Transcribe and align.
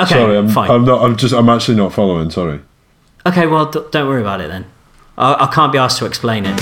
Okay, 0.00 0.14
sorry, 0.14 0.38
I'm, 0.38 0.48
fine. 0.48 0.70
I'm 0.70 0.84
not. 0.86 1.02
I'm 1.02 1.14
just. 1.16 1.34
I'm 1.34 1.48
actually 1.50 1.76
not 1.76 1.92
following. 1.92 2.30
Sorry. 2.30 2.60
Okay, 3.26 3.46
well, 3.46 3.70
d- 3.70 3.80
don't 3.90 4.08
worry 4.08 4.22
about 4.22 4.40
it 4.40 4.48
then. 4.48 4.64
I, 5.18 5.44
I 5.44 5.46
can't 5.52 5.72
be 5.72 5.78
asked 5.78 5.98
to 5.98 6.06
explain 6.06 6.46
it. 6.46 6.58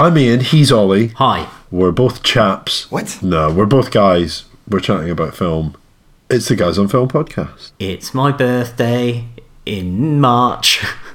I'm 0.00 0.18
Ian. 0.18 0.40
He's 0.40 0.72
Ollie. 0.72 1.08
Hi. 1.16 1.48
We're 1.70 1.92
both 1.92 2.24
chaps. 2.24 2.90
What? 2.90 3.22
No, 3.22 3.52
we're 3.52 3.66
both 3.66 3.92
guys. 3.92 4.44
We're 4.68 4.80
chatting 4.80 5.10
about 5.10 5.36
film. 5.36 5.76
It's 6.28 6.48
the 6.48 6.56
Guys 6.56 6.76
on 6.76 6.88
Film 6.88 7.08
podcast. 7.08 7.70
It's 7.78 8.12
my 8.12 8.32
birthday 8.32 9.26
in 9.64 10.20
March. 10.20 10.84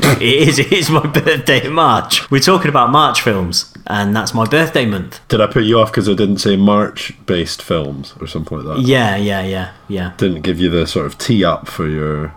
it 0.20 0.22
is. 0.48 0.58
It 0.58 0.72
is 0.72 0.90
my 0.90 1.06
birthday 1.06 1.64
in 1.66 1.72
March. 1.72 2.30
We're 2.30 2.40
talking 2.40 2.68
about 2.68 2.90
March 2.90 3.20
films, 3.22 3.72
and 3.86 4.14
that's 4.14 4.34
my 4.34 4.44
birthday 4.46 4.84
month. 4.86 5.20
Did 5.28 5.40
I 5.40 5.46
put 5.46 5.64
you 5.64 5.78
off 5.80 5.90
because 5.90 6.08
I 6.08 6.14
didn't 6.14 6.38
say 6.38 6.56
March-based 6.56 7.62
films 7.62 8.14
or 8.20 8.26
something 8.26 8.58
like 8.58 8.66
that? 8.76 8.86
Yeah, 8.86 9.16
yeah, 9.16 9.42
yeah, 9.42 9.72
yeah. 9.88 10.12
Didn't 10.16 10.42
give 10.42 10.60
you 10.60 10.70
the 10.70 10.86
sort 10.86 11.06
of 11.06 11.18
tee 11.18 11.44
up 11.44 11.68
for 11.68 11.86
your 11.88 12.32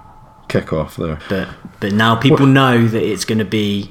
kickoff 0.49 0.95
there 0.97 1.17
But 1.29 1.47
but 1.79 1.93
now 1.93 2.15
people 2.17 2.45
know 2.45 2.85
that 2.85 3.01
it's 3.01 3.23
going 3.23 3.37
to 3.39 3.45
be 3.45 3.89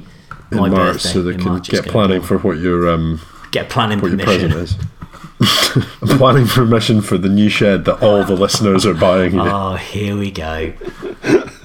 in 0.53 0.59
March, 0.59 0.73
birthday. 0.73 1.09
so 1.09 1.23
they 1.23 1.35
can 1.35 1.45
March 1.45 1.71
get 1.71 1.87
planning 1.87 2.21
for 2.21 2.37
what 2.39 2.59
your 2.59 2.89
um 2.91 3.21
get 3.51 3.71
planning 3.71 4.01
what 4.01 4.11
your 4.11 4.19
permission. 4.21 4.51
present 4.51 4.79
is. 4.81 4.87
I'm 6.03 6.19
planning 6.19 6.47
permission 6.47 7.01
for 7.01 7.17
the 7.17 7.31
new 7.31 7.49
shed 7.49 7.87
that 7.87 8.03
all 8.03 8.25
the 8.25 8.35
listeners 8.37 8.85
are 8.85 8.93
buying. 8.93 9.33
you. 9.33 9.41
Oh, 9.41 9.77
here 9.77 10.15
we 10.17 10.31
go. 10.31 10.75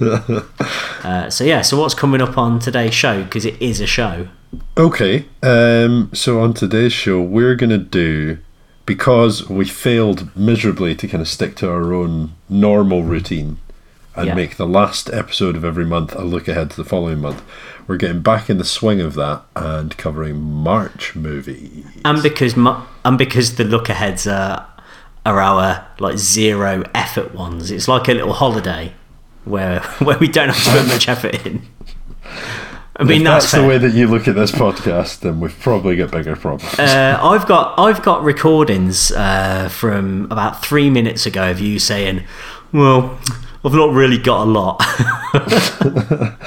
uh, 0.00 1.30
so 1.30 1.44
yeah, 1.44 1.62
so 1.62 1.80
what's 1.80 1.94
coming 1.94 2.20
up 2.20 2.36
on 2.38 2.58
today's 2.58 2.94
show? 2.94 3.22
Because 3.24 3.44
it 3.44 3.60
is 3.60 3.80
a 3.80 3.86
show. 3.86 4.28
Okay, 4.76 5.26
um, 5.42 6.10
so 6.14 6.40
on 6.40 6.54
today's 6.54 6.92
show, 6.92 7.20
we're 7.20 7.54
going 7.54 7.70
to 7.70 7.78
do, 7.78 8.38
because 8.84 9.48
we 9.48 9.64
failed 9.64 10.34
miserably 10.36 10.94
to 10.94 11.08
kind 11.08 11.20
of 11.20 11.28
stick 11.28 11.56
to 11.56 11.70
our 11.70 11.92
own 11.92 12.32
normal 12.48 13.02
routine 13.02 13.58
and 14.14 14.28
Yeah. 14.28 14.34
make 14.34 14.56
the 14.56 14.66
last 14.66 15.10
episode 15.12 15.56
of 15.56 15.64
every 15.64 15.84
month 15.84 16.14
a 16.14 16.22
look 16.24 16.48
ahead 16.48 16.70
to 16.70 16.76
the 16.76 16.84
following 16.88 17.20
month, 17.20 17.42
we're 17.86 17.96
getting 17.98 18.20
back 18.22 18.48
in 18.48 18.56
the 18.58 18.64
swing 18.64 19.00
of 19.00 19.14
that 19.14 19.42
and 19.54 19.96
covering 19.98 20.40
March 20.40 21.14
movies. 21.14 21.84
and 22.04 22.22
because 22.22 22.56
mu- 22.56 22.80
and 23.04 23.18
because 23.18 23.56
the 23.56 23.64
look 23.64 23.88
aheads 23.88 24.26
are 24.26 24.66
are 25.26 25.40
our 25.40 25.86
like 25.98 26.16
zero 26.18 26.82
effort 26.94 27.34
ones. 27.34 27.70
It's 27.70 27.88
like 27.88 28.08
a 28.08 28.14
little 28.14 28.32
holiday 28.32 28.92
where 29.46 29.80
where 29.98 30.18
we 30.18 30.28
don't 30.28 30.48
have 30.50 30.64
to 30.64 30.70
put 30.70 30.88
much 30.88 31.08
effort 31.08 31.46
in. 31.46 31.62
I 32.98 33.04
mean 33.04 33.20
if 33.20 33.24
that's, 33.24 33.52
that's 33.52 33.62
the 33.62 33.68
way 33.68 33.76
that 33.78 33.92
you 33.92 34.06
look 34.06 34.26
at 34.26 34.34
this 34.34 34.50
podcast, 34.52 35.20
then 35.20 35.38
we've 35.40 35.58
probably 35.60 35.96
got 35.96 36.10
bigger 36.10 36.34
problems. 36.34 36.78
Uh, 36.78 37.18
I've 37.22 37.46
got 37.46 37.78
I've 37.78 38.02
got 38.02 38.22
recordings 38.24 39.12
uh, 39.12 39.68
from 39.70 40.24
about 40.30 40.64
three 40.64 40.88
minutes 40.90 41.26
ago 41.26 41.50
of 41.50 41.60
you 41.60 41.78
saying, 41.78 42.24
"Well, 42.72 43.18
I've 43.64 43.74
not 43.74 43.92
really 43.92 44.18
got 44.18 44.46
a 44.46 44.50
lot." 44.50 44.82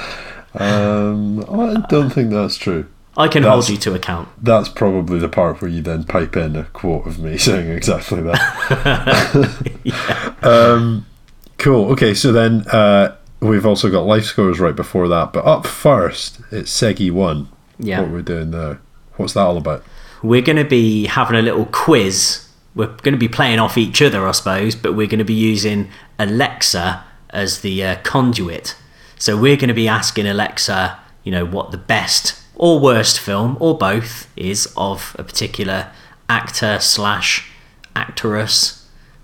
um, 0.54 1.40
I 1.48 1.84
don't 1.88 2.10
think 2.10 2.30
that's 2.30 2.56
true. 2.56 2.86
I 3.16 3.28
can 3.28 3.42
That's- 3.42 3.66
hold 3.66 3.68
you 3.68 3.76
to 3.78 3.94
account. 3.94 4.28
That's 4.42 4.68
probably 4.68 5.18
the 5.18 5.28
part 5.28 5.60
where 5.60 5.70
you 5.70 5.82
then 5.82 6.04
pipe 6.04 6.36
in 6.36 6.56
a 6.56 6.64
quote 6.64 7.06
of 7.06 7.18
me 7.18 7.36
saying 7.48 7.68
exactly 7.70 8.22
that. 8.22 8.40
um, 10.42 11.06
cool. 11.60 11.92
Okay, 11.92 12.14
so 12.14 12.32
then 12.32 12.66
uh, 12.68 13.16
we've 13.40 13.66
also 13.66 13.90
got 13.90 14.00
life 14.00 14.24
scores 14.24 14.58
right 14.58 14.74
before 14.74 15.06
that. 15.08 15.32
But 15.32 15.44
up 15.44 15.66
first, 15.66 16.40
it's 16.50 16.70
Segi 16.72 17.10
1. 17.12 17.48
Yeah. 17.78 18.00
What 18.00 18.10
we're 18.10 18.22
doing 18.22 18.50
there. 18.50 18.80
What's 19.16 19.34
that 19.34 19.42
all 19.42 19.56
about? 19.56 19.84
We're 20.22 20.42
going 20.42 20.56
to 20.56 20.64
be 20.64 21.06
having 21.06 21.36
a 21.36 21.42
little 21.42 21.66
quiz. 21.66 22.46
We're 22.74 22.88
going 22.88 23.12
to 23.12 23.18
be 23.18 23.28
playing 23.28 23.58
off 23.58 23.78
each 23.78 24.02
other, 24.02 24.26
I 24.26 24.32
suppose, 24.32 24.74
but 24.74 24.94
we're 24.94 25.06
going 25.06 25.18
to 25.18 25.24
be 25.24 25.34
using 25.34 25.88
Alexa 26.18 27.04
as 27.30 27.60
the 27.60 27.84
uh, 27.84 27.96
conduit. 28.02 28.76
So 29.18 29.36
we're 29.36 29.56
going 29.56 29.68
to 29.68 29.74
be 29.74 29.88
asking 29.88 30.26
Alexa, 30.26 30.98
you 31.24 31.32
know, 31.32 31.44
what 31.44 31.70
the 31.70 31.78
best 31.78 32.40
or 32.54 32.78
worst 32.78 33.18
film 33.18 33.56
or 33.60 33.76
both 33.76 34.30
is 34.36 34.72
of 34.76 35.16
a 35.18 35.24
particular 35.24 35.90
actor 36.28 36.78
slash 36.80 37.50
actress, 37.96 38.79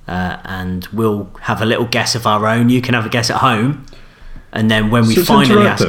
uh, 0.08 0.38
and 0.44 0.86
we'll 0.92 1.30
have 1.42 1.60
a 1.62 1.66
little 1.66 1.86
guess 1.86 2.14
of 2.14 2.26
our 2.26 2.46
own. 2.46 2.68
You 2.68 2.80
can 2.82 2.94
have 2.94 3.06
a 3.06 3.08
guess 3.08 3.30
at 3.30 3.38
home, 3.38 3.86
and 4.52 4.70
then 4.70 4.90
when 4.90 5.06
we 5.06 5.14
So 5.14 5.20
it's 5.20 5.28
finally 5.28 5.66
ask, 5.66 5.84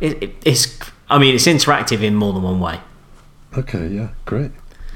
it, 0.00 0.22
it, 0.22 0.34
it's. 0.44 0.78
I 1.10 1.18
mean, 1.18 1.34
it's 1.34 1.46
interactive 1.46 2.02
in 2.02 2.14
more 2.14 2.32
than 2.32 2.42
one 2.42 2.60
way. 2.60 2.80
Okay, 3.56 3.88
yeah, 3.88 4.08
great. 4.24 4.50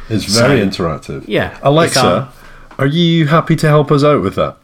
It's 0.09 0.25
very 0.25 0.61
So- 0.61 0.67
interactive. 0.67 1.25
Yeah, 1.29 1.59
Alexa, 1.63 2.17
um, 2.23 2.29
are 2.79 2.87
you 2.87 3.27
happy 3.27 3.57
to 3.57 3.69
help 3.69 3.93
us 3.93 4.03
out 4.05 4.23
with 4.23 4.35
that? 4.37 4.57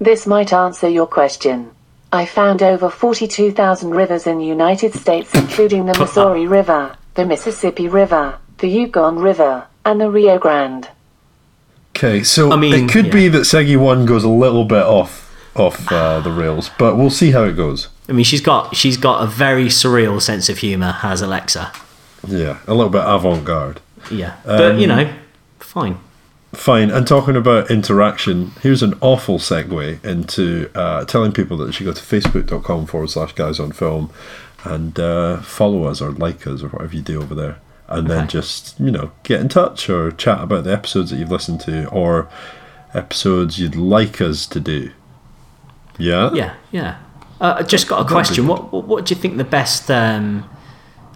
This 0.00 0.26
might 0.26 0.52
answer 0.52 0.88
your 0.88 1.06
question. 1.06 1.70
I 2.12 2.24
found 2.24 2.62
over 2.62 2.88
42,000 2.88 3.90
rivers 3.90 4.26
in 4.26 4.38
the 4.38 4.46
United 4.46 4.94
States, 4.94 5.34
including 5.34 5.86
the 5.86 5.94
Missouri 5.98 6.46
River, 6.46 6.96
the 7.14 7.26
Mississippi 7.26 7.88
River, 7.88 8.38
the 8.58 8.68
Yukon 8.68 9.18
River, 9.18 9.66
and 9.84 10.00
the 10.00 10.08
Rio 10.10 10.38
Grande. 10.38 10.88
Okay, 11.98 12.22
so 12.22 12.52
I 12.52 12.56
mean, 12.56 12.72
it 12.72 12.88
could 12.92 13.06
yeah. 13.06 13.12
be 13.12 13.28
that 13.28 13.40
Segi 13.40 13.76
1 13.76 14.06
goes 14.06 14.22
a 14.22 14.28
little 14.28 14.64
bit 14.64 14.84
off 14.84 15.24
off 15.56 15.90
uh, 15.90 16.20
the 16.20 16.30
rails, 16.30 16.70
but 16.78 16.96
we'll 16.96 17.10
see 17.10 17.32
how 17.32 17.42
it 17.42 17.54
goes. 17.54 17.88
I 18.08 18.12
mean, 18.12 18.24
she's 18.24 18.40
got 18.40 18.76
she's 18.76 18.96
got 18.96 19.24
a 19.24 19.26
very 19.26 19.64
surreal 19.64 20.22
sense 20.22 20.48
of 20.48 20.58
humour, 20.58 20.92
has 20.92 21.20
Alexa. 21.20 21.72
Yeah, 22.26 22.58
a 22.68 22.74
little 22.74 22.90
bit 22.90 23.02
avant 23.04 23.44
garde. 23.44 23.80
Yeah, 24.12 24.36
but 24.44 24.78
you 24.78 24.88
Um, 24.90 24.96
know, 24.96 25.12
fine. 25.58 25.98
Fine. 26.54 26.90
And 26.90 27.06
talking 27.06 27.34
about 27.36 27.68
interaction, 27.70 28.52
here's 28.62 28.82
an 28.82 28.94
awful 29.00 29.38
segue 29.38 30.02
into 30.04 30.70
uh, 30.76 31.04
telling 31.04 31.32
people 31.32 31.56
that 31.58 31.66
they 31.66 31.72
should 31.72 31.84
go 31.84 31.92
to 31.92 32.00
facebook.com 32.02 32.86
forward 32.86 33.10
slash 33.10 33.32
guys 33.32 33.58
on 33.60 33.72
film 33.72 34.10
and 34.64 34.98
uh, 34.98 35.38
follow 35.38 35.84
us 35.84 36.00
or 36.00 36.12
like 36.12 36.46
us 36.46 36.62
or 36.62 36.68
whatever 36.68 36.94
you 36.96 37.02
do 37.02 37.20
over 37.20 37.34
there. 37.34 37.58
And 37.88 38.08
then 38.08 38.18
Okay. 38.24 38.26
just, 38.28 38.78
you 38.78 38.90
know, 38.90 39.12
get 39.22 39.40
in 39.40 39.48
touch 39.48 39.88
or 39.88 40.10
chat 40.12 40.40
about 40.42 40.64
the 40.64 40.72
episodes 40.72 41.10
that 41.10 41.16
you've 41.16 41.30
listened 41.30 41.60
to 41.62 41.88
or 41.88 42.28
episodes 42.92 43.58
you'd 43.58 43.76
like 43.76 44.20
us 44.20 44.46
to 44.46 44.60
do. 44.60 44.90
Yeah? 45.98 46.30
Yeah, 46.34 46.54
yeah. 46.70 46.98
Uh, 47.40 47.56
I 47.58 47.62
just 47.62 47.88
got 47.88 48.04
a 48.04 48.08
question. 48.08 48.46
What, 48.46 48.72
what 48.72 48.84
what 48.86 49.06
do 49.06 49.14
you 49.14 49.20
think 49.20 49.36
the 49.36 49.44
best 49.44 49.90
um, 49.90 50.48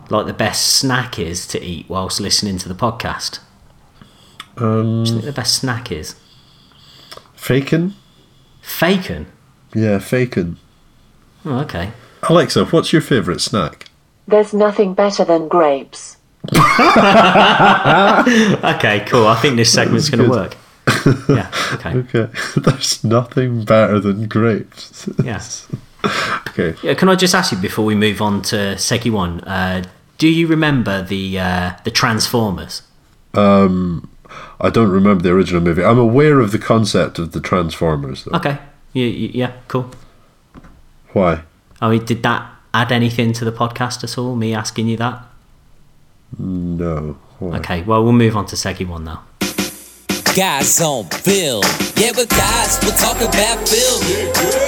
like 0.08 0.26
the 0.26 0.32
best 0.32 0.76
snack 0.76 1.18
is 1.18 1.46
to 1.48 1.62
eat 1.62 1.86
whilst 1.88 2.20
listening 2.20 2.58
to 2.58 2.68
the 2.68 2.74
podcast? 2.74 3.40
Um, 4.56 4.98
What 5.00 5.04
do 5.06 5.10
you 5.10 5.16
think 5.20 5.24
the 5.24 5.32
best 5.32 5.54
snack 5.58 5.90
is? 5.92 6.14
Fakin? 7.34 7.94
Bacon. 8.80 9.26
Yeah, 9.74 9.98
fakin. 9.98 10.58
Oh, 11.44 11.58
okay. 11.60 11.92
Alexa, 12.28 12.66
what's 12.66 12.92
your 12.92 13.02
favourite 13.02 13.40
snack? 13.40 13.86
There's 14.28 14.54
nothing 14.54 14.94
better 14.94 15.24
than 15.24 15.48
grapes. 15.48 16.16
Okay, 18.64 19.04
cool. 19.06 19.26
I 19.26 19.38
think 19.40 19.56
this 19.56 19.72
segment's 19.72 20.08
going 20.10 20.24
to 20.24 20.30
work. 20.30 20.56
Yeah. 21.28 21.50
Okay. 21.74 21.92
Okay. 22.14 22.28
There's 22.56 23.04
nothing 23.04 23.64
better 23.64 24.00
than 24.00 24.28
grapes. 24.28 25.08
Yeah. 25.22 25.42
okay. 26.48 26.74
Yeah. 26.82 26.94
Can 26.94 27.08
I 27.08 27.14
just 27.14 27.34
ask 27.34 27.52
you 27.52 27.58
before 27.58 27.84
we 27.84 27.94
move 27.94 28.20
on 28.20 28.42
to 28.42 28.76
Seki 28.78 29.10
One? 29.10 29.40
Uh, 29.40 29.84
do 30.18 30.28
you 30.28 30.46
remember 30.46 31.02
the 31.02 31.38
uh, 31.38 31.72
the 31.84 31.90
Transformers? 31.90 32.82
Um, 33.34 34.08
I 34.60 34.70
don't 34.70 34.90
remember 34.90 35.22
the 35.22 35.30
original 35.30 35.60
movie. 35.60 35.84
I'm 35.84 35.98
aware 35.98 36.40
of 36.40 36.52
the 36.52 36.58
concept 36.58 37.18
of 37.18 37.32
the 37.32 37.40
Transformers, 37.40 38.24
though. 38.24 38.36
Okay. 38.36 38.58
Yeah. 38.92 39.06
Yeah. 39.06 39.52
Cool. 39.68 39.90
Why? 41.12 41.42
I 41.80 41.90
mean, 41.90 42.04
did 42.04 42.22
that 42.22 42.50
add 42.74 42.92
anything 42.92 43.32
to 43.34 43.44
the 43.44 43.52
podcast 43.52 44.02
at 44.04 44.16
all? 44.18 44.34
Me 44.36 44.54
asking 44.54 44.88
you 44.88 44.96
that? 44.98 45.22
No. 46.38 47.18
Why? 47.38 47.58
Okay, 47.58 47.82
well, 47.82 48.02
we'll 48.02 48.12
move 48.12 48.36
on 48.36 48.46
to 48.46 48.56
Seki 48.56 48.84
one 48.84 49.04
now. 49.04 49.24
Guys 50.34 50.80
on 50.80 51.04
film. 51.10 51.62
Yeah, 51.96 52.12
but 52.16 52.26
guys, 52.30 52.78
we're 52.82 52.96
talking 52.96 53.28
about 53.28 53.68
film. 53.68 54.00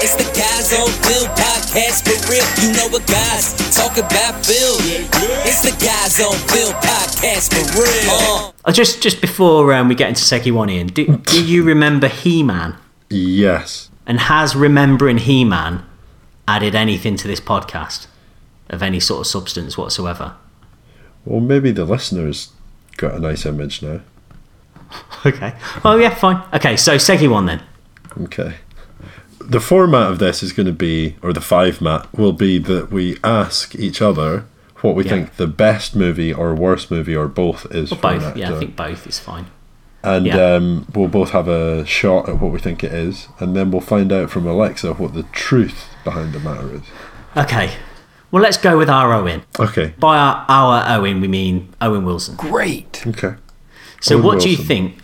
It's 0.05 0.14
the 0.14 0.25
Guys 0.37 0.75
on 0.75 0.90
Film 1.02 1.26
podcast 1.34 2.05
for 2.05 2.31
real. 2.31 2.44
You 2.61 2.76
know 2.76 2.88
what 2.88 3.06
guys 3.06 3.55
talk 3.75 3.96
about 3.96 4.44
film. 4.44 4.76
It's 5.46 5.62
the 5.62 5.70
Guys 5.82 6.20
on 6.20 6.37
Film 6.49 6.75
podcast 6.75 7.55
for 7.55 7.81
real. 7.81 8.55
Uh, 8.62 8.72
just 8.72 9.02
just 9.02 9.22
before 9.22 9.72
um, 9.72 9.88
we 9.88 9.94
get 9.94 10.11
into 10.11 10.20
Seki 10.20 10.50
one, 10.50 10.69
Ian, 10.69 10.88
do, 10.88 11.16
do 11.16 11.43
you 11.43 11.62
remember 11.62 12.08
He 12.08 12.43
Man? 12.43 12.76
Yes. 13.08 13.88
And 14.06 14.20
has 14.20 14.55
remembering 14.55 15.16
He 15.16 15.44
Man 15.46 15.82
added 16.46 16.75
anything 16.75 17.16
to 17.16 17.26
this 17.26 17.40
podcast 17.40 18.06
of 18.69 18.82
any 18.82 19.00
sort 19.00 19.20
of 19.20 19.26
substance 19.26 19.78
whatsoever? 19.78 20.34
Well, 21.25 21.41
maybe 21.41 21.71
the 21.73 21.85
listeners 21.85 22.53
got 22.97 23.15
a 23.15 23.19
nice 23.19 23.47
image 23.47 23.82
now. 23.82 24.00
Okay. 25.26 25.55
Oh 25.85 25.97
yeah, 25.97 26.15
fine. 26.15 26.43
Okay, 26.53 26.76
so 26.76 26.97
Segi 26.97 27.29
one 27.31 27.47
then. 27.47 27.62
Okay. 28.21 28.56
The 29.41 29.59
format 29.59 30.11
of 30.11 30.19
this 30.19 30.43
is 30.43 30.53
going 30.53 30.67
to 30.67 30.73
be, 30.73 31.17
or 31.23 31.32
the 31.32 31.41
five 31.41 31.81
mat 31.81 32.06
will 32.17 32.32
be 32.35 32.59
that 32.59 32.91
we 32.93 33.17
ask 33.25 33.75
each 33.75 34.00
other 34.03 34.44
what 34.82 34.94
we 34.94 35.03
Yeah. 35.05 35.11
think 35.11 35.37
the 35.37 35.47
best 35.47 35.97
movie 35.97 36.32
or 36.32 36.55
worst 36.55 36.91
movie 36.91 37.17
or 37.17 37.26
both 37.26 37.67
is 37.75 37.91
Or 37.91 37.97
both. 37.97 38.37
Yeah, 38.37 38.55
I 38.55 38.59
think 38.59 38.76
both 38.76 39.06
is 39.06 39.19
fine. 39.19 39.47
and 40.03 40.26
yeah. 40.26 40.55
um, 40.56 40.87
we'll 40.94 41.09
both 41.09 41.31
have 41.31 41.49
a 41.49 41.85
shot 41.87 42.29
at 42.29 42.38
what 42.38 42.53
we 42.53 42.59
think 42.61 42.85
it 42.85 42.93
is, 42.93 43.29
and 43.41 43.56
then 43.56 43.71
we'll 43.71 43.81
find 43.81 44.12
out 44.12 44.31
from 44.31 44.47
Alexa 44.47 44.93
what 44.94 45.15
the 45.15 45.23
truth 45.32 45.87
behind 46.05 46.35
the 46.35 46.41
matter 46.41 46.75
is. 46.75 46.82
Okay. 47.37 47.73
Well, 48.34 48.42
let's 48.42 48.56
go 48.56 48.76
with 48.76 48.90
our 48.90 49.12
Owen. 49.12 49.44
Okay. 49.60 49.94
By 49.96 50.19
our, 50.19 50.44
our 50.48 50.98
Owen, 50.98 51.20
we 51.20 51.28
mean 51.28 51.72
Owen 51.81 52.04
Wilson. 52.04 52.34
Great. 52.34 53.06
Okay. 53.06 53.36
So, 54.00 54.16
Owen 54.16 54.25
what 54.25 54.40
do 54.40 54.50
you 54.50 54.56
think 54.56 54.98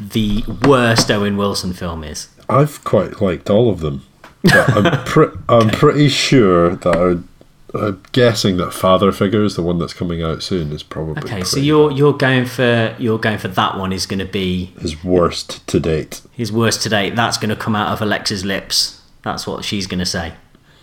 the 0.00 0.42
worst 0.66 1.08
Owen 1.08 1.36
Wilson 1.36 1.72
film 1.72 2.02
is? 2.02 2.28
I've 2.48 2.82
quite 2.82 3.22
liked 3.22 3.50
all 3.50 3.70
of 3.70 3.78
them. 3.78 4.04
But 4.42 4.68
I'm, 4.76 5.04
pre- 5.06 5.38
I'm 5.48 5.70
pretty 5.70 6.08
sure 6.08 6.74
that 6.74 6.96
I 6.96 7.04
would, 7.04 7.28
I'm 7.72 8.02
guessing 8.10 8.56
that 8.56 8.72
Father 8.72 9.12
Figure 9.12 9.44
is 9.44 9.54
the 9.54 9.62
one 9.62 9.78
that's 9.78 9.94
coming 9.94 10.24
out 10.24 10.42
soon. 10.42 10.72
Is 10.72 10.82
probably 10.82 11.22
Okay, 11.22 11.44
so 11.44 11.60
you're 11.60 11.92
you're 11.92 12.14
going 12.14 12.46
for 12.46 12.96
you're 12.98 13.20
going 13.20 13.38
for 13.38 13.46
that 13.46 13.78
one 13.78 13.92
is 13.92 14.06
going 14.06 14.18
to 14.18 14.24
be 14.24 14.72
his 14.80 15.04
worst 15.04 15.64
to 15.68 15.78
date. 15.78 16.20
his 16.32 16.50
worst 16.50 16.82
to 16.82 16.88
date. 16.88 17.14
That's 17.14 17.38
going 17.38 17.50
to 17.50 17.56
come 17.56 17.76
out 17.76 17.92
of 17.92 18.02
Alexa's 18.02 18.44
lips. 18.44 19.02
That's 19.22 19.46
what 19.46 19.64
she's 19.64 19.86
going 19.86 20.00
to 20.00 20.04
say. 20.06 20.32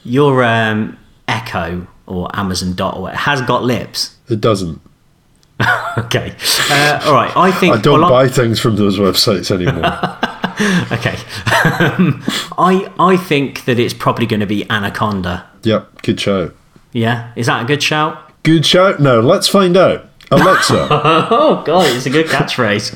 Your 0.05 0.45
um, 0.45 0.97
Echo 1.27 1.87
or 2.05 2.29
Amazon 2.37 2.73
Dot 2.73 2.95
or 2.97 3.03
what 3.03 3.15
has 3.15 3.41
got 3.41 3.63
lips. 3.63 4.15
It 4.29 4.41
doesn't. 4.41 4.81
Okay, 5.95 6.35
uh, 6.71 7.01
all 7.05 7.13
right. 7.13 7.31
I 7.37 7.51
think 7.51 7.75
I 7.75 7.79
don't 7.79 8.01
well, 8.01 8.09
buy 8.09 8.27
things 8.27 8.59
from 8.59 8.75
those 8.75 8.97
websites 8.97 9.51
anymore. 9.51 9.83
Okay, 10.91 11.15
I 12.57 12.91
I 12.99 13.17
think 13.17 13.65
that 13.65 13.79
it's 13.79 13.93
probably 13.93 14.25
going 14.25 14.39
to 14.39 14.45
be 14.45 14.69
Anaconda. 14.69 15.45
yep, 15.63 16.01
good 16.03 16.19
shout. 16.19 16.55
Yeah, 16.91 17.31
is 17.35 17.45
that 17.47 17.63
a 17.63 17.65
good 17.65 17.81
shout? 17.81 18.31
Good 18.43 18.65
shout. 18.65 18.99
No, 18.99 19.19
let's 19.19 19.47
find 19.47 19.75
out. 19.77 20.05
Alexa, 20.31 20.87
Oh 20.91 21.63
god, 21.65 21.95
it's 21.95 22.05
a 22.05 22.09
good 22.11 22.27
catchphrase. 22.27 22.93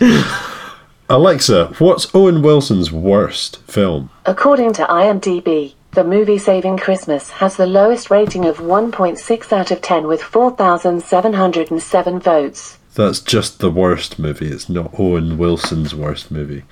Alexa, 1.09 1.67
what's 1.79 2.13
Owen 2.13 2.41
Wilson's 2.41 2.91
worst 2.91 3.61
film? 3.63 4.09
According 4.25 4.73
to 4.73 4.83
IMDb, 4.85 5.73
the 5.97 6.03
movie 6.03 6.37
Saving 6.37 6.77
Christmas 6.77 7.31
has 7.31 7.55
the 7.55 7.65
lowest 7.65 8.11
rating 8.11 8.45
of 8.45 8.57
1.6 8.59 9.51
out 9.51 9.71
of 9.71 9.81
10 9.81 10.05
with 10.05 10.21
4,707 10.21 12.19
votes. 12.19 12.77
That's 12.93 13.19
just 13.19 13.57
the 13.57 13.71
worst 13.71 14.19
movie. 14.19 14.45
It's 14.49 14.69
not 14.69 14.93
Owen 14.99 15.39
Wilson's 15.39 15.95
worst 15.95 16.29
movie. 16.29 16.65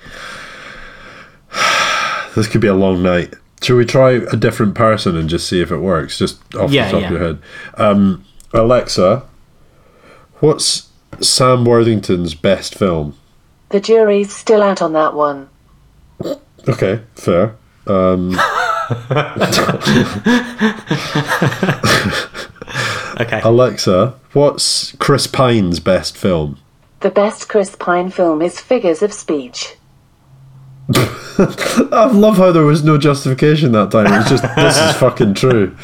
this 2.36 2.46
could 2.46 2.60
be 2.60 2.68
a 2.68 2.74
long 2.74 3.02
night. 3.02 3.34
Should 3.60 3.74
we 3.78 3.84
try 3.84 4.12
a 4.12 4.36
different 4.36 4.76
person 4.76 5.16
and 5.16 5.28
just 5.28 5.48
see 5.48 5.60
if 5.60 5.72
it 5.72 5.78
works? 5.78 6.18
Just 6.20 6.54
off 6.54 6.70
Yeah, 6.70 6.84
the 6.86 6.92
top 6.92 7.00
yeah. 7.00 7.06
of 7.06 7.12
your 7.12 7.20
head. 7.20 7.38
Um, 7.74 8.24
Alexa, 8.54 9.24
what's 10.38 10.88
Sam 11.20 11.64
Worthington's 11.64 12.36
best 12.36 12.76
film? 12.76 13.16
The 13.70 13.80
jury's 13.80 14.32
still 14.32 14.62
out 14.62 14.80
on 14.80 14.92
that 14.92 15.14
one. 15.14 15.48
Okay, 16.68 17.00
fair. 17.16 17.56
Um, 17.88 18.38
Okay, 23.18 23.40
Alexa, 23.42 24.14
what's 24.34 24.92
Chris 24.96 25.26
Pine's 25.26 25.80
best 25.80 26.16
film? 26.18 26.58
The 27.00 27.08
best 27.10 27.48
Chris 27.48 27.74
Pine 27.74 28.10
film 28.10 28.42
is 28.42 28.60
Figures 28.60 29.02
of 29.02 29.10
Speech. 29.12 29.74
I 30.94 32.10
love 32.12 32.36
how 32.36 32.52
there 32.52 32.64
was 32.66 32.84
no 32.84 32.98
justification 32.98 33.72
that 33.72 33.90
time. 33.90 34.06
It 34.12 34.18
was 34.18 34.28
just, 34.28 34.42
this 34.54 34.76
is 34.76 34.94
fucking 34.96 35.32
true. 35.34 35.74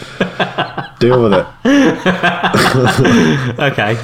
Deal 1.00 1.22
with 1.22 1.32
it. 1.32 1.46
okay. 3.58 3.94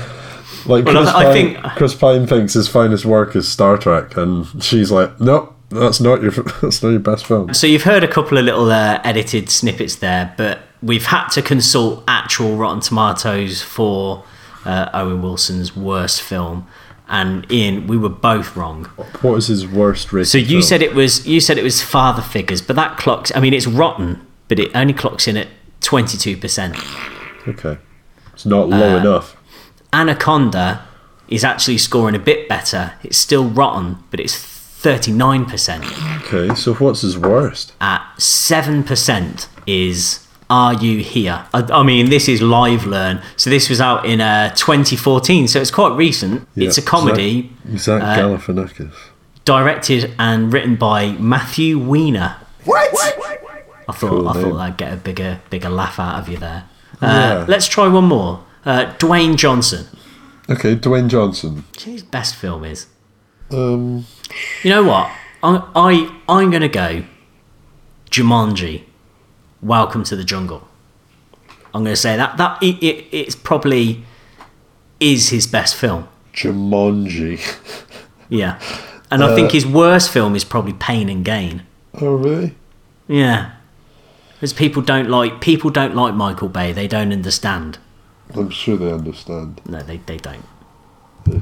Like 0.66 0.86
Well, 0.86 0.94
Chris, 0.94 1.08
I- 1.08 1.20
I 1.20 1.24
Pine, 1.24 1.32
think- 1.34 1.58
Chris 1.76 1.94
Pine 1.94 2.26
thinks 2.26 2.54
his 2.54 2.66
finest 2.68 3.04
work 3.04 3.36
is 3.36 3.46
Star 3.46 3.76
Trek, 3.76 4.16
and 4.16 4.46
she's 4.64 4.90
like, 4.90 5.20
"Nope, 5.20 5.54
that's 5.70 6.00
not 6.00 6.22
your 6.22 6.30
that's 6.62 6.82
not 6.82 6.90
your 6.90 7.00
best 7.00 7.26
film." 7.26 7.52
So 7.54 7.66
you've 7.66 7.84
heard 7.84 8.04
a 8.04 8.08
couple 8.08 8.38
of 8.38 8.44
little 8.44 8.70
uh, 8.70 9.00
edited 9.04 9.50
snippets 9.50 9.96
there, 9.96 10.34
but 10.36 10.60
we've 10.82 11.06
had 11.06 11.28
to 11.30 11.42
consult 11.42 12.04
actual 12.08 12.56
Rotten 12.56 12.80
Tomatoes 12.80 13.62
for 13.62 14.24
uh, 14.64 14.88
Owen 14.94 15.22
Wilson's 15.22 15.74
worst 15.76 16.22
film, 16.22 16.66
and 17.08 17.50
Ian, 17.50 17.86
we 17.86 17.96
were 17.96 18.08
both 18.08 18.56
wrong. 18.56 18.84
What 19.22 19.34
was 19.34 19.46
his 19.48 19.66
worst 19.66 20.12
rated? 20.12 20.28
So 20.28 20.38
you 20.38 20.46
film? 20.46 20.62
said 20.62 20.82
it 20.82 20.94
was 20.94 21.26
you 21.26 21.40
said 21.40 21.58
it 21.58 21.64
was 21.64 21.82
Father 21.82 22.22
Figures, 22.22 22.62
but 22.62 22.76
that 22.76 22.96
clocks. 22.98 23.32
I 23.34 23.40
mean, 23.40 23.54
it's 23.54 23.66
rotten, 23.66 24.24
but 24.48 24.58
it 24.58 24.70
only 24.74 24.92
clocks 24.94 25.26
in 25.28 25.36
at 25.36 25.48
twenty 25.80 26.16
two 26.18 26.36
percent. 26.36 26.76
okay, 27.46 27.78
it's 28.32 28.46
not 28.46 28.68
low 28.68 28.96
Uh, 28.96 29.00
enough. 29.00 29.34
Anaconda 29.92 30.84
is 31.28 31.44
actually 31.44 31.78
scoring 31.78 32.14
a 32.14 32.18
bit 32.18 32.48
better. 32.48 32.92
It's 33.02 33.16
still 33.18 33.48
rotten, 33.48 33.98
but 34.10 34.20
it's 34.20 34.34
thirty 34.78 35.12
nine 35.12 35.44
percent. 35.44 35.84
Okay, 36.22 36.54
so 36.54 36.74
what's 36.74 37.00
his 37.02 37.18
worst? 37.18 37.72
At 37.80 38.02
seven 38.20 38.84
percent 38.84 39.48
is 39.66 40.26
Are 40.48 40.74
You 40.74 41.02
Here? 41.02 41.46
I, 41.52 41.62
I 41.72 41.82
mean, 41.82 42.10
this 42.10 42.28
is 42.28 42.40
Live 42.40 42.86
Learn. 42.86 43.20
So 43.36 43.50
this 43.50 43.68
was 43.68 43.80
out 43.80 44.06
in 44.06 44.20
uh, 44.20 44.54
2014, 44.54 45.48
so 45.48 45.60
it's 45.60 45.70
quite 45.70 45.94
recent. 45.96 46.46
it's 46.56 46.78
a 46.78 46.82
comedy 46.82 47.50
Zach, 47.76 48.00
Zach 48.00 48.02
uh, 48.02 48.16
Galifianakis. 48.22 48.94
directed 49.44 50.14
and 50.18 50.52
written 50.52 50.76
by 50.76 51.12
Matthew 51.12 51.78
Weiner. 51.78 52.36
What? 52.64 52.88
I 53.88 53.92
thought 53.92 54.10
Cool 54.10 54.28
I 54.28 54.32
name. 54.34 54.42
thought 54.42 54.58
I'd 54.60 54.76
get 54.76 54.92
a 54.92 54.96
bigger 54.96 55.40
bigger 55.50 55.70
laugh 55.70 55.98
out 55.98 56.20
of 56.20 56.28
you 56.28 56.36
there. 56.38 56.64
Uh, 57.00 57.06
Yeah. 57.06 57.44
Let's 57.48 57.66
try 57.68 57.88
one 57.88 58.04
more. 58.04 58.44
Uh, 58.64 58.92
Dwayne 58.98 59.36
Johnson. 59.36 59.86
Okay, 60.50 60.76
Dwayne 60.76 61.08
Johnson. 61.08 61.64
Do 61.72 61.80
you 61.84 61.86
know 61.86 61.92
His 61.94 62.02
best 62.02 62.34
film 62.36 62.64
is. 62.64 62.86
Um, 63.50 64.06
You 64.62 64.70
know 64.70 64.84
what? 64.84 65.10
I, 65.42 65.62
I 65.74 66.20
I'm 66.28 66.50
gonna 66.50 66.68
go. 66.68 67.04
Jumanji. 68.10 68.84
Welcome 69.62 70.04
to 70.04 70.16
the 70.16 70.24
jungle. 70.24 70.66
I'm 71.74 71.84
gonna 71.84 71.96
say 71.96 72.16
that 72.16 72.36
that 72.36 72.62
it, 72.62 72.82
it 72.82 73.06
it's 73.12 73.34
probably 73.36 74.04
is 75.00 75.30
his 75.30 75.46
best 75.46 75.74
film. 75.76 76.08
Jumanji. 76.34 77.40
Yeah, 78.28 78.60
and 79.10 79.22
I 79.24 79.30
Uh, 79.30 79.34
think 79.34 79.52
his 79.52 79.66
worst 79.66 80.10
film 80.10 80.34
is 80.36 80.44
probably 80.44 80.72
Pain 80.74 81.08
and 81.08 81.24
Gain. 81.24 81.62
oh 82.00 82.14
really? 82.14 82.54
Yeah, 83.06 83.52
because 84.34 84.52
people 84.52 84.82
don't 84.82 85.08
like 85.08 85.40
people 85.40 85.70
don't 85.70 85.94
like 85.94 86.14
Michael 86.14 86.48
Bay. 86.48 86.72
They 86.72 86.86
don't 86.88 87.12
understand. 87.12 87.78
I'm 88.34 88.50
sure 88.50 88.76
they 88.76 88.92
understand. 88.92 89.60
No, 89.66 89.80
they 89.82 89.96
they 89.98 90.18
don't. 90.18 90.44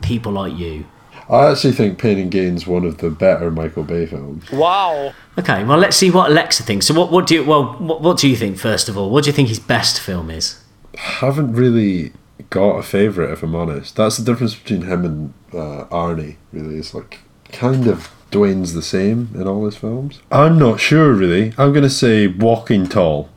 People 0.03 0.33
like 0.33 0.57
you. 0.57 0.85
I 1.29 1.51
actually 1.51 1.73
think 1.73 1.99
Pain 1.99 2.19
and 2.19 2.31
Gain's 2.31 2.67
one 2.67 2.85
of 2.85 2.99
the 2.99 3.11
better 3.11 3.51
Michael 3.51 3.83
Bay 3.83 4.07
films. 4.07 4.51
Wow. 4.53 5.13
Okay, 5.39 5.65
well 5.65 5.79
let's 5.79 5.97
see 5.97 6.11
what 6.11 6.31
Alexa 6.31 6.63
thinks. 6.63 6.87
So 6.87 6.95
what 6.95 7.11
what 7.11 7.27
do 7.27 7.35
you 7.35 7.45
well 7.45 7.75
what, 7.79 8.01
what 8.01 8.19
do 8.19 8.29
you 8.29 8.37
think 8.37 8.59
first 8.59 8.89
of 8.89 8.97
all? 8.97 9.11
What 9.11 9.25
do 9.25 9.29
you 9.31 9.35
think 9.35 9.49
his 9.49 9.59
best 9.61 10.01
film 10.01 10.31
is? 10.31 10.63
haven't 10.97 11.53
really 11.53 12.13
got 12.51 12.77
a 12.77 12.83
favourite, 12.83 13.31
if 13.33 13.43
I'm 13.43 13.55
honest. 13.55 13.97
That's 13.97 14.17
the 14.17 14.25
difference 14.25 14.55
between 14.55 14.83
him 14.83 15.05
and 15.05 15.35
uh, 15.53 15.85
Arnie, 15.91 16.37
really. 16.53 16.77
It's 16.77 16.95
like 16.95 17.21
kind 17.53 17.87
of 17.87 18.11
Dwayne's 18.31 18.73
the 18.75 18.83
same 18.83 19.29
in 19.35 19.47
all 19.47 19.65
his 19.67 19.77
films. 19.77 20.21
I'm 20.33 20.59
not 20.59 20.81
sure, 20.81 21.13
really. 21.13 21.53
I'm 21.59 21.73
going 21.73 21.83
to 21.83 21.91
say 21.91 22.27
Walking 22.27 22.87
Tall. 22.87 23.29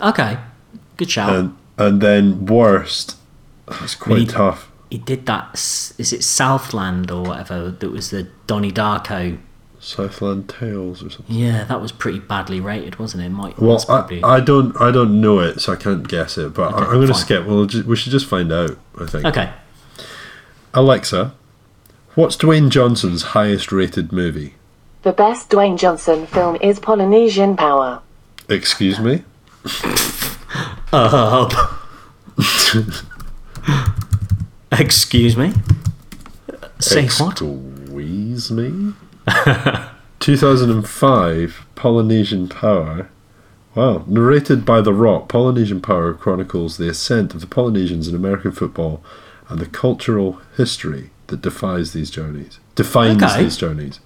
Okay, 0.00 0.38
good 0.96 1.10
shout. 1.10 1.34
And, 1.34 1.56
and 1.76 2.00
then 2.00 2.46
worst. 2.46 3.16
That's 3.66 3.94
quite 3.94 4.14
Really? 4.14 4.26
tough. 4.26 4.67
He 4.90 4.98
did 4.98 5.26
that. 5.26 5.54
Is 5.54 6.12
it 6.12 6.22
Southland 6.24 7.10
or 7.10 7.22
whatever? 7.22 7.70
That 7.70 7.90
was 7.90 8.10
the 8.10 8.28
Donnie 8.46 8.72
Darko. 8.72 9.38
Southland 9.80 10.48
Tales 10.48 11.04
or 11.04 11.10
something. 11.10 11.36
Yeah, 11.36 11.62
that 11.64 11.80
was 11.80 11.92
pretty 11.92 12.18
badly 12.18 12.58
rated, 12.60 12.98
wasn't 12.98 13.22
it? 13.22 13.28
Might 13.28 13.58
Well, 13.60 13.78
probably 13.84 14.22
I, 14.24 14.36
I 14.36 14.40
don't 14.40 14.76
I 14.80 14.90
don't 14.90 15.20
know 15.20 15.38
it, 15.38 15.60
so 15.60 15.72
I 15.72 15.76
can't 15.76 16.06
guess 16.08 16.36
it. 16.36 16.52
But 16.54 16.74
I, 16.74 16.76
Okay, 16.78 16.84
I'm 16.86 16.92
going 16.94 17.06
to 17.06 17.12
fine. 17.12 17.22
skip. 17.22 17.46
Well, 17.46 17.64
ju- 17.66 17.84
we 17.86 17.94
should 17.94 18.10
just 18.10 18.26
find 18.26 18.50
out. 18.52 18.76
I 19.00 19.06
think. 19.06 19.24
okay. 19.26 19.52
Alexa, 20.74 21.32
what's 22.16 22.36
Dwayne 22.36 22.70
Johnson's 22.70 23.22
highest 23.22 23.70
rated 23.70 24.10
movie? 24.12 24.54
The 25.02 25.12
best 25.12 25.48
Dwayne 25.48 25.78
Johnson 25.78 26.26
film 26.26 26.56
is 26.60 26.78
Polynesian 26.80 27.56
Power. 27.56 28.02
Excuse 28.48 28.98
me. 28.98 29.22
Uh, 30.90 31.46
excuse 34.72 35.36
me. 35.36 35.52
Say 36.78 37.08
what? 37.08 37.40
Excuse 37.42 38.50
me. 38.50 38.92
2005 40.20 41.66
Polynesian 41.74 42.48
Power. 42.48 43.08
Wow. 43.74 44.04
Narrated 44.06 44.64
by 44.64 44.80
The 44.80 44.92
Rock, 44.92 45.28
Polynesian 45.28 45.80
Power 45.80 46.14
chronicles 46.14 46.76
the 46.76 46.88
ascent 46.88 47.34
of 47.34 47.40
the 47.40 47.46
Polynesians 47.46 48.08
in 48.08 48.14
American 48.14 48.52
football 48.52 49.02
and 49.48 49.58
the 49.60 49.66
cultural 49.66 50.40
history 50.56 51.10
that 51.28 51.42
defies 51.42 51.92
these 51.92 52.10
journeys. 52.10 52.58
Defines 52.74 53.22
Okay. 53.22 53.42
these 53.44 53.56
journeys. 53.56 54.00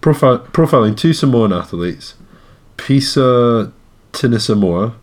Profi- 0.00 0.44
profiling 0.48 0.96
two 0.96 1.12
Samoan 1.12 1.52
athletes, 1.52 2.14
Pisa 2.76 3.72
Tinoisamoa 4.12 4.94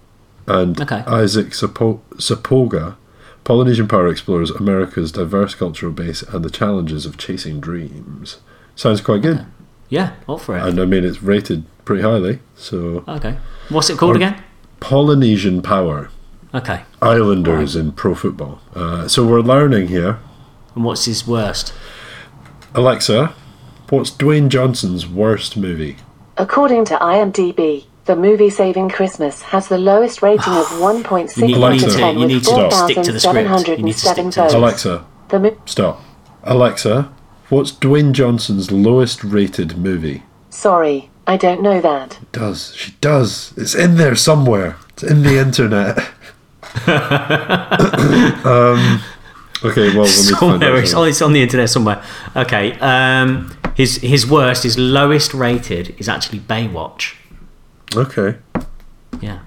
and 0.48 0.80
Okay. 0.82 1.04
Isaac 1.08 1.48
Sapo- 1.52 2.02
Sapoga, 2.16 2.96
Polynesian 3.44 3.88
Power 3.88 4.08
explores 4.08 4.52
America's 4.52 5.12
diverse 5.12 5.56
cultural 5.56 5.92
base 5.92 6.22
and 6.22 6.46
the 6.46 6.50
challenges 6.50 7.06
of 7.06 7.18
chasing 7.18 7.60
dreams. 7.60 8.40
Sounds 8.76 9.02
quite 9.02 9.22
good. 9.22 9.46
Yeah, 9.90 10.14
up 10.28 10.42
for 10.42 10.56
it. 10.58 10.64
And 10.64 10.80
I 10.80 10.86
mean, 10.86 11.04
it's 11.04 11.24
rated 11.24 11.64
pretty 11.84 12.04
highly. 12.04 12.40
So, 12.56 13.04
okay. 13.08 13.38
What's 13.70 13.90
it 13.90 13.98
called 13.98 14.14
Or- 14.14 14.18
again? 14.18 14.44
Polynesian 14.80 15.62
Power. 15.62 16.10
Okay. 16.54 16.84
Islanders 17.02 17.76
in 17.76 17.92
pro 17.92 18.14
football. 18.16 18.60
Uh, 18.76 19.08
so 19.08 19.26
we're 19.26 19.42
learning 19.42 19.88
here. 19.88 20.20
And 20.76 20.84
what's 20.84 21.06
his 21.06 21.28
worst? 21.28 21.74
Alexa, 22.76 23.34
what's 23.90 24.12
Dwayne 24.12 24.50
Johnson's 24.50 25.08
worst 25.08 25.58
movie? 25.58 25.98
According 26.38 26.86
to 26.86 26.96
IMDb, 26.98 27.86
the 28.10 28.16
movie 28.16 28.50
Saving 28.50 28.90
Christmas 28.90 29.44
has 29.44 29.68
the 29.68 29.78
lowest 29.78 30.24
rating 30.24 30.52
of 30.54 30.66
1.6 30.66 31.38
You 31.38 31.46
need, 31.46 31.56
you 31.58 31.64
out 31.64 31.74
need 31.74 31.84
of 31.84 31.92
to, 31.92 31.96
10 31.96 32.18
you 32.18 32.26
need 32.26 32.34
with 32.34 32.44
to 32.46 32.72
stick 32.72 33.04
to 33.04 33.12
the 33.12 33.20
script. 33.20 33.68
You 33.68 33.86
need 33.86 33.94
to 33.94 34.00
stick 34.00 34.16
to 34.16 34.24
the 34.24 34.32
votes. 34.32 34.54
Alexa, 34.56 35.06
The 35.28 35.40
mo- 35.40 35.62
stop. 35.68 36.02
Alexa, 36.44 37.14
what's 37.50 37.72
Dwayne 37.72 38.14
Johnson's 38.14 38.72
lowest 38.72 39.24
rated 39.24 39.78
movie? 39.78 40.24
Sorry, 40.50 41.12
I 41.28 41.38
don't 41.38 41.62
know 41.62 41.80
that. 41.82 42.18
It 42.20 42.32
Does 42.32 42.74
she 42.76 42.94
does? 43.00 43.54
It's 43.56 43.76
in 43.76 43.98
there 43.98 44.16
somewhere. 44.16 44.78
It's 44.94 45.04
in 45.04 45.22
the 45.22 45.38
internet. 45.38 46.00
um, 48.44 49.04
okay, 49.64 49.96
well, 49.96 50.06
let 50.08 50.18
me 50.18 50.34
find 50.34 50.40
Somewhere, 50.40 50.72
out. 50.72 50.80
it's, 50.80 50.94
on, 50.96 51.08
it's 51.08 51.22
on 51.22 51.34
the 51.34 51.44
internet 51.44 51.70
somewhere. 51.70 52.04
Okay. 52.36 52.72
Um, 52.80 53.56
his 53.76 53.98
his 53.98 54.26
worst, 54.28 54.64
his 54.64 54.80
lowest 54.80 55.36
rated 55.36 55.96
is 56.00 56.10
actually 56.10 56.40
Baywatch. 56.40 57.14
Okay, 57.96 58.38
Yeah. 59.22 59.40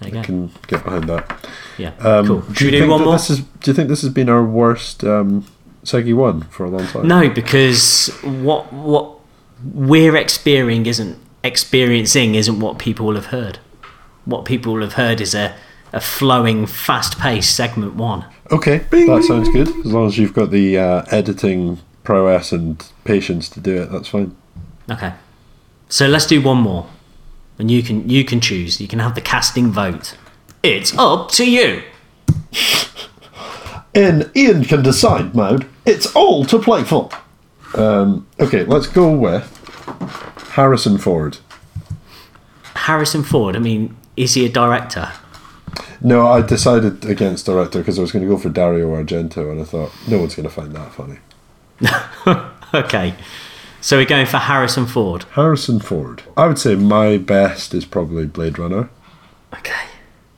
There 0.00 0.08
you 0.08 0.14
go. 0.14 0.22
can 0.22 0.50
get 0.66 0.82
behind 0.82 1.04
that. 1.10 1.46
Yeah. 1.76 1.92
Um, 2.00 2.26
cool. 2.26 2.40
do 2.40 2.54
Should 2.54 2.60
we 2.60 2.66
you 2.66 2.70
do 2.72 2.78
think 2.80 2.90
one 2.90 3.04
more? 3.04 3.12
This 3.12 3.28
is, 3.28 3.40
do 3.40 3.70
you 3.70 3.74
think 3.74 3.88
this 3.90 4.00
has 4.00 4.10
been 4.10 4.30
our 4.30 4.42
worst 4.42 5.04
um, 5.04 5.44
Segi 5.84 6.14
one 6.14 6.42
for 6.44 6.64
a 6.64 6.70
long 6.70 6.86
time? 6.86 7.06
No, 7.06 7.28
because 7.28 8.08
what 8.22 8.72
what 8.72 9.16
we're 9.62 10.16
experiencing 10.16 10.86
isn't 10.86 11.18
experiencing 11.44 12.34
isn't 12.34 12.60
what 12.60 12.78
people 12.78 13.04
will 13.06 13.14
have 13.16 13.26
heard. 13.26 13.58
What 14.24 14.46
people 14.46 14.72
will 14.72 14.80
have 14.82 14.94
heard 14.94 15.20
is 15.20 15.34
a, 15.34 15.54
a 15.92 16.00
flowing, 16.00 16.64
fast 16.66 17.18
paced 17.18 17.54
segment 17.54 17.94
one. 17.94 18.24
Okay, 18.50 18.78
that 18.90 19.24
sounds 19.28 19.50
good. 19.50 19.68
As 19.84 19.92
long 19.92 20.06
as 20.06 20.16
you've 20.16 20.32
got 20.34 20.50
the 20.50 20.78
uh, 20.78 21.02
editing 21.10 21.78
prowess 22.04 22.52
and 22.52 22.82
patience 23.04 23.50
to 23.50 23.60
do 23.60 23.82
it, 23.82 23.90
that's 23.92 24.08
fine. 24.08 24.34
Okay. 24.90 25.12
So 25.90 26.06
let's 26.06 26.24
do 26.26 26.40
one 26.40 26.58
more. 26.58 26.86
And 27.60 27.70
you 27.70 27.82
can 27.82 28.08
you 28.08 28.24
can 28.24 28.40
choose. 28.40 28.80
You 28.80 28.88
can 28.88 28.98
have 28.98 29.14
the 29.14 29.20
casting 29.20 29.70
vote. 29.70 30.16
It's 30.62 30.96
up 30.96 31.30
to 31.32 31.48
you. 31.48 31.82
In 33.92 34.30
Ian 34.34 34.64
can 34.64 34.82
decide 34.82 35.34
mode, 35.34 35.66
it's 35.84 36.14
all 36.16 36.44
to 36.46 36.58
play 36.58 36.84
for. 36.84 37.10
Um, 37.74 38.26
okay, 38.38 38.64
let's 38.64 38.86
go 38.86 39.14
with 39.14 39.44
Harrison 40.54 40.96
Ford. 40.96 41.38
Harrison 42.74 43.22
Ford, 43.22 43.56
I 43.56 43.58
mean, 43.58 43.96
is 44.16 44.34
he 44.34 44.46
a 44.46 44.48
director? 44.48 45.12
No, 46.00 46.26
I 46.26 46.40
decided 46.40 47.04
against 47.04 47.46
director 47.46 47.80
because 47.80 47.98
I 47.98 48.02
was 48.02 48.10
going 48.12 48.24
to 48.24 48.28
go 48.28 48.38
for 48.38 48.48
Dario 48.48 48.88
Argento, 48.94 49.50
and 49.50 49.60
I 49.60 49.64
thought 49.64 49.92
no 50.08 50.18
one's 50.18 50.34
going 50.34 50.48
to 50.48 50.54
find 50.54 50.72
that 50.74 50.92
funny. 50.92 51.18
Okay. 52.72 53.14
So 53.80 53.96
we're 53.96 54.04
going 54.06 54.26
for 54.26 54.36
Harrison 54.38 54.86
Ford. 54.86 55.24
Harrison 55.32 55.80
Ford. 55.80 56.22
I 56.36 56.46
would 56.46 56.58
say 56.58 56.74
my 56.74 57.16
best 57.16 57.72
is 57.74 57.84
probably 57.84 58.26
Blade 58.26 58.58
Runner, 58.58 58.90
Okay. 59.54 59.86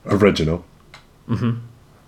original. 0.07 0.65
Mm-hmm. 1.29 1.59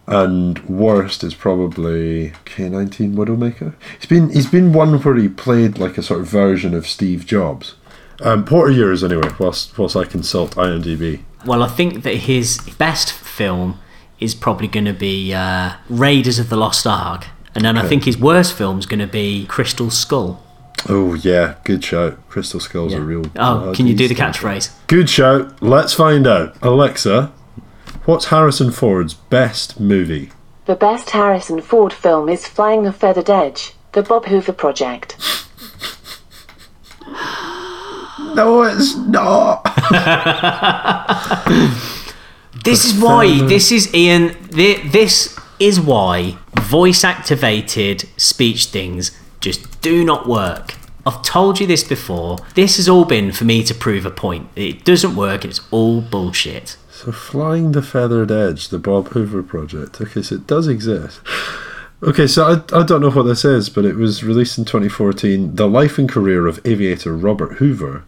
And 0.07 0.59
worst 0.69 1.25
is 1.25 1.35
probably 1.35 2.31
K19 2.45 3.15
Widowmaker. 3.15 3.75
He's 3.99 4.09
been 4.09 4.29
he's 4.31 4.51
been 4.51 4.73
one 4.75 5.01
where 5.01 5.15
he 5.17 5.29
played 5.29 5.79
like 5.79 5.97
a 5.97 6.03
sort 6.03 6.21
of 6.21 6.27
version 6.27 6.75
of 6.75 6.87
Steve 6.87 7.25
Jobs. 7.25 7.75
Um, 8.21 8.45
Porter 8.45 8.71
yours 8.71 9.03
anyway, 9.03 9.31
whilst 9.41 9.77
whilst 9.79 9.97
I 9.97 10.05
consult 10.05 10.57
IMDb. 10.57 11.23
Well, 11.47 11.63
I 11.63 11.69
think 11.69 12.03
that 12.03 12.17
his 12.17 12.59
best 12.79 13.13
film 13.13 13.81
is 14.21 14.35
probably 14.35 14.69
going 14.69 14.85
to 14.85 14.93
be 14.93 15.33
uh, 15.33 15.73
Raiders 15.89 16.39
of 16.39 16.49
the 16.51 16.57
Lost 16.57 16.87
Ark. 16.87 17.27
And 17.55 17.65
then 17.65 17.79
I 17.79 17.87
think 17.89 18.05
his 18.05 18.19
worst 18.19 18.53
film 18.55 18.79
is 18.79 18.87
going 18.87 19.01
to 19.01 19.07
be 19.07 19.47
Crystal 19.47 19.89
Skull. 19.91 20.44
Oh 20.89 21.15
yeah, 21.15 21.55
good 21.65 21.83
shout. 21.85 22.19
Crystal 22.29 22.61
Skull's 22.61 22.93
Yeah. 22.93 22.99
a 22.99 23.03
real. 23.03 23.25
Oh, 23.37 23.73
can 23.75 23.87
you 23.87 23.95
do 23.95 24.09
the 24.09 24.15
catchphrase? 24.15 24.71
Good 24.87 25.09
shout. 25.09 25.63
Let's 25.63 25.95
find 25.95 26.27
out. 26.27 26.57
Alexa, 26.63 27.33
what's 28.05 28.27
Harrison 28.27 28.71
Ford's 28.71 29.15
best 29.15 29.81
movie? 29.81 30.31
The 30.67 30.75
best 30.75 31.11
Harrison 31.11 31.61
Ford 31.61 31.93
film 31.93 32.29
is 32.29 32.47
Flying 32.47 32.85
the 32.85 32.93
Feathered 32.93 33.31
Edge, 33.31 33.73
the 33.93 34.03
Bob 34.03 34.27
Hoover 34.27 34.53
Project. 34.53 35.17
No, 38.35 38.63
it's 38.63 38.97
not. 38.97 39.63
This 42.65 42.85
is 42.87 43.01
why. 43.01 43.47
This 43.47 43.71
is 43.71 43.95
Ian. 43.95 44.35
This 44.51 45.39
is 45.61 45.79
why 45.79 46.39
voice 46.63 47.05
activated 47.05 48.09
speech 48.17 48.67
things 48.67 49.11
just 49.45 49.81
do 49.83 50.05
not 50.05 50.27
work. 50.27 50.75
I've 51.07 51.21
told 51.23 51.61
you 51.61 51.67
this 51.67 51.85
before. 51.85 52.39
This 52.55 52.79
has 52.79 52.89
all 52.89 53.05
been 53.05 53.31
for 53.31 53.45
me 53.45 53.63
to 53.65 53.75
prove 53.75 54.07
a 54.07 54.11
point. 54.11 54.49
It 54.57 54.85
doesn't 54.85 55.15
work. 55.15 55.45
It's 55.45 55.61
all 55.71 56.01
bullshit. 56.01 56.79
So, 56.91 57.13
Flying 57.13 57.73
the 57.73 57.83
Feathered 57.83 58.31
Edge, 58.31 58.69
the 58.69 58.79
Bob 58.79 59.09
Hoover 59.09 59.43
project. 59.43 60.01
Okay, 60.01 60.23
so 60.23 60.37
it 60.37 60.47
does 60.47 60.67
exist. 60.67 61.21
Okay, 62.03 62.27
so 62.27 62.45
I, 62.45 62.79
I 62.79 62.85
don't 62.85 63.03
know 63.03 63.11
what 63.11 63.25
this 63.25 63.45
is, 63.45 63.69
but 63.69 63.85
it 63.85 63.97
was 63.97 64.25
released 64.25 64.57
in 64.57 64.65
2014. 64.65 65.57
The 65.57 65.69
life 65.69 65.99
and 65.99 66.09
career 66.09 66.47
of 66.47 66.61
aviator 66.65 67.15
Robert 67.15 67.57
Hoover, 67.59 68.05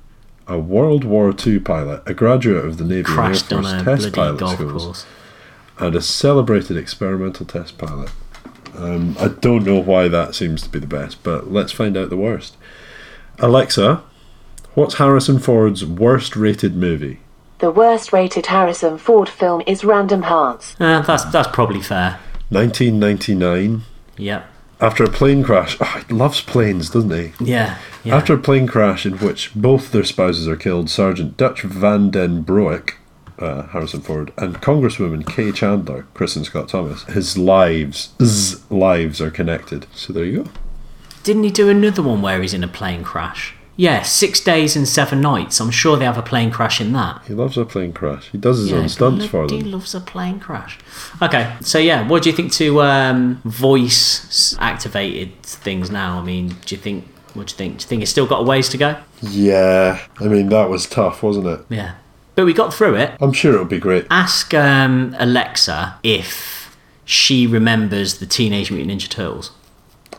a 0.46 0.58
World 0.58 1.04
War 1.04 1.34
II 1.46 1.58
pilot, 1.60 2.02
a 2.06 2.14
graduate 2.14 2.64
of 2.64 2.78
the 2.78 2.84
Navy 2.84 3.02
Crashed 3.02 3.52
and 3.52 3.66
on 3.66 3.74
Air 3.74 3.80
a 3.80 3.84
Force 3.84 4.02
test 4.04 4.14
pilot 4.14 4.38
golf 4.38 4.54
schools, 4.54 4.84
course. 4.84 5.06
and 5.78 5.94
a 5.94 6.00
celebrated 6.00 6.78
experimental 6.78 7.44
test 7.44 7.76
pilot. 7.76 8.10
Um, 8.76 9.16
I 9.18 9.28
don't 9.28 9.64
know 9.64 9.78
why 9.78 10.08
that 10.08 10.34
seems 10.34 10.62
to 10.62 10.68
be 10.68 10.78
the 10.78 10.86
best, 10.86 11.22
but 11.22 11.50
let's 11.52 11.72
find 11.72 11.96
out 11.96 12.10
the 12.10 12.16
worst. 12.16 12.56
Alexa, 13.38 14.02
what's 14.74 14.94
Harrison 14.94 15.38
Ford's 15.38 15.84
worst 15.84 16.36
rated 16.36 16.76
movie? 16.76 17.20
The 17.58 17.70
worst 17.70 18.12
rated 18.12 18.46
Harrison 18.46 18.98
Ford 18.98 19.28
film 19.28 19.62
is 19.66 19.82
Random 19.82 20.22
Hearts. 20.22 20.76
Uh, 20.78 21.00
that's 21.00 21.24
that's 21.24 21.48
probably 21.48 21.80
fair. 21.80 22.18
1999. 22.50 23.82
Yep. 24.18 24.46
After 24.78 25.04
a 25.04 25.10
plane 25.10 25.42
crash, 25.42 25.76
oh, 25.80 26.02
he 26.06 26.12
loves 26.12 26.42
planes, 26.42 26.90
doesn't 26.90 27.10
he? 27.10 27.32
Yeah. 27.40 27.78
yeah. 28.04 28.14
After 28.14 28.34
a 28.34 28.38
plane 28.38 28.66
crash 28.66 29.06
in 29.06 29.14
which 29.18 29.54
both 29.54 29.90
their 29.90 30.04
spouses 30.04 30.46
are 30.46 30.56
killed, 30.56 30.90
Sergeant 30.90 31.38
Dutch 31.38 31.62
Van 31.62 32.10
Den 32.10 32.42
Broek, 32.42 32.98
uh, 33.38 33.62
Harrison 33.68 34.00
Ford, 34.00 34.32
and 34.36 34.60
Congresswoman 34.62 35.26
Kay 35.26 35.52
Chandler, 35.52 36.06
Kristin 36.14 36.44
Scott 36.44 36.68
Thomas, 36.68 37.02
his 37.04 37.36
lives, 37.36 38.14
lives 38.70 39.20
are 39.20 39.30
connected. 39.30 39.86
So 39.94 40.12
there 40.12 40.24
you 40.24 40.44
go. 40.44 40.50
Didn't 41.22 41.42
he 41.44 41.50
do 41.50 41.68
another 41.68 42.02
one 42.02 42.22
where 42.22 42.40
he's 42.40 42.54
in 42.54 42.62
a 42.64 42.68
plane 42.68 43.02
crash? 43.02 43.54
Yeah, 43.78 44.02
six 44.02 44.40
days 44.40 44.74
and 44.74 44.88
seven 44.88 45.20
nights. 45.20 45.60
I'm 45.60 45.70
sure 45.70 45.98
they 45.98 46.06
have 46.06 46.16
a 46.16 46.22
plane 46.22 46.50
crash 46.50 46.80
in 46.80 46.94
that. 46.94 47.20
He 47.26 47.34
loves 47.34 47.58
a 47.58 47.64
plane 47.66 47.92
crash. 47.92 48.30
He 48.30 48.38
does 48.38 48.58
his 48.58 48.70
Yeah, 48.70 48.78
own 48.78 48.88
stunts 48.88 49.26
for 49.26 49.46
bloody 49.46 49.60
them. 49.64 49.72
loves 49.72 49.94
a 49.94 50.00
plane 50.00 50.40
crash. 50.40 50.78
Okay, 51.20 51.52
so 51.60 51.78
yeah, 51.78 52.08
what 52.08 52.22
do 52.22 52.30
you 52.30 52.34
think 52.36 52.52
to 52.52 52.80
um, 52.80 53.42
voice 53.44 54.56
activated 54.60 55.42
things 55.42 55.90
now? 55.90 56.18
I 56.18 56.22
mean, 56.22 56.56
do 56.64 56.74
you 56.74 56.80
think? 56.80 57.04
What 57.34 57.48
do 57.48 57.52
you 57.52 57.56
think? 57.58 57.78
Do 57.78 57.82
you 57.82 57.88
think 57.88 58.02
it's 58.02 58.10
still 58.10 58.26
got 58.26 58.40
a 58.40 58.44
ways 58.44 58.70
to 58.70 58.78
go? 58.78 58.96
Yeah, 59.20 60.00
I 60.20 60.24
mean 60.28 60.48
that 60.48 60.70
was 60.70 60.86
tough, 60.86 61.22
wasn't 61.22 61.46
it? 61.46 61.60
Yeah, 61.68 61.96
but 62.36 62.44
we 62.44 62.52
got 62.52 62.72
through 62.72 62.94
it. 62.94 63.16
I'm 63.20 63.32
sure 63.32 63.54
it'll 63.54 63.64
be 63.64 63.80
great. 63.80 64.06
Ask 64.10 64.54
um, 64.54 65.16
Alexa 65.18 65.98
if 66.04 66.76
she 67.04 67.46
remembers 67.46 68.18
the 68.18 68.26
Teenage 68.26 68.70
Mutant 68.70 69.00
Ninja 69.00 69.08
Turtles. 69.08 69.50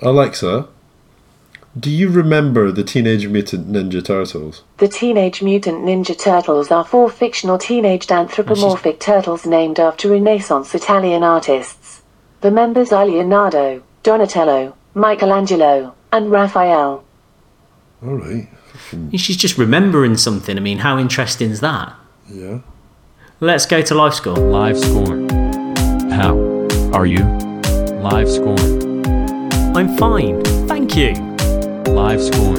Alexa, 0.01 0.67
do 1.79 1.91
you 1.91 2.09
remember 2.09 2.71
the 2.71 2.83
Teenage 2.83 3.27
Mutant 3.27 3.71
Ninja 3.71 4.03
Turtles? 4.03 4.63
The 4.77 4.87
Teenage 4.87 5.43
Mutant 5.43 5.85
Ninja 5.85 6.17
Turtles 6.17 6.71
are 6.71 6.83
four 6.83 7.09
fictional 7.09 7.59
teenaged 7.59 8.11
anthropomorphic 8.11 8.99
turtles 8.99 9.45
named 9.45 9.79
after 9.79 10.09
Renaissance 10.09 10.73
Italian 10.73 11.21
artists. 11.23 12.01
The 12.41 12.51
members 12.51 12.91
are 12.91 13.05
Leonardo, 13.05 13.83
Donatello, 14.01 14.75
Michelangelo, 14.95 15.93
and 16.11 16.31
Raphael. 16.31 17.03
All 18.03 18.15
right. 18.15 18.47
She's 19.15 19.37
just 19.37 19.57
remembering 19.57 20.17
something. 20.17 20.57
I 20.57 20.61
mean, 20.61 20.79
how 20.79 20.97
interesting 20.97 21.51
is 21.51 21.59
that? 21.61 21.93
Yeah. 22.29 22.59
Let's 23.39 23.65
go 23.65 23.81
to 23.81 23.95
live 23.95 24.13
score. 24.15 24.35
Live 24.35 24.77
score. 24.77 25.15
How 26.11 26.35
are 26.93 27.05
you? 27.05 27.23
Live 28.01 28.29
score. 28.29 28.57
I'm 29.77 29.95
fine, 29.97 30.43
thank 30.67 30.95
you. 30.95 31.13
Live 31.93 32.21
score. 32.21 32.57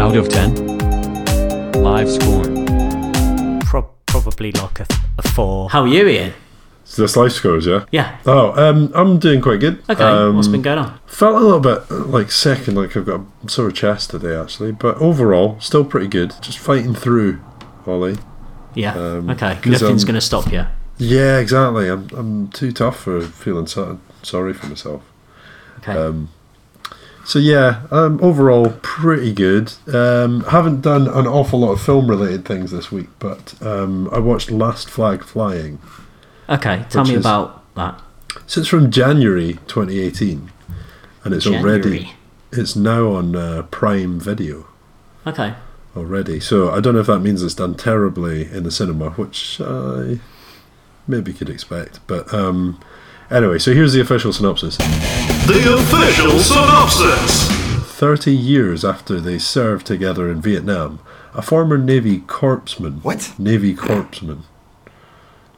Out 0.00 0.16
of 0.16 0.28
10. 0.28 1.72
Live 1.82 2.08
score. 2.10 2.44
Pro- 3.64 3.90
probably 4.06 4.52
like 4.52 4.80
a, 4.80 4.86
a 5.18 5.22
four. 5.22 5.70
How 5.70 5.82
are 5.82 5.88
you, 5.88 6.06
Ian? 6.06 6.32
So 6.84 7.02
this 7.02 7.16
life 7.16 7.32
scores, 7.32 7.66
yeah. 7.66 7.84
Yeah. 7.92 8.18
Oh, 8.26 8.52
um, 8.52 8.90
I'm 8.94 9.18
doing 9.18 9.40
quite 9.40 9.60
good. 9.60 9.82
Okay. 9.88 10.02
Um, 10.02 10.36
What's 10.36 10.48
been 10.48 10.62
going 10.62 10.78
on? 10.78 10.98
Felt 11.06 11.36
a 11.40 11.44
little 11.44 11.60
bit 11.60 11.90
like 11.90 12.30
sick 12.32 12.66
and 12.68 12.76
like 12.76 12.96
I've 12.96 13.06
got 13.06 13.20
a 13.44 13.48
sore 13.48 13.70
chest 13.70 14.10
today, 14.10 14.34
actually. 14.34 14.72
But 14.72 14.96
overall, 14.98 15.58
still 15.60 15.84
pretty 15.84 16.08
good. 16.08 16.34
Just 16.40 16.58
fighting 16.58 16.94
through, 16.94 17.40
Ollie. 17.86 18.18
Yeah. 18.74 18.94
um, 18.94 19.30
okay. 19.30 19.58
Nothing's 19.64 20.02
um, 20.04 20.06
going 20.06 20.14
to 20.14 20.20
stop 20.20 20.50
you. 20.52 20.66
Yeah, 20.98 21.38
exactly. 21.38 21.88
I'm 21.88 22.08
I'm 22.12 22.48
too 22.48 22.72
tough 22.72 23.00
for 23.00 23.20
feeling 23.22 23.66
so, 23.66 23.98
sorry 24.22 24.52
for 24.52 24.66
myself. 24.66 25.02
Okay. 25.78 25.92
um, 25.92 26.28
So 27.24 27.38
yeah, 27.38 27.86
um, 27.90 28.18
overall 28.22 28.78
pretty 28.82 29.32
good. 29.32 29.72
Um, 29.92 30.42
haven't 30.44 30.82
done 30.82 31.06
an 31.08 31.26
awful 31.26 31.60
lot 31.60 31.72
of 31.72 31.80
film 31.80 32.08
related 32.08 32.44
things 32.44 32.70
this 32.70 32.90
week, 32.92 33.08
but 33.18 33.54
um, 33.62 34.08
I 34.12 34.18
watched 34.18 34.50
Last 34.50 34.90
Flag 34.90 35.24
Flying. 35.24 35.78
okay. 36.48 36.84
Tell 36.90 37.04
me 37.04 37.14
is- 37.14 37.20
about 37.20 37.62
that. 37.74 38.00
So 38.46 38.60
it's 38.60 38.68
from 38.68 38.90
January 38.90 39.54
2018, 39.66 40.52
and 41.24 41.34
it's 41.34 41.46
already 41.46 42.12
it's 42.52 42.76
now 42.76 43.08
on 43.12 43.34
uh, 43.36 43.62
Prime 43.70 44.20
Video 44.20 44.66
Okay. 45.26 45.54
Already. 45.96 46.40
So 46.40 46.70
I 46.70 46.80
don't 46.80 46.94
know 46.94 47.00
if 47.00 47.06
that 47.06 47.20
means 47.20 47.42
it's 47.42 47.54
done 47.54 47.74
terribly 47.74 48.44
in 48.50 48.62
the 48.62 48.70
cinema, 48.70 49.10
which 49.10 49.60
I 49.60 50.20
maybe 51.06 51.32
could 51.32 51.48
expect. 51.50 52.00
But 52.06 52.32
um, 52.32 52.80
anyway, 53.30 53.58
so 53.58 53.72
here's 53.74 53.92
the 53.92 54.00
official 54.00 54.32
synopsis. 54.32 54.76
The 54.76 55.74
official 55.78 56.38
synopsis. 56.38 57.48
30 57.98 58.34
years 58.34 58.84
after 58.84 59.20
they 59.20 59.38
served 59.38 59.86
together 59.86 60.30
in 60.30 60.40
Vietnam, 60.40 61.00
a 61.34 61.42
former 61.42 61.76
Navy 61.76 62.20
corpsman. 62.20 63.04
What? 63.04 63.34
Navy 63.38 63.74
corpsman. 63.74 64.42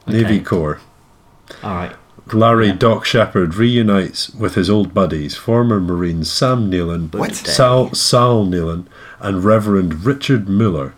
Navy 0.07 0.37
Okay. 0.37 0.41
Corps. 0.41 0.81
All 1.63 1.75
right. 1.75 1.93
Larry 2.33 2.73
Doc 2.73 3.05
Shepard 3.05 3.55
reunites 3.57 4.31
with 4.31 4.55
his 4.55 4.71
old 4.71 4.95
buddies, 4.95 5.35
former 5.37 5.81
Marines 5.81 6.31
Sam 6.31 6.71
Nealon, 6.71 7.13
What? 7.15 7.35
Sal, 7.35 7.93
Sal 7.95 8.45
Nealon, 8.47 8.87
and 9.21 9.45
Reverend 9.45 10.05
Richard 10.05 10.49
Muller 10.49 10.95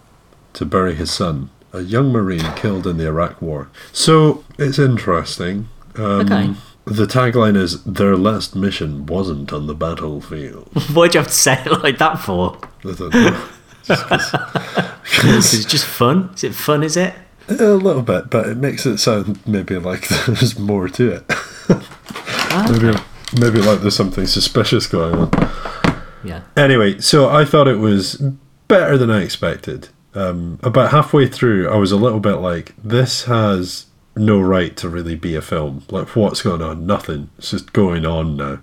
to 0.53 0.65
bury 0.65 0.95
his 0.95 1.11
son, 1.11 1.51
a 1.73 1.81
young 1.81 2.13
Marine 2.13 2.53
killed 2.55 2.87
in 2.87 2.97
the 2.99 3.07
Iraq 3.07 3.41
War. 3.43 3.69
So 3.93 4.45
it's 4.59 4.79
interesting. 4.79 5.69
Um, 5.97 6.21
Okay. 6.21 6.55
The 6.87 7.07
tagline 7.07 7.57
is 7.57 7.83
Their 7.85 8.15
last 8.17 8.55
mission 8.55 9.07
wasn't 9.07 9.53
on 9.55 9.67
the 9.67 9.75
battlefield. 9.75 10.69
Why'd 10.93 11.15
you 11.15 11.21
have 11.21 11.29
to 11.29 11.33
say 11.35 11.61
it 11.65 11.83
like 11.83 11.97
that 11.99 12.17
for? 12.17 12.59
I 12.85 12.93
don't 12.93 13.15
know. 13.15 13.49
Is 15.25 15.55
it 15.55 15.69
just 15.69 15.85
fun? 15.87 16.31
Is 16.35 16.45
it 16.45 16.55
fun? 16.55 16.83
Is 16.83 16.97
it? 16.97 17.15
A 17.49 17.53
little 17.53 18.03
bit, 18.03 18.31
but 18.31 18.47
it 18.49 18.57
makes 18.57 18.87
it 18.87 18.99
sound 18.99 19.47
maybe 19.47 19.77
like 19.79 20.09
there's 20.27 20.59
more 20.59 20.89
to 20.89 21.13
it. 21.13 21.25
maybe, 22.71 22.99
maybe 23.39 23.61
like 23.61 23.81
there's 23.81 23.97
something 23.97 24.27
suspicious 24.27 24.87
going 24.87 25.15
on. 25.15 26.01
Yeah. 26.25 26.43
Anyway, 26.57 27.01
so 27.01 27.29
I 27.29 27.45
thought 27.45 27.69
it 27.69 27.79
was 27.79 28.23
better 28.69 28.97
than 28.97 29.11
I 29.11 29.23
expected. 29.23 29.89
Um, 30.15 30.59
about 30.63 30.91
halfway 30.91 31.27
through, 31.29 31.69
I 31.69 31.77
was 31.77 31.93
a 31.93 31.97
little 31.97 32.21
bit 32.21 32.37
like, 32.37 32.73
this 32.83 33.25
has 33.25 33.87
no 34.17 34.41
right 34.41 34.77
to 34.79 34.89
really 34.89 35.17
be 35.17 35.35
a 35.35 35.43
film. 35.43 35.85
Like, 35.91 36.15
what's 36.17 36.41
going 36.41 36.63
on? 36.63 36.87
Nothing. 36.87 37.31
It's 37.39 37.51
just 37.51 37.73
going 37.73 38.07
on 38.07 38.37
now. 38.37 38.61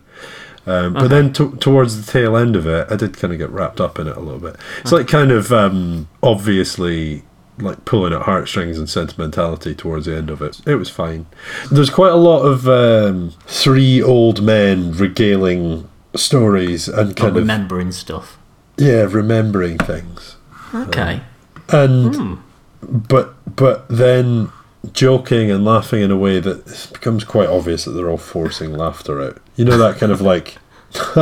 Um, 0.66 0.94
but 0.94 1.08
then 1.08 1.34
to 1.34 1.56
towards 1.56 2.06
the 2.06 2.12
tail 2.12 2.38
end 2.38 2.56
of 2.56 2.68
it, 2.68 2.88
I 2.92 2.96
did 2.96 3.18
kind 3.18 3.34
of 3.34 3.40
get 3.40 3.50
wrapped 3.50 3.82
up 3.82 3.98
in 3.98 4.08
it 4.08 4.16
a 4.16 4.20
little 4.20 4.40
bit. 4.40 4.58
It's 4.82 4.92
like 4.92 5.08
kind 5.08 5.32
of 5.32 5.52
um, 5.52 6.08
obviously 6.22 7.24
like 7.64 7.86
pulling 7.86 8.14
at 8.14 8.24
heartstrings 8.24 8.78
and 8.78 8.90
sentimentality 8.90 9.74
towards 9.76 10.06
the 10.06 10.16
end 10.16 10.30
of 10.30 10.42
it. 10.42 10.62
It 10.66 10.76
was 10.76 10.90
fine. 10.90 11.26
There's 11.72 11.90
quite 11.90 12.12
a 12.12 12.16
lot 12.18 12.42
of 12.44 12.68
um, 12.68 13.34
three 13.48 14.02
old 14.02 14.42
men 14.44 14.92
regaling 14.94 15.88
stories 16.16 16.88
and 16.88 17.16
kind 17.16 17.30
of 17.30 17.36
remembering 17.44 17.92
stuff. 17.92 18.38
yeah, 18.78 19.08
remembering 19.10 19.78
things. 19.78 20.36
Okay. 20.74 21.22
And 21.70 22.40
but 22.82 23.36
but 23.56 23.88
then 23.88 24.52
joking 24.94 25.52
and 25.52 25.64
laughing 25.64 26.02
in 26.02 26.12
a 26.12 26.18
way 26.18 26.40
that 26.40 26.68
it 26.68 26.90
becomes 26.94 27.24
quite 27.24 27.48
obvious 27.48 27.86
that 27.86 27.92
they're 27.92 28.10
all 28.10 28.18
forcing 28.18 28.74
laughter 28.74 29.22
out. 29.22 29.38
You 29.56 29.66
know 29.66 29.78
that 29.78 29.98
kind 30.00 30.12
of 30.12 30.20
like 30.22 30.58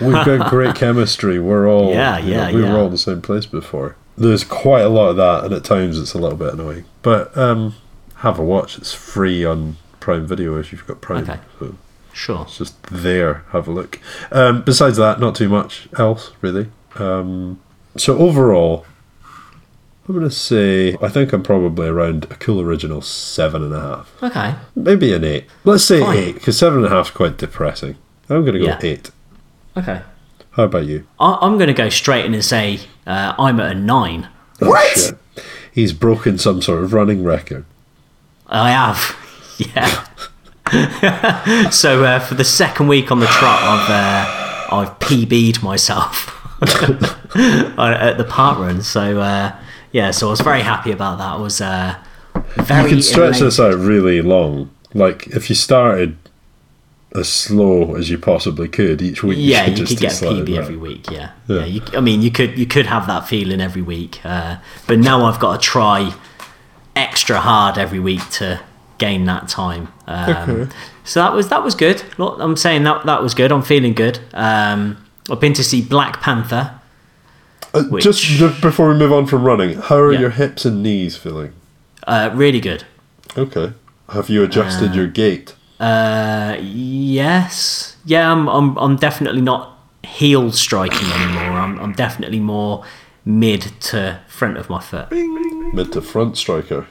we've 0.00 0.24
got 0.24 0.48
great 0.50 0.74
chemistry. 0.84 1.38
We're 1.38 1.68
all 1.68 1.90
Yeah, 1.90 2.18
you 2.18 2.34
know, 2.34 2.48
yeah, 2.48 2.54
we 2.54 2.62
yeah. 2.62 2.72
were 2.72 2.78
all 2.78 2.86
in 2.86 2.92
the 2.92 2.98
same 2.98 3.20
place 3.20 3.44
before. 3.46 3.96
There's 4.18 4.44
quite 4.44 4.82
a 4.82 4.88
lot 4.88 5.10
of 5.10 5.16
that, 5.16 5.44
and 5.44 5.54
at 5.54 5.64
times 5.64 5.98
it's 5.98 6.14
a 6.14 6.18
little 6.18 6.36
bit 6.38 6.52
annoying. 6.54 6.84
But 7.02 7.36
um, 7.38 7.74
have 8.16 8.38
a 8.38 8.44
watch. 8.44 8.76
It's 8.78 8.92
free 8.92 9.44
on 9.44 9.76
Prime 10.00 10.26
Video 10.26 10.56
if 10.58 10.72
you've 10.72 10.86
got 10.86 11.00
Prime. 11.00 11.22
Okay. 11.28 11.38
So 11.58 11.74
Sure. 12.12 12.42
it's 12.42 12.58
just 12.58 12.82
there. 12.84 13.44
Have 13.52 13.68
a 13.68 13.70
look. 13.70 14.00
Um, 14.32 14.62
besides 14.62 14.96
that, 14.96 15.20
not 15.20 15.34
too 15.36 15.48
much 15.48 15.88
else 15.98 16.32
really. 16.40 16.68
Um, 16.96 17.60
so 17.96 18.18
overall, 18.18 18.86
I'm 20.08 20.14
gonna 20.14 20.30
say 20.30 20.96
I 21.02 21.08
think 21.08 21.32
I'm 21.32 21.42
probably 21.42 21.86
around 21.86 22.24
a 22.24 22.34
cool 22.36 22.60
original 22.60 23.02
seven 23.02 23.62
and 23.62 23.74
a 23.74 23.80
half, 23.80 24.22
Okay. 24.22 24.54
maybe 24.74 25.12
an 25.12 25.22
eight. 25.22 25.44
Let's 25.64 25.84
say 25.84 26.00
Fine. 26.00 26.16
eight 26.16 26.34
because 26.34 26.58
seven 26.58 26.78
and 26.78 26.86
a 26.86 26.90
half 26.90 27.06
is 27.08 27.10
quite 27.12 27.36
depressing. 27.36 27.96
I'm 28.28 28.44
gonna 28.44 28.58
go 28.58 28.64
Yeah. 28.64 28.78
eight. 28.82 29.10
Okay. 29.76 30.00
How 30.58 30.64
about 30.64 30.86
you? 30.86 31.06
I- 31.20 31.38
I'm 31.40 31.56
going 31.56 31.68
to 31.68 31.72
go 31.72 31.88
straight 31.88 32.24
in 32.26 32.34
and 32.34 32.44
say 32.44 32.80
uh, 33.06 33.32
I'm 33.38 33.60
at 33.60 33.70
a 33.70 33.78
nine. 33.78 34.28
What? 34.58 34.98
Shit. 34.98 35.16
He's 35.70 35.92
broken 35.92 36.36
some 36.36 36.60
sort 36.60 36.82
of 36.82 36.92
running 36.92 37.22
record. 37.22 37.64
I 38.48 38.70
have. 38.72 39.16
Yeah. 39.74 40.04
so 41.70 42.04
uh, 42.04 42.20
for 42.20 42.34
the 42.36 42.44
second 42.44 42.86
week 42.86 43.10
on 43.10 43.18
the 43.18 43.26
trot, 43.26 43.58
I've 43.60 43.90
uh, 43.90 44.76
I've 44.76 44.98
PB'd 45.00 45.64
myself 45.64 46.46
at 46.62 48.18
the 48.18 48.26
park 48.28 48.60
run. 48.60 48.82
So 48.82 49.20
uh, 49.20 49.56
yeah, 49.90 50.12
so 50.12 50.28
I 50.28 50.30
was 50.30 50.40
very 50.40 50.60
happy 50.62 50.92
about 50.92 51.18
that. 51.18 51.32
I 51.32 51.36
was 51.38 51.60
uh, 51.60 51.96
very. 52.54 52.84
You 52.84 52.88
can 52.88 53.02
stretch 53.02 53.40
elated. 53.40 53.46
this 53.48 53.58
out 53.58 53.74
really 53.78 54.22
long. 54.22 54.70
Like 54.94 55.26
if 55.26 55.50
you 55.50 55.56
started 55.56 56.16
as 57.14 57.28
slow 57.28 57.94
as 57.96 58.10
you 58.10 58.18
possibly 58.18 58.68
could 58.68 59.00
each 59.00 59.22
week, 59.22 59.38
Yeah, 59.40 59.64
you 59.66 59.70
you 59.72 59.76
could 59.76 59.86
just 59.86 59.92
could 59.92 60.00
get 60.00 60.12
slide 60.12 60.46
PB 60.46 60.56
every 60.58 60.76
week. 60.76 61.10
Yeah, 61.10 61.30
Yeah. 61.46 61.58
yeah. 61.60 61.64
you, 61.64 61.82
I 61.94 62.00
mean, 62.00 62.22
you 62.22 62.30
could 62.30 62.58
you 62.58 62.66
could 62.66 62.86
have 62.86 63.06
that 63.06 63.26
feeling 63.28 63.60
every 63.60 63.82
week, 63.82 64.20
uh, 64.24 64.58
but 64.86 64.98
now 64.98 65.24
I've 65.24 65.40
got 65.40 65.60
to 65.60 65.66
try 65.66 66.12
extra 66.94 67.40
hard 67.40 67.78
every 67.78 68.00
week 68.00 68.28
to 68.30 68.60
gain 68.98 69.24
that 69.26 69.48
time. 69.48 69.88
Um, 70.06 70.70
So 71.04 71.20
that 71.22 71.32
was 71.32 71.48
that 71.48 71.62
was 71.64 71.74
good. 71.74 72.02
I'm 72.18 72.56
saying 72.56 72.82
that 72.84 73.06
that 73.06 73.22
was 73.22 73.32
good. 73.34 73.50
I'm 73.52 73.62
feeling 73.62 73.94
good. 73.94 74.18
Um, 74.34 74.98
I've 75.30 75.40
been 75.40 75.54
to 75.54 75.64
see 75.64 75.80
Black 75.80 76.20
Panther. 76.20 76.72
Uh, 77.72 77.84
Which- 77.84 78.04
Just 78.04 78.60
before 78.60 78.88
we 78.90 78.94
move 78.96 79.12
on 79.12 79.26
from 79.26 79.44
running, 79.44 79.78
how 79.78 79.96
are 79.96 80.12
Yeah. 80.12 80.20
your 80.20 80.30
hips 80.30 80.64
and 80.66 80.82
knees 80.82 81.16
feeling? 81.16 81.52
Uh, 82.06 82.30
really 82.34 82.60
good. 82.60 82.84
Okay. 83.36 83.72
Have 84.10 84.28
you 84.28 84.42
adjusted 84.42 84.94
your 84.94 85.06
gait? 85.06 85.54
Uh, 85.80 86.56
yes, 86.60 87.96
yeah. 88.04 88.30
I'm 88.32 88.48
I'm 88.48 88.76
I'm 88.78 88.96
definitely 88.96 89.40
not 89.40 89.78
heel 90.02 90.50
striking 90.52 91.08
anymore. 91.12 91.58
I'm 91.58 91.78
I'm 91.78 91.92
definitely 91.92 92.40
more 92.40 92.84
mid 93.24 93.62
to 93.80 94.20
front 94.28 94.56
of 94.58 94.68
my 94.68 94.80
foot. 94.80 95.10
Mid 95.12 95.92
to 95.92 96.00
front 96.00 96.36
striker. 96.36 96.86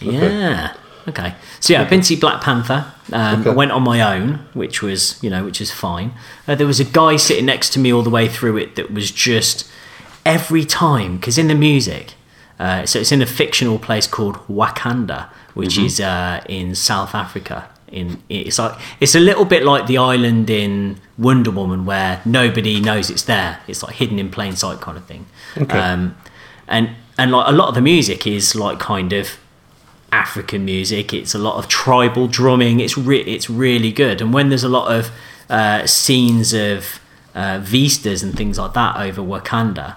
Yeah. 0.00 0.74
Okay. 1.06 1.34
So 1.60 1.72
yeah, 1.74 1.82
I've 1.82 1.90
been 1.90 2.00
to 2.00 2.06
see 2.06 2.16
Black 2.16 2.42
Panther. 2.42 2.86
Um, 3.12 3.40
Okay. 3.42 3.50
I 3.50 3.52
went 3.52 3.72
on 3.72 3.82
my 3.82 4.00
own, 4.00 4.46
which 4.54 4.80
was 4.82 5.22
you 5.22 5.28
know 5.28 5.44
which 5.44 5.60
is 5.60 5.70
fine. 5.70 6.12
Uh, 6.48 6.54
there 6.54 6.66
was 6.66 6.80
a 6.80 6.84
guy 6.84 7.16
sitting 7.16 7.44
next 7.46 7.70
to 7.74 7.78
me 7.78 7.92
all 7.92 8.02
the 8.02 8.10
way 8.10 8.26
through 8.28 8.56
it 8.56 8.76
that 8.76 8.90
was 8.92 9.10
just 9.10 9.68
every 10.24 10.64
time 10.64 11.16
because 11.16 11.36
in 11.38 11.48
the 11.48 11.54
music. 11.54 12.14
Uh, 12.58 12.86
so 12.86 13.00
it's 13.00 13.10
in 13.10 13.20
a 13.20 13.26
fictional 13.26 13.80
place 13.80 14.06
called 14.06 14.36
Wakanda, 14.48 15.28
which 15.54 15.76
is 15.76 15.98
uh, 16.00 16.40
in 16.48 16.72
South 16.76 17.12
Africa. 17.12 17.68
In 17.94 18.20
it's 18.28 18.58
like 18.58 18.76
it's 18.98 19.14
a 19.14 19.20
little 19.20 19.44
bit 19.44 19.62
like 19.62 19.86
the 19.86 19.98
island 19.98 20.50
in 20.50 21.00
Wonder 21.16 21.52
Woman 21.52 21.86
where 21.86 22.20
nobody 22.24 22.80
knows 22.80 23.08
it's 23.08 23.22
there. 23.22 23.60
It's 23.68 23.82
like 23.84 23.94
hidden 23.94 24.18
in 24.18 24.30
plain 24.30 24.56
sight 24.56 24.80
kind 24.80 24.98
of 24.98 25.06
thing. 25.06 25.26
Um, 25.70 26.16
and 26.66 26.90
and 27.16 27.30
like 27.30 27.48
a 27.48 27.52
lot 27.52 27.68
of 27.68 27.74
the 27.74 27.80
music 27.80 28.26
is 28.26 28.54
like 28.56 28.80
kind 28.80 29.12
of 29.12 29.38
African 30.10 30.64
music. 30.64 31.12
It's 31.12 31.34
a 31.34 31.38
lot 31.38 31.56
of 31.58 31.68
tribal 31.68 32.26
drumming. 32.26 32.80
It's 32.80 32.96
re- 32.98 33.22
it's 33.22 33.48
really 33.48 33.92
good. 33.92 34.20
And 34.20 34.32
when 34.32 34.48
there's 34.48 34.64
a 34.64 34.68
lot 34.68 34.92
of 34.92 35.10
uh, 35.48 35.86
scenes 35.86 36.52
of 36.52 37.00
uh, 37.34 37.60
vistas 37.62 38.22
and 38.22 38.36
things 38.36 38.58
like 38.58 38.72
that 38.74 38.96
over 38.96 39.22
Wakanda, 39.22 39.96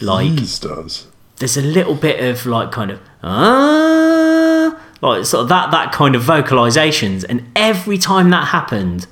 like 0.00 0.34
does. 0.36 1.06
there's 1.36 1.56
a 1.56 1.62
little 1.62 1.94
bit 1.94 2.22
of 2.24 2.46
like 2.46 2.72
kind 2.72 2.90
of 2.90 3.00
ah, 3.22 4.01
like 5.02 5.26
sort 5.26 5.42
of 5.42 5.48
that 5.50 5.70
that 5.72 5.92
kind 5.92 6.14
of 6.14 6.22
vocalizations. 6.22 7.24
And 7.28 7.50
every 7.54 7.98
time 7.98 8.30
that 8.30 8.48
happened, 8.48 9.06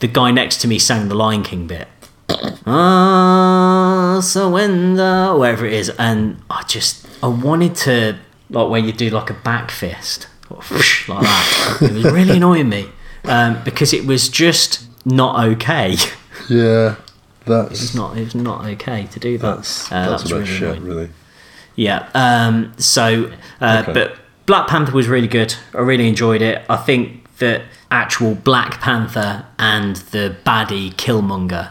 the 0.00 0.06
guy 0.06 0.30
next 0.30 0.58
to 0.60 0.68
me 0.68 0.78
sang 0.78 1.08
the 1.08 1.14
Lion 1.16 1.42
King 1.42 1.66
bit. 1.66 1.88
Ah, 2.66 4.20
surrender, 4.22 5.34
wherever 5.36 5.64
it 5.66 5.72
is, 5.72 5.88
and 5.98 6.42
I 6.50 6.62
just 6.64 7.06
I 7.22 7.28
wanted 7.28 7.74
to 7.86 8.18
like 8.50 8.68
when 8.70 8.84
you 8.84 8.92
do 8.92 9.08
like 9.10 9.30
a 9.30 9.34
back 9.34 9.70
fist 9.70 10.26
like 10.50 11.22
that. 11.22 11.78
It 11.82 11.92
was 11.92 12.04
really 12.04 12.36
annoying 12.40 12.68
me 12.68 12.88
um, 13.24 13.62
because 13.64 13.92
it 13.92 14.04
was 14.06 14.28
just 14.28 14.84
not 15.04 15.44
okay. 15.50 15.96
Yeah, 16.48 16.96
that's 17.44 17.70
was 17.70 17.94
not. 17.94 18.16
It 18.16 18.24
was 18.24 18.34
not 18.34 18.64
okay 18.66 19.06
to 19.12 19.18
do 19.20 19.38
that. 19.38 19.56
that's 19.56 19.90
Uh, 19.92 20.10
that's 20.10 20.22
that 20.24 20.24
was 20.24 20.32
a 20.32 20.34
really 20.36 20.46
shit, 20.46 20.62
annoying. 20.62 20.84
really. 20.84 21.10
Yeah. 21.76 22.08
Um, 22.14 22.72
so, 22.78 23.32
uh, 23.60 23.82
Okay. 23.82 23.92
but 23.92 24.16
Black 24.46 24.68
Panther 24.68 24.92
was 24.92 25.08
really 25.08 25.28
good. 25.28 25.54
I 25.74 25.80
really 25.80 26.08
enjoyed 26.08 26.40
it. 26.40 26.64
I 26.68 26.76
think 26.76 27.36
that 27.38 27.62
actual 27.90 28.34
Black 28.34 28.80
Panther 28.80 29.44
and 29.58 29.96
the 29.96 30.36
baddie 30.44 30.94
Killmonger 30.94 31.70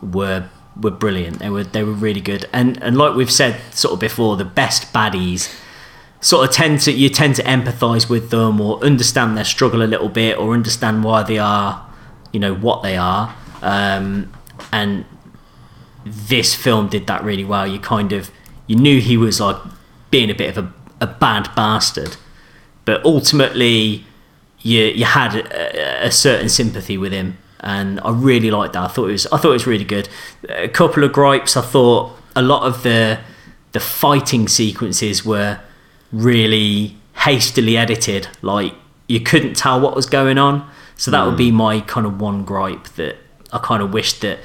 were 0.00 0.48
were 0.80 0.90
brilliant. 0.90 1.40
They 1.40 1.50
were 1.50 1.64
they 1.64 1.82
were 1.82 1.92
really 1.92 2.20
good. 2.20 2.48
And 2.52 2.82
and 2.82 2.96
like 2.96 3.14
we've 3.14 3.30
said 3.30 3.60
sort 3.74 3.94
of 3.94 4.00
before, 4.00 4.36
the 4.36 4.44
best 4.44 4.92
baddies 4.92 5.54
sort 6.20 6.48
of 6.48 6.54
tend 6.54 6.80
to 6.80 6.92
you 6.92 7.08
tend 7.08 7.36
to 7.36 7.42
empathize 7.42 8.08
with 8.08 8.30
them 8.30 8.60
or 8.60 8.82
understand 8.84 9.36
their 9.36 9.44
struggle 9.44 9.82
a 9.82 9.84
little 9.84 10.08
bit 10.08 10.38
or 10.38 10.54
understand 10.54 11.04
why 11.04 11.22
they 11.22 11.38
are, 11.38 11.86
you 12.32 12.40
know, 12.40 12.54
what 12.54 12.82
they 12.82 12.96
are. 12.96 13.34
Um, 13.60 14.32
and 14.72 15.04
this 16.04 16.54
film 16.54 16.88
did 16.88 17.06
that 17.08 17.22
really 17.24 17.44
well. 17.44 17.66
You 17.66 17.78
kind 17.78 18.12
of 18.12 18.30
you 18.66 18.76
knew 18.76 19.00
he 19.00 19.16
was 19.16 19.40
like 19.40 19.56
being 20.10 20.30
a 20.30 20.34
bit 20.34 20.56
of 20.56 20.64
a, 20.64 20.72
a 21.02 21.06
bad 21.06 21.50
bastard, 21.56 22.16
but 22.84 23.04
ultimately 23.04 24.04
you 24.60 24.84
you 24.84 25.04
had 25.04 25.34
a, 25.34 26.06
a 26.06 26.10
certain 26.10 26.48
sympathy 26.48 26.96
with 26.96 27.12
him, 27.12 27.36
and 27.60 28.00
I 28.00 28.10
really 28.10 28.50
liked 28.50 28.72
that. 28.74 28.82
I 28.82 28.88
thought 28.88 29.08
it 29.08 29.12
was 29.12 29.26
I 29.26 29.36
thought 29.36 29.50
it 29.50 29.60
was 29.60 29.66
really 29.66 29.84
good. 29.84 30.08
A 30.48 30.68
couple 30.68 31.04
of 31.04 31.12
gripes. 31.12 31.56
I 31.56 31.62
thought 31.62 32.16
a 32.34 32.42
lot 32.42 32.62
of 32.62 32.82
the 32.84 33.18
the 33.72 33.80
fighting 33.80 34.48
sequences 34.48 35.24
were 35.24 35.58
really 36.12 36.96
hastily 37.16 37.76
edited. 37.76 38.28
Like 38.40 38.74
you 39.08 39.20
couldn't 39.20 39.54
tell 39.54 39.80
what 39.80 39.96
was 39.96 40.06
going 40.06 40.38
on. 40.38 40.70
So 40.96 41.10
that 41.10 41.26
would 41.26 41.36
be 41.36 41.50
mm. 41.50 41.54
my 41.54 41.80
kind 41.80 42.06
of 42.06 42.20
one 42.20 42.44
gripe 42.44 42.86
that 42.90 43.16
I 43.52 43.58
kind 43.58 43.82
of 43.82 43.92
wished 43.92 44.20
that 44.20 44.38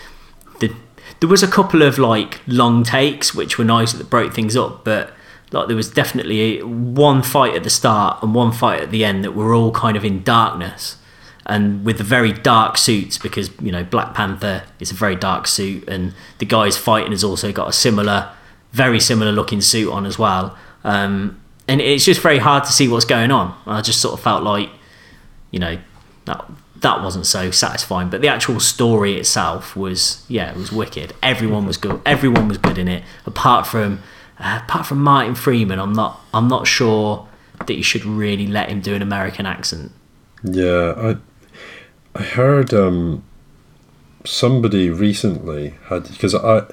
the 0.60 0.74
there 1.20 1.30
was 1.30 1.44
a 1.44 1.48
couple 1.48 1.84
of 1.84 2.00
like 2.00 2.42
long 2.48 2.84
takes 2.84 3.34
which 3.36 3.58
were 3.58 3.64
nice 3.64 3.94
that 3.94 4.10
broke 4.10 4.34
things 4.34 4.56
up, 4.56 4.84
but 4.84 5.14
like 5.52 5.68
there 5.68 5.76
was 5.78 5.90
definitely 5.90 6.62
one 6.62 7.22
fight 7.22 7.56
at 7.56 7.64
the 7.64 7.70
start 7.70 8.22
and 8.22 8.36
one 8.36 8.52
fight 8.52 8.82
at 8.82 8.92
the 8.92 9.06
end 9.06 9.24
that 9.24 9.32
were 9.32 9.54
all 9.54 9.72
kind 9.72 9.96
of 9.96 10.04
in 10.04 10.24
darkness 10.24 10.98
and 11.48 11.86
with 11.86 11.98
the 11.98 12.04
very 12.04 12.34
dark 12.34 12.78
suits 12.78 13.18
because 13.18 13.50
you 13.62 13.72
know 13.72 13.84
Black 13.84 14.14
Panther 14.14 14.64
is 14.80 14.92
a 14.92 14.94
very 14.94 15.16
dark 15.16 15.48
suit 15.48 15.88
and 15.88 16.14
the 16.40 16.46
guy's 16.46 16.78
fighting 16.78 17.12
has 17.12 17.24
also 17.24 17.52
got 17.52 17.70
a 17.70 17.74
similar, 17.74 18.30
very 18.74 19.00
similar 19.00 19.32
looking 19.32 19.62
suit 19.62 19.92
on 19.92 20.06
as 20.06 20.20
well. 20.20 20.58
Um, 20.84 21.42
and 21.68 21.82
it's 21.82 22.06
just 22.06 22.22
very 22.22 22.38
hard 22.38 22.66
to 22.66 22.72
see 22.72 22.88
what's 22.88 23.06
going 23.06 23.32
on. 23.32 23.58
I 23.66 23.82
just 23.82 24.02
sort 24.02 24.14
of 24.14 24.20
felt 24.22 24.44
like, 24.44 24.70
you 25.52 25.60
know, 25.60 25.78
that 26.26 26.46
that 26.82 27.02
wasn't 27.02 27.26
so 27.26 27.50
satisfying. 27.50 28.10
But 28.10 28.22
the 28.22 28.28
actual 28.28 28.60
story 28.60 29.16
itself 29.16 29.76
was, 29.76 30.26
yeah, 30.28 30.52
it 30.52 30.58
was 30.58 30.72
wicked. 30.72 31.14
Everyone 31.24 31.66
was 31.66 31.78
good. 31.78 32.02
Everyone 32.06 32.48
was 32.48 32.58
good 32.58 32.78
in 32.78 32.88
it, 32.88 33.04
apart 33.26 33.66
from 33.66 34.02
uh, 34.40 34.60
apart 34.64 34.86
from 34.86 35.02
Martin 35.02 35.36
Freeman. 35.36 35.80
I'm 35.80 35.94
not 35.94 36.20
I'm 36.34 36.48
not 36.48 36.68
sure 36.68 37.28
that 37.66 37.74
you 37.76 37.84
should 37.84 38.06
really 38.06 38.48
let 38.48 38.70
him 38.70 38.82
do 38.82 38.94
an 38.94 39.02
American 39.02 39.46
accent. 39.46 39.92
Yeah, 40.44 40.94
I 40.98 42.20
I 42.20 42.24
heard 42.24 42.74
um, 42.74 43.24
somebody 44.26 44.90
recently 44.90 45.76
had 45.86 46.08
because 46.10 46.36
I 46.36 46.64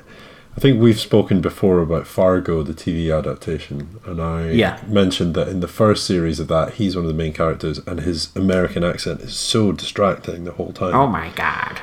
I 0.56 0.60
think 0.60 0.80
we've 0.80 1.00
spoken 1.00 1.40
before 1.40 1.80
about 1.80 2.06
Fargo, 2.06 2.62
the 2.62 2.74
TV 2.74 3.16
adaptation, 3.16 3.98
and 4.06 4.20
I 4.22 4.50
Yeah. 4.50 4.78
mentioned 4.86 5.34
that 5.34 5.48
in 5.48 5.58
the 5.58 5.66
first 5.66 6.06
series 6.06 6.38
of 6.38 6.46
that, 6.46 6.74
he's 6.74 6.94
one 6.94 7.04
of 7.04 7.08
the 7.08 7.14
main 7.16 7.32
characters, 7.32 7.80
and 7.88 7.98
his 8.00 8.28
American 8.36 8.84
accent 8.84 9.20
is 9.20 9.34
so 9.34 9.72
distracting 9.72 10.44
the 10.44 10.52
whole 10.52 10.72
time. 10.72 10.94
Oh 10.94 11.08
my 11.08 11.30
god! 11.30 11.80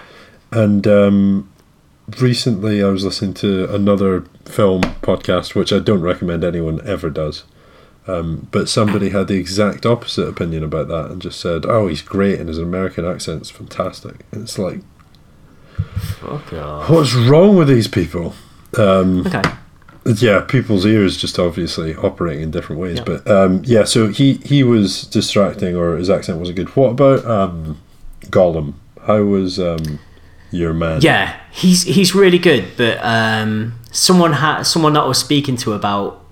And 0.54 0.88
um, 0.88 1.50
recently, 2.20 2.84
I 2.84 2.88
was 2.90 3.06
listening 3.06 3.34
to 3.36 3.74
another 3.74 4.22
film 4.46 4.82
podcast, 4.82 5.56
which 5.56 5.72
I 5.72 5.80
don't 5.80 6.02
recommend 6.02 6.44
anyone 6.44 6.82
ever 6.88 7.10
does. 7.10 7.44
Um, 8.08 8.48
but 8.52 8.68
somebody 8.68 9.10
had 9.10 9.28
the 9.28 9.36
exact 9.36 9.86
opposite 9.86 10.28
opinion 10.28 10.64
about 10.64 10.88
that 10.88 11.12
and 11.12 11.22
just 11.22 11.40
said, 11.40 11.66
"Oh, 11.68 11.88
he's 11.88 12.02
great, 12.02 12.40
and 12.40 12.50
his 12.50 12.58
American 12.58 13.06
accent's 13.06 13.52
fantastic." 13.52 14.26
And 14.32 14.42
it's 14.44 14.58
like, 14.58 14.80
Fuck 16.20 16.54
off. 16.54 16.90
what's 16.90 17.14
wrong 17.14 17.56
with 17.56 17.68
these 17.68 17.88
people? 17.88 18.34
Um, 18.78 19.26
Okay. 19.28 19.42
yeah, 20.18 20.42
people's 20.42 20.86
ears 20.86 21.16
just 21.16 21.38
obviously 21.38 21.96
operating 21.96 22.42
in 22.44 22.52
different 22.52 22.82
ways. 22.82 22.98
Yeah. 22.98 23.04
But 23.06 23.30
um, 23.30 23.62
yeah, 23.66 23.84
so 23.84 24.08
he 24.08 24.34
he 24.44 24.64
was 24.64 25.04
distracting, 25.04 25.76
or 25.76 25.96
his 25.98 26.10
accent 26.10 26.40
wasn't 26.40 26.58
good. 26.58 26.70
What 26.76 26.90
about 26.92 27.24
um, 27.26 27.78
Gollum? 28.26 28.74
How 29.06 29.22
was 29.24 29.60
um, 29.60 30.00
your 30.52 30.74
man? 30.74 31.02
Yeah, 31.02 31.40
he's 31.52 31.84
he's 31.84 32.14
really 32.14 32.40
good. 32.40 32.66
But 32.78 33.04
um, 33.04 33.80
someone 33.92 34.34
had 34.34 34.64
someone 34.64 34.94
that 34.94 35.02
I 35.02 35.08
was 35.08 35.18
speaking 35.18 35.58
to 35.58 35.74
about 35.74 36.24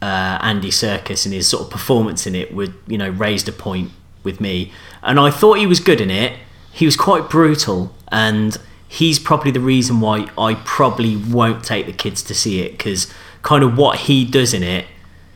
uh, 0.00 0.38
Andy 0.40 0.70
Serkis 0.70 1.24
and 1.24 1.34
his 1.34 1.48
sort 1.48 1.64
of 1.64 1.70
performance 1.70 2.26
in 2.26 2.34
it 2.34 2.54
would 2.54 2.74
you 2.86 2.98
know 2.98 3.10
raised 3.10 3.48
a 3.48 3.52
point 3.52 3.90
with 4.22 4.40
me, 4.40 4.72
and 5.02 5.20
I 5.20 5.30
thought 5.30 5.58
he 5.58 5.66
was 5.66 5.80
good 5.80 6.00
in 6.00 6.10
it. 6.10 6.38
He 6.72 6.86
was 6.86 6.96
quite 6.96 7.30
brutal, 7.30 7.94
and 8.08 8.56
he's 8.88 9.18
probably 9.18 9.50
the 9.50 9.60
reason 9.60 10.00
why 10.00 10.28
I 10.38 10.54
probably 10.64 11.16
won't 11.16 11.64
take 11.64 11.86
the 11.86 11.92
kids 11.92 12.22
to 12.24 12.34
see 12.34 12.60
it 12.60 12.72
because 12.72 13.12
kind 13.42 13.64
of 13.64 13.76
what 13.76 14.00
he 14.00 14.24
does 14.24 14.54
in 14.54 14.62
it. 14.62 14.86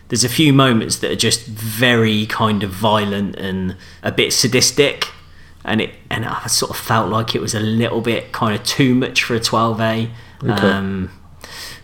There's 0.09 0.25
a 0.25 0.29
few 0.29 0.53
moments 0.55 0.97
that 0.99 1.11
are 1.11 1.17
just 1.17 1.45
very 1.45 2.25
kind 2.27 2.63
of 2.63 2.71
violent 2.71 3.37
and 3.37 3.77
a 4.03 4.11
bit 4.11 4.33
sadistic, 4.33 5.09
and 5.65 5.81
it 5.81 5.95
and 6.11 6.25
I 6.25 6.47
sort 6.47 6.71
of 6.71 6.77
felt 6.77 7.11
like 7.11 7.35
it 7.35 7.41
was 7.41 7.55
a 7.55 7.61
little 7.61 8.01
bit 8.01 8.33
kind 8.33 8.59
of 8.59 8.65
too 8.65 8.95
much 8.95 9.23
for 9.23 9.35
a 9.35 9.41
12A. 9.41 10.11
Um, 10.43 11.11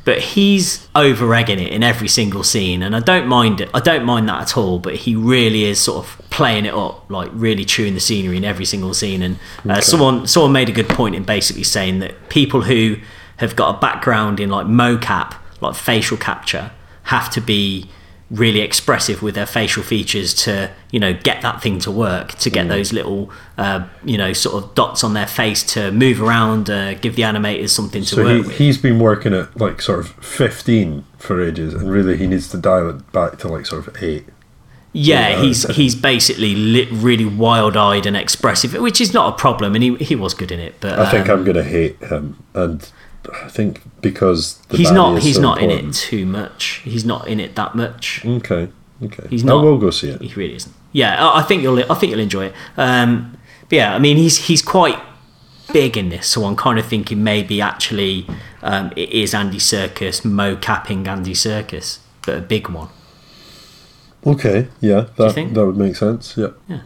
but 0.04 0.20
he's 0.20 0.86
over 0.94 1.34
egging 1.34 1.58
it 1.58 1.72
in 1.72 1.82
every 1.82 2.08
single 2.08 2.44
scene, 2.44 2.82
and 2.82 2.94
I 2.94 3.00
don't 3.00 3.26
mind 3.26 3.62
it. 3.62 3.70
I 3.72 3.80
don't 3.80 4.04
mind 4.04 4.28
that 4.28 4.42
at 4.42 4.56
all. 4.56 4.78
But 4.78 4.96
he 4.96 5.16
really 5.16 5.64
is 5.64 5.80
sort 5.80 6.04
of 6.04 6.20
playing 6.30 6.66
it 6.66 6.74
up, 6.74 7.10
like 7.10 7.30
really 7.32 7.64
chewing 7.64 7.94
the 7.94 8.00
scenery 8.00 8.36
in 8.36 8.44
every 8.44 8.66
single 8.66 8.92
scene. 8.92 9.22
And 9.22 9.38
uh, 9.68 9.80
someone 9.80 10.26
someone 10.26 10.52
made 10.52 10.68
a 10.68 10.72
good 10.72 10.88
point 10.88 11.14
in 11.14 11.24
basically 11.24 11.64
saying 11.64 12.00
that 12.00 12.28
people 12.28 12.62
who 12.62 12.96
have 13.38 13.56
got 13.56 13.76
a 13.76 13.78
background 13.80 14.40
in 14.40 14.50
like 14.50 14.66
mocap, 14.66 15.36
like 15.60 15.74
facial 15.74 16.18
capture, 16.18 16.70
have 17.04 17.30
to 17.30 17.40
be 17.40 17.90
really 18.34 18.60
expressive 18.60 19.22
with 19.22 19.34
their 19.34 19.46
facial 19.46 19.82
features 19.82 20.34
to 20.34 20.70
you 20.90 20.98
know 20.98 21.12
get 21.12 21.40
that 21.42 21.62
thing 21.62 21.78
to 21.78 21.90
work 21.90 22.32
to 22.32 22.50
get 22.50 22.68
those 22.68 22.92
little 22.92 23.30
uh, 23.58 23.86
you 24.04 24.18
know 24.18 24.32
sort 24.32 24.62
of 24.62 24.74
dots 24.74 25.04
on 25.04 25.14
their 25.14 25.26
face 25.26 25.62
to 25.62 25.90
move 25.92 26.20
around 26.20 26.68
uh, 26.68 26.94
give 26.94 27.16
the 27.16 27.22
animators 27.22 27.70
something 27.70 28.02
to 28.02 28.14
So 28.14 28.24
work 28.24 28.32
he, 28.32 28.38
with 28.40 28.58
he's 28.58 28.78
been 28.78 28.98
working 28.98 29.32
at 29.34 29.56
like 29.56 29.80
sort 29.80 30.00
of 30.00 30.08
15 30.24 31.04
for 31.18 31.42
ages, 31.42 31.74
and 31.74 31.90
really 31.90 32.16
he 32.16 32.26
needs 32.26 32.48
to 32.50 32.58
dial 32.58 32.90
it 32.90 33.12
back 33.12 33.38
to 33.38 33.48
like 33.48 33.66
sort 33.66 33.86
of 33.86 34.02
8. 34.02 34.24
Yeah, 34.96 35.30
Yeah, 35.30 35.42
he's 35.42 35.64
he's 35.74 35.94
basically 35.94 36.54
lit, 36.54 36.88
really 36.92 37.24
wild-eyed 37.24 38.06
and 38.06 38.16
expressive, 38.16 38.74
which 38.74 39.00
is 39.00 39.12
not 39.12 39.34
a 39.34 39.36
problem, 39.36 39.74
and 39.74 39.82
he 39.82 39.96
he 39.96 40.14
was 40.14 40.34
good 40.34 40.52
in 40.52 40.60
it. 40.60 40.76
But 40.80 40.98
I 40.98 41.10
think 41.10 41.28
um, 41.28 41.38
I'm 41.38 41.44
going 41.44 41.56
to 41.56 41.64
hate 41.64 41.98
him, 41.98 42.36
and 42.54 42.90
I 43.32 43.48
think 43.48 43.82
because 44.00 44.58
the 44.68 44.76
he's 44.76 44.90
not 44.90 45.22
he's 45.22 45.36
so 45.36 45.42
not 45.42 45.62
in 45.62 45.70
it 45.70 45.92
too 45.92 46.26
much. 46.26 46.80
He's 46.84 47.04
not 47.04 47.28
in 47.28 47.40
it 47.40 47.54
that 47.56 47.74
much. 47.74 48.24
Okay, 48.24 48.68
okay. 49.02 49.26
He's 49.28 49.44
I 49.44 49.48
not. 49.48 49.64
will 49.64 49.78
go 49.78 49.90
see 49.90 50.10
it. 50.10 50.20
He 50.20 50.34
really 50.34 50.56
isn't. 50.56 50.74
Yeah, 50.92 51.24
I 51.26 51.40
I 51.40 51.42
think 51.42 51.62
you'll 51.62 51.80
I 51.90 51.94
think 51.94 52.10
you'll 52.10 52.20
enjoy 52.20 52.46
it. 52.46 52.54
Um, 52.76 53.36
but 53.68 53.76
yeah, 53.76 53.94
I 53.94 53.98
mean 53.98 54.16
he's 54.16 54.46
he's 54.46 54.62
quite 54.62 54.98
big 55.72 55.96
in 55.96 56.10
this, 56.10 56.26
so 56.26 56.44
I'm 56.44 56.56
kind 56.56 56.78
of 56.78 56.86
thinking 56.86 57.24
maybe 57.24 57.60
actually 57.60 58.26
um, 58.62 58.92
it 58.96 59.10
is 59.10 59.34
Andy 59.34 59.58
Serkis 59.58 60.24
mo-capping 60.24 61.06
Andy 61.08 61.32
Serkis, 61.32 61.98
but 62.24 62.36
a 62.36 62.40
big 62.40 62.68
one. 62.68 62.88
Okay, 64.26 64.68
yeah, 64.80 65.06
that 65.16 65.32
think? 65.32 65.54
that 65.54 65.66
would 65.66 65.76
make 65.76 65.96
sense. 65.96 66.36
Yeah. 66.36 66.48
Yeah. 66.68 66.80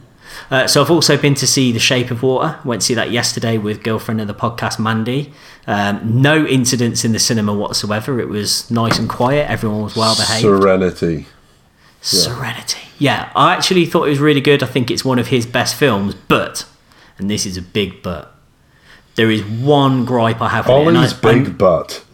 Uh, 0.51 0.67
so 0.67 0.83
I've 0.83 0.91
also 0.91 1.17
been 1.17 1.35
to 1.35 1.47
see 1.47 1.73
The 1.73 1.79
Shape 1.79 2.11
of 2.11 2.23
Water. 2.23 2.59
Went 2.65 2.83
to 2.83 2.87
see 2.87 2.95
that 2.95 3.11
yesterday 3.11 3.59
with 3.59 3.83
girlfriend 3.83 4.21
of 4.21 4.27
the 4.27 4.35
podcast 4.35 4.79
Mandy. 4.79 5.33
Um, 5.67 6.23
no 6.23 6.47
incidents 6.47 7.05
in 7.05 7.13
the 7.13 7.19
cinema 7.19 7.55
whatsoever. 7.55 8.21
It 8.21 8.29
was 8.29 8.71
nice 8.71 8.99
and 8.99 9.09
quiet. 9.09 9.51
Everyone 9.51 9.83
was 9.83 9.97
well 9.97 10.17
behaved. 10.17 10.41
Serenity. 10.41 11.27
Serenity. 12.01 12.89
Yeah, 12.99 13.31
I 13.37 13.55
actually 13.55 13.87
thought 13.87 14.05
it 14.05 14.11
was 14.11 14.21
really 14.21 14.41
good. 14.41 14.63
I 14.63 14.67
think 14.67 14.91
it's 14.91 15.05
one 15.05 15.19
of 15.19 15.29
his 15.29 15.47
best 15.47 15.75
films. 15.75 16.15
But, 16.15 16.65
and 17.19 17.31
this 17.31 17.45
is 17.45 17.57
a 17.57 17.63
big 17.63 18.03
but, 18.03 18.35
there 19.17 19.31
is 19.31 19.45
one 19.45 20.05
gripe 20.05 20.41
I 20.41 20.49
have. 20.49 20.67
with 20.67 20.77
it, 20.77 20.87
and 20.89 20.97
Ollie's 20.97 21.13
I, 21.13 21.33
big 21.33 21.59
butt. 21.59 22.05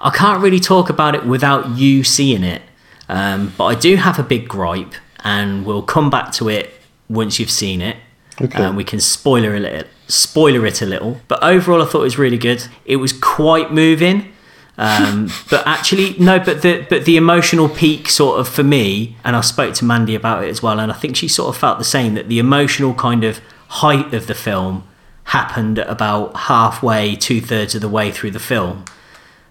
I 0.00 0.10
can't 0.10 0.42
really 0.42 0.60
talk 0.60 0.90
about 0.90 1.14
it 1.14 1.24
without 1.24 1.76
you 1.76 2.04
seeing 2.04 2.42
it. 2.42 2.62
Um, 3.08 3.52
but 3.56 3.64
I 3.66 3.74
do 3.74 3.96
have 3.96 4.18
a 4.18 4.22
big 4.22 4.48
gripe, 4.48 4.94
and 5.20 5.64
we'll 5.64 5.82
come 5.82 6.10
back 6.10 6.32
to 6.32 6.48
it 6.48 6.74
once 7.12 7.38
you've 7.38 7.50
seen 7.50 7.80
it. 7.80 7.96
Okay. 8.40 8.62
And 8.62 8.76
we 8.76 8.84
can 8.84 9.00
spoiler 9.00 9.54
a 9.54 9.60
little, 9.60 9.88
spoiler 10.08 10.66
it 10.66 10.80
a 10.82 10.86
little. 10.86 11.20
But 11.28 11.42
overall, 11.42 11.82
I 11.82 11.86
thought 11.86 12.00
it 12.00 12.04
was 12.04 12.18
really 12.18 12.38
good. 12.38 12.66
It 12.84 12.96
was 12.96 13.12
quite 13.12 13.72
moving. 13.72 14.32
Um, 14.78 15.30
but 15.50 15.66
actually, 15.66 16.16
no. 16.18 16.38
But 16.38 16.62
the 16.62 16.86
but 16.88 17.04
the 17.04 17.16
emotional 17.16 17.68
peak, 17.68 18.08
sort 18.08 18.40
of 18.40 18.48
for 18.48 18.64
me, 18.64 19.16
and 19.22 19.36
I 19.36 19.42
spoke 19.42 19.74
to 19.74 19.84
Mandy 19.84 20.14
about 20.14 20.44
it 20.44 20.48
as 20.48 20.62
well, 20.62 20.80
and 20.80 20.90
I 20.90 20.94
think 20.94 21.16
she 21.16 21.28
sort 21.28 21.54
of 21.54 21.60
felt 21.60 21.78
the 21.78 21.84
same. 21.84 22.14
That 22.14 22.28
the 22.28 22.38
emotional 22.38 22.94
kind 22.94 23.22
of 23.24 23.40
height 23.68 24.12
of 24.14 24.26
the 24.26 24.34
film 24.34 24.88
happened 25.24 25.78
at 25.78 25.88
about 25.88 26.36
halfway, 26.36 27.14
two 27.14 27.40
thirds 27.40 27.74
of 27.74 27.80
the 27.80 27.88
way 27.88 28.10
through 28.10 28.30
the 28.32 28.40
film, 28.40 28.84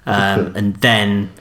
um, 0.05 0.53
and 0.55 0.75
then 0.77 1.31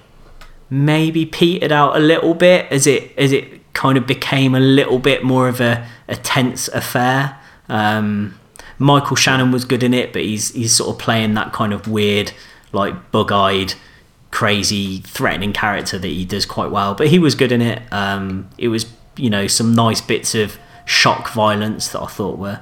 maybe 0.69 1.27
petered 1.27 1.73
out 1.73 1.97
a 1.97 1.99
little 1.99 2.35
bit 2.35 2.71
as 2.71 2.87
it 2.87 3.13
as 3.19 3.33
it 3.33 3.60
kind 3.73 3.97
of 3.97 4.07
became 4.07 4.55
a 4.55 4.61
little 4.61 4.99
bit 4.99 5.23
more 5.25 5.49
of 5.49 5.61
a, 5.61 5.87
a 6.09 6.17
tense 6.17 6.69
affair. 6.69 7.39
Um, 7.69 8.39
Michael 8.79 9.17
Shannon 9.17 9.53
was 9.53 9.65
good 9.65 9.83
in 9.83 9.93
it, 9.95 10.13
but 10.13 10.23
he's 10.23 10.53
he's 10.55 10.75
sort 10.75 10.91
of 10.91 10.99
playing 10.99 11.35
that 11.35 11.53
kind 11.53 11.73
of 11.73 11.87
weird, 11.87 12.33
like 12.73 13.11
bug-eyed, 13.13 13.75
crazy, 14.31 14.99
threatening 15.01 15.53
character 15.53 15.99
that 15.99 16.09
he 16.09 16.25
does 16.25 16.47
quite 16.47 16.71
well. 16.71 16.95
But 16.95 17.09
he 17.09 17.19
was 17.19 17.35
good 17.35 17.53
in 17.53 17.61
it. 17.63 17.83
Um, 17.93 18.49
it 18.59 18.69
was 18.69 18.87
you 19.17 19.29
know 19.31 19.47
some 19.47 19.75
nice 19.75 20.01
bits 20.01 20.35
of 20.35 20.59
shock 20.87 21.31
violence 21.33 21.89
that 21.89 22.01
I 22.01 22.07
thought 22.07 22.39
were 22.39 22.61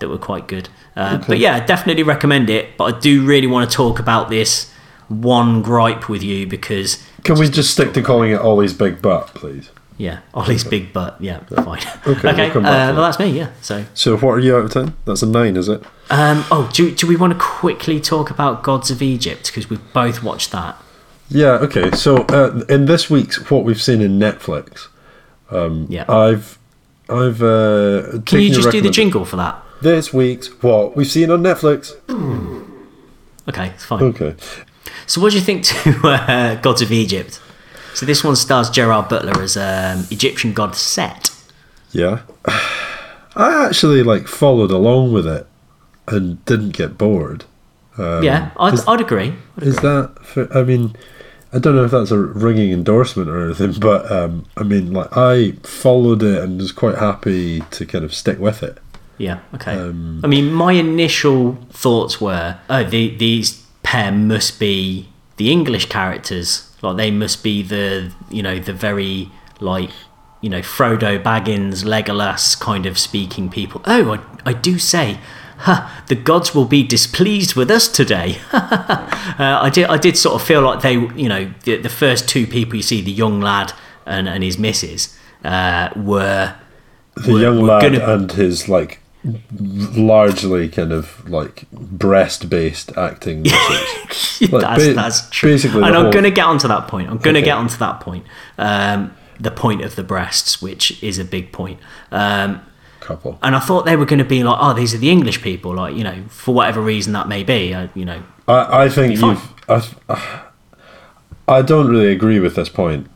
that 0.00 0.08
were 0.08 0.18
quite 0.18 0.48
good. 0.48 0.68
Uh, 0.96 1.18
But 1.18 1.38
yeah, 1.38 1.64
definitely 1.64 2.02
recommend 2.02 2.50
it. 2.50 2.76
But 2.76 2.94
I 2.96 2.98
do 2.98 3.24
really 3.24 3.46
want 3.46 3.70
to 3.70 3.74
talk 3.76 3.98
about 3.98 4.28
this 4.28 4.72
one 5.08 5.62
gripe 5.62 6.08
with 6.08 6.22
you 6.22 6.46
because 6.46 7.04
Can 7.24 7.38
we 7.38 7.48
just 7.48 7.70
stick 7.70 7.92
to 7.94 8.02
calling 8.02 8.32
it 8.32 8.40
Ollie's 8.40 8.74
Big 8.74 9.00
Butt, 9.02 9.28
please? 9.34 9.70
Yeah, 10.00 10.20
Ollie's 10.32 10.64
big 10.64 10.92
butt. 10.92 11.16
Yeah, 11.20 11.40
fine. 11.40 11.82
Okay, 12.06 12.28
Okay, 12.30 12.50
we'll 12.50 12.66
uh, 12.66 12.92
well 12.94 13.02
that's 13.02 13.18
me. 13.18 13.30
Yeah. 13.30 13.50
So, 13.60 13.84
So 13.94 14.16
what 14.16 14.32
are 14.32 14.38
you 14.38 14.56
out 14.56 14.64
of 14.64 14.72
10? 14.72 14.94
That's 15.04 15.22
a 15.22 15.26
9, 15.26 15.56
is 15.56 15.68
it? 15.68 15.82
um, 16.10 16.44
oh, 16.50 16.70
do 16.72 16.90
do 16.94 17.06
we 17.06 17.16
want 17.16 17.32
to 17.34 17.38
quickly 17.38 18.00
talk 18.00 18.30
about 18.30 18.62
Gods 18.62 18.90
of 18.90 19.02
Egypt 19.02 19.46
because 19.46 19.68
we've 19.68 19.92
both 19.92 20.22
watched 20.22 20.50
that? 20.52 20.76
Yeah, 21.28 21.58
okay. 21.66 21.90
So 21.92 22.24
uh, 22.30 22.64
in 22.68 22.86
this 22.86 23.08
week's 23.10 23.50
What 23.50 23.64
We've 23.64 23.80
Seen 23.80 24.00
in 24.00 24.18
Netflix, 24.18 24.88
Yeah. 25.88 26.04
I've 26.08 26.58
I've 27.08 27.42
uh, 27.42 28.20
Can 28.24 28.40
you 28.40 28.50
just 28.54 28.70
do 28.70 28.80
the 28.80 28.90
jingle 28.90 29.24
for 29.24 29.36
that? 29.36 29.62
This 29.82 30.12
week's 30.12 30.48
What 30.62 30.96
We've 30.96 31.06
Seen 31.06 31.30
on 31.30 31.42
Netflix. 31.42 31.92
Okay, 33.48 33.66
it's 33.68 33.84
fine. 33.84 34.02
Okay. 34.02 34.34
So, 35.06 35.20
what 35.20 35.30
do 35.32 35.38
you 35.38 35.44
think 35.44 35.64
to 35.64 36.00
uh, 36.04 36.54
Gods 36.60 36.82
of 36.82 36.92
Egypt? 36.92 37.40
So, 37.94 38.06
this 38.06 38.22
one 38.24 38.36
stars 38.36 38.70
Gerard 38.70 39.08
Butler 39.08 39.40
as 39.42 39.56
um, 39.56 40.06
Egyptian 40.10 40.52
god 40.52 40.74
Set. 40.76 41.30
Yeah. 41.92 42.20
I 43.36 43.66
actually 43.66 44.02
like 44.02 44.26
followed 44.26 44.70
along 44.70 45.12
with 45.12 45.26
it 45.26 45.46
and 46.08 46.44
didn't 46.44 46.70
get 46.70 46.98
bored. 46.98 47.44
yeah, 47.98 48.50
I'd, 48.58 48.74
is- 48.74 48.84
I'd 48.88 49.00
agree. 49.00 49.34
Is 49.60 49.76
that? 49.76 50.18
For, 50.22 50.52
I 50.56 50.62
mean, 50.64 50.96
I 51.52 51.58
don't 51.58 51.74
know 51.76 51.84
if 51.84 51.90
that's 51.90 52.10
a 52.10 52.18
ringing 52.18 52.72
endorsement 52.72 53.28
or 53.28 53.44
anything, 53.44 53.72
but 53.80 54.10
um, 54.10 54.46
I 54.56 54.62
mean, 54.62 54.92
like 54.92 55.16
I 55.16 55.52
followed 55.62 56.22
it 56.22 56.42
and 56.42 56.58
was 56.60 56.72
quite 56.72 56.98
happy 56.98 57.60
to 57.72 57.86
kind 57.86 58.04
of 58.04 58.14
stick 58.14 58.38
with 58.38 58.62
it. 58.62 58.78
Yeah, 59.18 59.40
okay. 59.54 59.74
Um, 59.74 60.20
I 60.24 60.28
mean, 60.28 60.50
my 60.52 60.72
initial 60.72 61.56
thoughts 61.70 62.20
were, 62.22 62.58
oh, 62.70 62.84
the, 62.84 63.14
these 63.16 63.62
pair 63.82 64.10
must 64.10 64.58
be 64.58 65.08
the 65.36 65.52
English 65.52 65.86
characters. 65.90 66.66
Like, 66.82 66.96
they 66.96 67.10
must 67.10 67.42
be 67.42 67.62
the, 67.62 68.12
you 68.30 68.42
know, 68.42 68.58
the 68.58 68.72
very, 68.72 69.30
like, 69.60 69.90
you 70.40 70.48
know, 70.48 70.60
Frodo 70.60 71.22
Baggins, 71.22 71.84
Legolas 71.84 72.58
kind 72.58 72.86
of 72.86 72.98
speaking 72.98 73.50
people. 73.50 73.82
Oh, 73.84 74.14
I, 74.14 74.50
I 74.50 74.52
do 74.54 74.78
say, 74.78 75.18
ha, 75.58 76.02
the 76.08 76.14
gods 76.14 76.54
will 76.54 76.64
be 76.64 76.82
displeased 76.82 77.54
with 77.54 77.70
us 77.70 77.86
today. 77.88 78.38
uh, 78.52 79.36
I 79.38 79.70
did, 79.70 79.86
I 79.86 79.98
did 79.98 80.16
sort 80.16 80.40
of 80.40 80.46
feel 80.46 80.62
like 80.62 80.80
they, 80.80 80.94
you 80.94 81.28
know, 81.28 81.52
the, 81.64 81.76
the 81.76 81.88
first 81.90 82.28
two 82.28 82.46
people 82.46 82.76
you 82.76 82.82
see, 82.82 83.02
the 83.02 83.12
young 83.12 83.40
lad 83.40 83.72
and, 84.06 84.26
and 84.28 84.42
his 84.42 84.58
missus, 84.58 85.16
uh, 85.44 85.90
were 85.94 86.54
The 87.16 87.32
We're- 87.32 87.42
young 87.42 87.60
we're 87.60 87.68
lad 87.68 87.82
gonna- 87.92 88.14
and 88.14 88.32
his 88.32 88.68
like 88.68 89.00
largely 89.58 90.68
kind 90.68 90.92
of 90.92 91.28
like 91.28 91.70
breast-based 91.72 92.96
acting. 92.96 93.42
muscles. 93.50 94.50
Like, 94.52 94.62
that's, 94.62 94.86
ba- 94.86 94.94
that's 94.94 95.30
true. 95.30 95.50
basically 95.52 95.82
and 95.82 95.94
I'm 95.96 96.02
whole- 96.04 96.12
going 96.12 96.24
to 96.24 96.30
get 96.30 96.46
onto 96.46 96.68
that 96.68 96.88
point. 96.88 97.10
I'm 97.10 97.18
going 97.18 97.34
to 97.34 97.40
Okay. 97.40 97.46
get 97.46 97.56
onto 97.58 97.76
that 97.78 98.00
point. 98.00 98.24
Um, 98.58 99.14
the 99.38 99.50
point 99.50 99.82
of 99.82 99.96
the 99.96 100.02
breasts, 100.04 100.60
which 100.62 101.02
is 101.02 101.18
a 101.18 101.24
big 101.24 101.52
point. 101.52 101.78
Um, 102.12 102.60
couple. 103.00 103.38
and 103.42 103.56
I 103.56 103.58
thought 103.60 103.86
they 103.86 103.96
were 103.96 104.04
going 104.04 104.18
to 104.18 104.24
be 104.24 104.42
like, 104.44 104.58
oh, 104.60 104.74
these 104.74 104.94
are 104.94 104.98
the 104.98 105.10
English 105.10 105.40
people, 105.42 105.74
like 105.74 105.94
you 105.96 106.04
know, 106.04 106.24
for 106.28 106.54
whatever 106.54 106.80
reason 106.82 107.12
that 107.14 107.26
may 107.28 107.42
be. 107.42 107.72
Uh, 107.74 107.88
you 107.94 108.04
know, 108.04 108.22
I, 108.46 108.84
I 108.84 108.88
think 108.90 109.18
you've. 109.18 109.52
I, 109.68 110.42
I 111.48 111.62
don't 111.62 111.88
really 111.88 112.12
agree 112.12 112.38
with 112.38 112.54
this 112.54 112.68
point. 112.68 113.06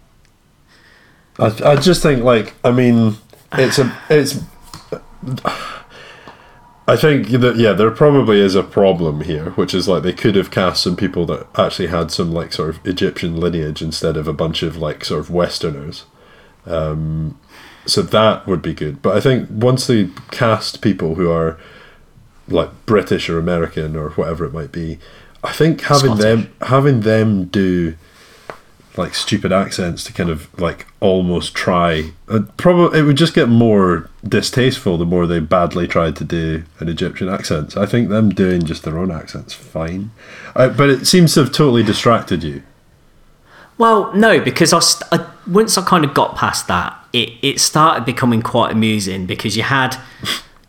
I, 1.38 1.54
I 1.64 1.76
just 1.76 2.02
think 2.02 2.22
like 2.24 2.54
I 2.64 2.70
mean 2.70 3.16
it's 3.52 3.78
a 3.78 3.94
it's. 4.08 4.40
I 6.86 6.96
think 6.96 7.28
that 7.28 7.56
yeah, 7.56 7.72
there 7.72 7.90
probably 7.90 8.40
is 8.40 8.54
a 8.54 8.62
problem 8.62 9.22
here, 9.22 9.50
which 9.50 9.72
is 9.72 9.88
like 9.88 10.02
they 10.02 10.12
could 10.12 10.36
have 10.36 10.50
cast 10.50 10.82
some 10.82 10.96
people 10.96 11.24
that 11.26 11.46
actually 11.58 11.88
had 11.88 12.10
some 12.10 12.32
like 12.32 12.52
sort 12.52 12.70
of 12.70 12.86
Egyptian 12.86 13.40
lineage 13.40 13.80
instead 13.80 14.16
of 14.18 14.28
a 14.28 14.34
bunch 14.34 14.62
of 14.62 14.76
like 14.76 15.04
sort 15.04 15.20
of 15.20 15.30
Westerners. 15.30 16.04
Um, 16.66 17.38
so 17.86 18.02
that 18.02 18.46
would 18.46 18.60
be 18.60 18.74
good. 18.74 19.00
But 19.00 19.16
I 19.16 19.20
think 19.20 19.48
once 19.50 19.86
they 19.86 20.10
cast 20.30 20.82
people 20.82 21.14
who 21.14 21.30
are 21.30 21.58
like 22.48 22.70
British 22.84 23.30
or 23.30 23.38
American 23.38 23.96
or 23.96 24.10
whatever 24.10 24.44
it 24.44 24.52
might 24.52 24.72
be, 24.72 24.98
I 25.42 25.52
think 25.52 25.80
having 25.82 26.16
them 26.16 26.52
having 26.60 27.00
them 27.00 27.46
do 27.46 27.96
like 28.96 29.14
stupid 29.14 29.52
accents 29.52 30.04
to 30.04 30.12
kind 30.12 30.30
of 30.30 30.48
like 30.60 30.86
almost 31.00 31.54
try 31.54 32.12
uh, 32.28 32.40
probably 32.56 32.98
it 32.98 33.02
would 33.02 33.16
just 33.16 33.34
get 33.34 33.48
more 33.48 34.08
distasteful 34.26 34.96
the 34.96 35.04
more 35.04 35.26
they 35.26 35.40
badly 35.40 35.88
tried 35.88 36.14
to 36.16 36.24
do 36.24 36.64
an 36.78 36.88
Egyptian 36.88 37.28
accent. 37.28 37.72
So 37.72 37.82
I 37.82 37.86
think 37.86 38.08
them 38.08 38.30
doing 38.30 38.64
just 38.64 38.84
their 38.84 38.98
own 38.98 39.10
accents 39.10 39.52
fine, 39.52 40.10
uh, 40.54 40.68
but 40.68 40.90
it 40.90 41.06
seems 41.06 41.34
to 41.34 41.40
have 41.40 41.52
totally 41.52 41.82
distracted 41.82 42.42
you. 42.42 42.62
Well, 43.76 44.12
no, 44.14 44.40
because 44.40 44.72
I, 44.72 44.78
st- 44.78 45.12
I 45.12 45.30
once 45.48 45.76
I 45.76 45.84
kind 45.84 46.04
of 46.04 46.14
got 46.14 46.36
past 46.36 46.68
that, 46.68 46.96
it, 47.12 47.30
it 47.42 47.60
started 47.60 48.04
becoming 48.04 48.40
quite 48.42 48.70
amusing 48.70 49.26
because 49.26 49.56
you 49.56 49.64
had 49.64 49.96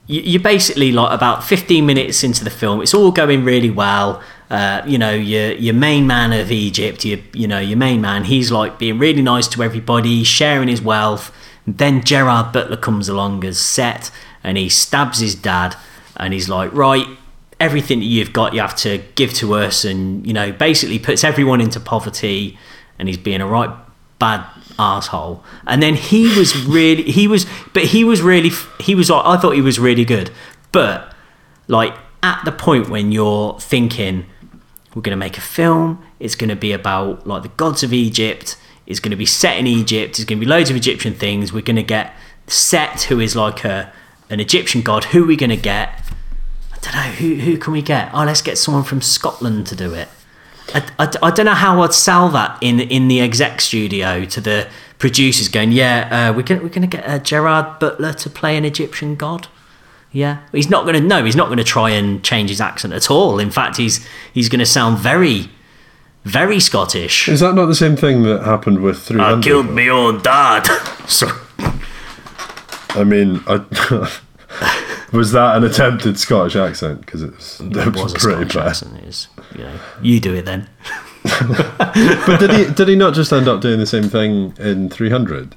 you, 0.08 0.22
you 0.22 0.40
basically 0.40 0.92
like 0.92 1.12
about 1.12 1.44
15 1.44 1.86
minutes 1.86 2.24
into 2.24 2.44
the 2.44 2.50
film, 2.50 2.82
it's 2.82 2.94
all 2.94 3.12
going 3.12 3.44
really 3.44 3.70
well. 3.70 4.22
Uh, 4.50 4.84
you 4.86 4.98
know, 4.98 5.12
your 5.12 5.54
your 5.54 5.74
main 5.74 6.06
man 6.06 6.32
of 6.32 6.52
Egypt, 6.52 7.04
your 7.04 7.20
you 7.34 7.48
know 7.48 7.60
your 7.60 7.78
main 7.78 8.00
man, 8.02 8.26
he's 8.26 8.52
like 8.52 8.78
being 8.78 9.00
really 9.00 9.22
nice 9.22 9.48
to 9.48 9.64
everybody, 9.64 10.24
sharing 10.24 10.68
his 10.68 10.82
wealth. 10.82 11.36
Then 11.66 12.04
Gerard 12.04 12.54
Butler 12.54 12.78
comes 12.78 13.10
along 13.10 13.44
as 13.44 13.58
Set, 13.58 14.12
and 14.44 14.58
he 14.58 14.70
stabs 14.70 15.20
his 15.20 15.34
dad, 15.34 15.76
and 16.16 16.32
he's 16.32 16.48
like, 16.48 16.72
right, 16.74 17.08
everything 17.60 18.00
that 18.00 18.06
you've 18.06 18.34
got, 18.34 18.54
you 18.54 18.60
have 18.62 18.76
to 18.78 19.00
give 19.16 19.34
to 19.36 19.56
us, 19.56 19.84
and 19.84 20.26
you 20.28 20.34
know, 20.34 20.52
basically 20.52 21.00
puts 21.00 21.24
everyone 21.24 21.60
into 21.60 21.80
poverty, 21.80 22.60
and 23.00 23.08
he's 23.08 23.18
being 23.18 23.42
a 23.42 23.48
right 23.48 23.72
bad 24.20 24.46
asshole. 24.78 25.44
And 25.66 25.82
then 25.82 25.96
he 25.96 26.38
was 26.38 26.56
really, 26.66 27.04
he 27.04 27.28
was, 27.28 27.48
but 27.74 27.86
he 27.86 28.04
was 28.04 28.22
really, 28.22 28.52
he 28.80 28.94
was. 28.94 29.10
like 29.10 29.26
I 29.26 29.38
thought 29.38 29.56
he 29.56 29.62
was 29.62 29.80
really 29.80 30.06
good, 30.06 30.30
but 30.72 31.14
like 31.68 31.96
at 32.22 32.44
the 32.46 32.52
point 32.52 32.90
when 32.90 33.12
you're 33.12 33.60
thinking 33.60 34.26
we're 34.96 35.02
going 35.02 35.12
to 35.12 35.18
make 35.18 35.38
a 35.38 35.42
film. 35.42 36.04
It's 36.20 36.36
going 36.36 36.50
to 36.50 36.56
be 36.56 36.72
about 36.72 37.28
like 37.28 37.44
the 37.44 37.50
gods 37.50 37.84
of 37.84 37.94
egypt. 37.94 38.58
It's 38.88 39.00
going 39.00 39.12
to 39.12 39.18
be 39.18 39.26
set 39.26 39.58
in 39.58 39.68
egypt. 39.68 40.18
There's 40.18 40.26
going 40.26 40.40
to 40.40 40.46
be 40.46 40.50
loads 40.50 40.70
of 40.70 40.76
egyptian 40.76 41.14
things. 41.14 41.54
We're 41.54 41.62
going 41.62 41.76
to 41.76 41.84
get 41.84 42.14
set 42.48 43.04
who 43.04 43.20
is 43.20 43.36
like 43.36 43.66
a 43.66 43.92
an 44.30 44.40
egyptian 44.40 44.82
god. 44.82 45.06
Who 45.06 45.26
are 45.26 45.28
we 45.28 45.36
going 45.36 45.50
to 45.52 45.58
get? 45.58 45.90
I 46.72 46.78
don't 46.82 46.96
know. 46.96 47.12
Who, 47.12 47.36
who 47.36 47.58
can 47.58 47.74
we 47.74 47.82
get? 47.82 48.10
Oh 48.14 48.24
let's 48.24 48.42
get 48.42 48.58
someone 48.58 48.84
from 48.84 49.02
scotland 49.02 49.68
to 49.68 49.76
do 49.76 49.94
it. 49.94 50.08
I, 50.74 50.88
I, 50.98 51.14
I 51.24 51.32
don't 51.32 51.46
know 51.46 51.54
how 51.54 51.82
I'd 51.82 51.94
sell 51.94 52.30
that 52.30 52.58
in 52.62 52.80
in 52.80 53.08
the 53.10 53.20
exec 53.22 53.62
studio 53.62 54.26
to 54.26 54.42
the 54.42 54.68
producers 54.98 55.50
going 55.50 55.74
yeah 55.74 56.30
uh, 56.30 56.34
we're 56.34 56.42
going 56.42 56.64
we're 56.64 56.70
going 56.70 56.90
to 56.90 56.98
get 56.98 57.06
uh, 57.06 57.20
Gerard 57.20 57.80
Butler 57.80 58.14
to 58.14 58.30
play 58.30 58.56
an 58.56 58.64
Egyptian 58.64 59.16
god 59.16 59.48
yeah, 60.16 60.40
he's 60.54 60.70
not 60.70 60.84
going 60.86 60.96
to. 60.96 61.02
No, 61.02 61.26
he's 61.26 61.36
not 61.36 61.48
going 61.48 61.58
to 61.58 61.64
try 61.66 61.90
and 61.90 62.24
change 62.24 62.50
his 62.50 62.62
accent 62.62 62.94
at 62.94 63.12
all. 63.12 63.38
In 63.38 63.52
fact, 63.52 63.76
he's 63.76 64.08
he's 64.34 64.48
going 64.48 64.60
to 64.60 64.66
sound 64.66 64.98
very, 64.98 65.50
very 66.24 66.62
Scottish. 66.62 67.28
Is 67.28 67.42
that 67.42 67.54
not 67.54 67.66
the 67.66 67.76
same 67.76 67.98
thing 67.98 68.24
that 68.24 68.44
happened 68.44 68.80
with 68.82 69.00
300? 69.02 69.38
I 69.40 69.42
killed 69.42 69.70
my 69.72 69.90
own 69.90 70.22
dad. 70.24 70.64
so, 71.08 71.28
I 72.92 73.04
mean, 73.04 73.44
I, 73.46 73.56
was 75.12 75.34
that 75.34 75.58
an 75.58 75.66
attempted 75.66 76.18
Scottish 76.18 76.56
accent? 76.56 77.02
Because 77.02 77.22
it 77.22 77.36
was, 77.36 77.60
it 77.60 77.76
it 77.76 77.94
was 77.94 78.04
was 78.04 78.14
a 78.14 78.18
pretty 78.20 78.50
Scottish 78.50 78.54
bad. 78.56 78.68
accent. 78.68 78.98
It 79.04 79.10
is, 79.10 79.28
you 79.54 79.64
know, 79.66 79.80
you 80.02 80.20
do 80.22 80.34
it 80.34 80.46
then. 80.46 80.70
But 82.26 82.40
did 82.40 82.52
he 82.52 82.74
did 82.74 82.88
he 82.88 82.96
not 82.96 83.14
just 83.16 83.34
end 83.34 83.48
up 83.48 83.60
doing 83.60 83.80
the 83.80 83.86
same 83.86 84.08
thing 84.10 84.54
in 84.60 84.90
300? 84.90 85.56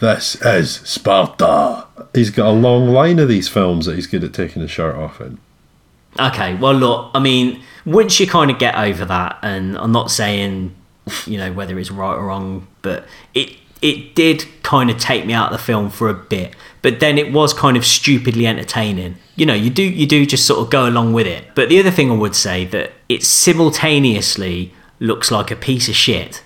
This 0.00 0.36
is 0.42 0.76
Sparta. 0.76 1.86
He's 2.14 2.30
got 2.30 2.48
a 2.48 2.52
long 2.52 2.88
line 2.88 3.18
of 3.18 3.28
these 3.28 3.48
films 3.48 3.86
that 3.86 3.94
he's 3.94 4.06
good 4.06 4.24
at 4.24 4.34
taking 4.34 4.62
his 4.62 4.70
shirt 4.70 4.96
off 4.96 5.20
in. 5.20 5.38
Okay, 6.18 6.54
well, 6.54 6.74
look, 6.74 7.10
I 7.14 7.18
mean, 7.20 7.62
once 7.84 8.18
you 8.20 8.26
kind 8.26 8.50
of 8.50 8.58
get 8.58 8.76
over 8.76 9.04
that, 9.04 9.38
and 9.42 9.76
I'm 9.78 9.92
not 9.92 10.10
saying, 10.10 10.74
you 11.26 11.38
know, 11.38 11.52
whether 11.52 11.78
it's 11.78 11.90
right 11.90 12.14
or 12.14 12.26
wrong, 12.26 12.66
but 12.82 13.06
it 13.34 13.56
it 13.82 14.14
did 14.14 14.46
kind 14.62 14.88
of 14.88 14.98
take 14.98 15.26
me 15.26 15.34
out 15.34 15.52
of 15.52 15.58
the 15.58 15.62
film 15.62 15.90
for 15.90 16.08
a 16.08 16.14
bit. 16.14 16.54
But 16.80 17.00
then 17.00 17.18
it 17.18 17.32
was 17.32 17.52
kind 17.52 17.76
of 17.76 17.84
stupidly 17.84 18.46
entertaining. 18.46 19.16
You 19.36 19.44
know, 19.44 19.54
you 19.54 19.70
do 19.70 19.82
you 19.82 20.06
do 20.06 20.24
just 20.24 20.46
sort 20.46 20.60
of 20.60 20.70
go 20.70 20.88
along 20.88 21.12
with 21.12 21.26
it. 21.26 21.44
But 21.54 21.68
the 21.68 21.78
other 21.78 21.90
thing 21.90 22.10
I 22.10 22.14
would 22.14 22.34
say 22.34 22.64
that 22.66 22.92
it 23.08 23.22
simultaneously 23.22 24.72
looks 25.00 25.30
like 25.30 25.50
a 25.50 25.56
piece 25.56 25.88
of 25.88 25.94
shit 25.94 26.42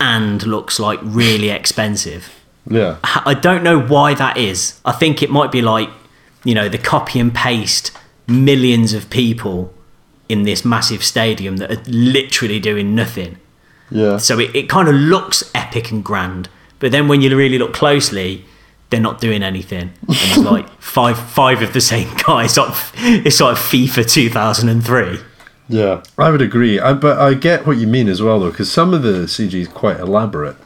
and 0.00 0.44
looks 0.44 0.80
like 0.80 0.98
really 1.02 1.50
expensive. 1.50 2.41
Yeah. 2.68 2.98
I 3.02 3.34
don't 3.34 3.62
know 3.62 3.80
why 3.80 4.14
that 4.14 4.36
is. 4.36 4.80
I 4.84 4.92
think 4.92 5.22
it 5.22 5.30
might 5.30 5.50
be 5.50 5.62
like, 5.62 5.88
you 6.44 6.54
know, 6.54 6.68
the 6.68 6.78
copy 6.78 7.18
and 7.18 7.34
paste 7.34 7.90
millions 8.26 8.92
of 8.92 9.10
people 9.10 9.72
in 10.28 10.44
this 10.44 10.64
massive 10.64 11.04
stadium 11.04 11.58
that 11.58 11.70
are 11.70 11.82
literally 11.86 12.60
doing 12.60 12.94
nothing. 12.94 13.38
Yeah. 13.90 14.16
So 14.16 14.38
it, 14.38 14.54
it 14.54 14.68
kind 14.68 14.88
of 14.88 14.94
looks 14.94 15.50
epic 15.54 15.90
and 15.90 16.04
grand, 16.04 16.48
but 16.78 16.92
then 16.92 17.08
when 17.08 17.20
you 17.20 17.36
really 17.36 17.58
look 17.58 17.74
closely, 17.74 18.44
they're 18.90 19.00
not 19.00 19.20
doing 19.20 19.42
anything. 19.42 19.92
And 20.00 20.08
it's 20.08 20.38
like 20.52 20.68
five 20.80 21.18
five 21.18 21.62
of 21.62 21.72
the 21.72 21.80
same 21.80 22.08
guys. 22.26 22.56
Like 22.56 22.74
it's 22.96 23.40
like 23.40 23.56
FIFA 23.56 24.10
2003. 24.10 25.18
Yeah, 25.68 26.02
I 26.18 26.30
would 26.30 26.42
agree. 26.42 26.78
I, 26.78 26.92
but 26.92 27.18
I 27.18 27.34
get 27.34 27.66
what 27.66 27.78
you 27.78 27.86
mean 27.86 28.08
as 28.08 28.20
well, 28.20 28.40
though, 28.40 28.50
because 28.50 28.70
some 28.70 28.92
of 28.92 29.02
the 29.02 29.24
CG 29.24 29.54
is 29.54 29.68
quite 29.68 29.98
elaborate. 29.98 30.56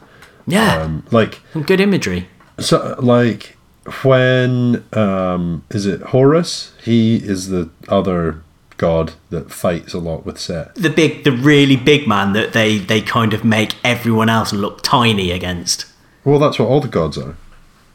Yeah, 0.47 0.81
Um, 0.83 1.03
like, 1.11 1.41
good 1.65 1.79
imagery. 1.81 2.27
so, 2.59 2.95
like 2.99 3.57
when 4.03 4.83
um, 4.93 5.63
is 5.69 5.85
it 5.85 6.01
Horus? 6.01 6.71
He 6.83 7.17
is 7.17 7.49
the 7.49 7.69
other 7.87 8.41
god 8.77 9.13
that 9.29 9.51
fights 9.51 9.93
a 9.93 9.97
lot 9.99 10.25
with 10.25 10.39
Set. 10.39 10.73
The 10.75 10.89
big, 10.89 11.23
the 11.23 11.31
really 11.31 11.75
big 11.75 12.07
man 12.07 12.33
that 12.33 12.53
they 12.53 12.77
they 12.77 13.01
kind 13.01 13.33
of 13.33 13.43
make 13.43 13.75
everyone 13.83 14.29
else 14.29 14.53
look 14.53 14.81
tiny 14.83 15.31
against. 15.31 15.85
Well, 16.23 16.39
that's 16.39 16.59
what 16.59 16.67
all 16.69 16.79
the 16.81 16.87
gods 16.87 17.17
are. 17.17 17.35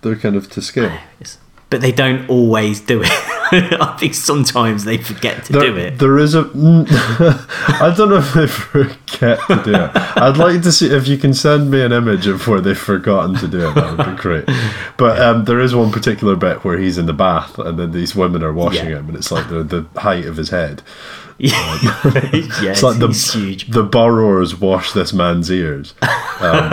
They're 0.02 0.16
kind 0.16 0.36
of 0.36 0.50
to 0.50 0.62
scale. 0.62 0.92
But 1.70 1.80
they 1.80 1.92
don't 1.92 2.28
always 2.28 2.80
do 2.80 3.02
it. 3.02 3.10
I 3.80 3.96
think 3.98 4.14
sometimes 4.14 4.84
they 4.84 4.96
forget 4.96 5.44
to 5.46 5.52
do 5.52 5.76
it. 5.76 5.98
there 5.98 6.18
is 6.18 6.34
a. 6.34 6.40
I 7.80 7.92
don't 7.96 8.08
know 8.10 8.16
if 8.16 8.32
they 8.34 8.46
forget 8.46 9.38
to 9.48 9.62
do 9.64 9.74
it. 9.74 9.90
I'd 10.16 10.36
like 10.36 10.62
to 10.62 10.72
see 10.72 10.86
if 10.94 11.06
you 11.06 11.18
can 11.18 11.34
send 11.34 11.70
me 11.70 11.82
an 11.82 11.92
image 11.92 12.26
of 12.26 12.46
where 12.48 12.60
they've 12.60 12.78
forgotten 12.78 13.34
to 13.36 13.48
do 13.48 13.68
it. 13.68 13.74
That 13.74 13.96
would 13.98 14.16
be 14.16 14.22
great. 14.22 14.44
But 14.98 15.20
um, 15.20 15.44
there 15.46 15.58
is 15.58 15.74
one 15.74 15.90
particular 15.90 16.36
bit 16.36 16.64
where 16.64 16.78
he's 16.78 16.96
in 16.98 17.06
the 17.06 17.12
bath 17.12 17.58
and 17.58 17.76
then 17.78 17.90
these 17.92 18.14
women 18.14 18.42
are 18.44 18.52
washing 18.52 18.88
Yeah. 18.90 18.98
him, 18.98 19.08
and 19.08 19.16
it's 19.16 19.32
like 19.32 19.48
the 19.48 19.62
the 19.64 19.86
height 20.00 20.26
of 20.26 20.36
his 20.36 20.50
head. 20.50 20.82
yeah, 21.38 22.30
It's 22.32 22.82
like 22.82 22.98
the 22.98 23.08
huge. 23.08 23.68
the 23.70 23.82
borrowers 23.82 24.58
wash 24.58 24.92
this 24.92 25.12
man's 25.12 25.50
ears. 25.50 25.94
Um, 26.40 26.70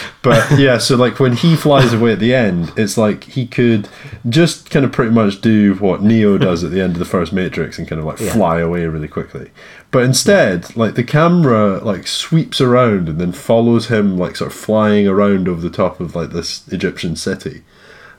but 0.22 0.58
yeah, 0.58 0.78
so 0.78 0.96
like 0.96 1.20
when 1.20 1.34
he 1.34 1.56
flies 1.56 1.92
away 1.92 2.12
at 2.12 2.18
the 2.18 2.34
end, 2.34 2.72
it's 2.76 2.96
like 2.96 3.24
he 3.24 3.46
could 3.46 3.88
just 4.28 4.70
kind 4.70 4.84
of 4.84 4.92
pretty 4.92 5.12
much 5.12 5.40
do 5.40 5.74
what 5.74 6.02
Neo 6.02 6.38
does 6.38 6.64
at 6.64 6.70
the 6.70 6.80
end 6.80 6.94
of 6.94 6.98
the 6.98 7.04
first 7.04 7.32
Matrix 7.32 7.78
and 7.78 7.86
kind 7.88 8.00
of 8.00 8.06
like 8.06 8.18
fly 8.18 8.60
away 8.60 8.86
really 8.86 9.08
quickly. 9.08 9.50
But 9.90 10.04
instead, 10.04 10.74
like 10.76 10.94
the 10.94 11.04
camera 11.04 11.78
like 11.78 12.06
sweeps 12.06 12.60
around 12.60 13.08
and 13.08 13.20
then 13.20 13.32
follows 13.32 13.88
him 13.88 14.16
like 14.16 14.36
sort 14.36 14.52
of 14.52 14.58
flying 14.58 15.06
around 15.06 15.48
over 15.48 15.60
the 15.60 15.70
top 15.70 16.00
of 16.00 16.16
like 16.16 16.30
this 16.30 16.66
Egyptian 16.68 17.14
city. 17.16 17.62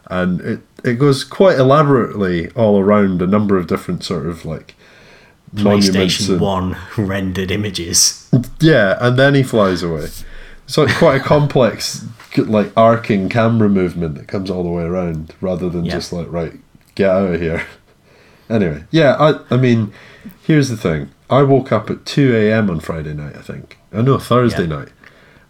And 0.08 0.42
it, 0.42 0.60
it 0.84 0.94
goes 0.96 1.24
quite 1.24 1.58
elaborately 1.58 2.50
all 2.52 2.78
around 2.80 3.22
a 3.22 3.28
number 3.28 3.58
of 3.58 3.68
different 3.68 4.04
sort 4.04 4.28
of 4.28 4.46
like 4.46 4.76
PlayStation 5.56 6.30
and- 6.32 6.42
One 6.42 6.78
rendered 6.98 7.52
images. 7.52 8.30
yeah, 8.60 8.98
and 9.00 9.18
then 9.18 9.36
he 9.36 9.44
flies 9.44 9.84
away. 9.84 10.08
So 10.66 10.84
it's 10.84 10.92
like 10.92 10.96
quite 10.96 11.22
a 11.22 11.24
complex, 11.24 12.06
like 12.38 12.72
arcing 12.78 13.30
camera 13.30 13.70
movement 13.70 14.16
that 14.16 14.28
comes 14.28 14.50
all 14.50 14.64
the 14.64 14.70
way 14.70 14.84
around, 14.84 15.34
rather 15.42 15.70
than 15.70 15.86
Yeah. 15.86 15.94
just 15.94 16.14
like 16.14 16.32
right, 16.32 16.54
get 16.96 17.10
out 17.10 17.34
of 17.36 17.42
here. 17.42 17.64
Anyway, 18.50 18.84
yeah, 18.92 19.16
I, 19.20 19.40
I 19.54 19.58
mean, 19.58 19.94
here's 20.46 20.68
the 20.68 20.76
thing. 20.78 21.10
I 21.30 21.44
woke 21.44 21.72
up 21.72 21.90
at 21.90 22.06
two 22.06 22.36
a.m. 22.36 22.70
on 22.70 22.82
Friday 22.82 23.14
night. 23.14 23.36
I 23.38 23.42
think. 23.42 23.78
I 23.94 24.02
know 24.02 24.20
Thursday 24.20 24.64
Yeah. 24.64 24.76
night, 24.76 24.90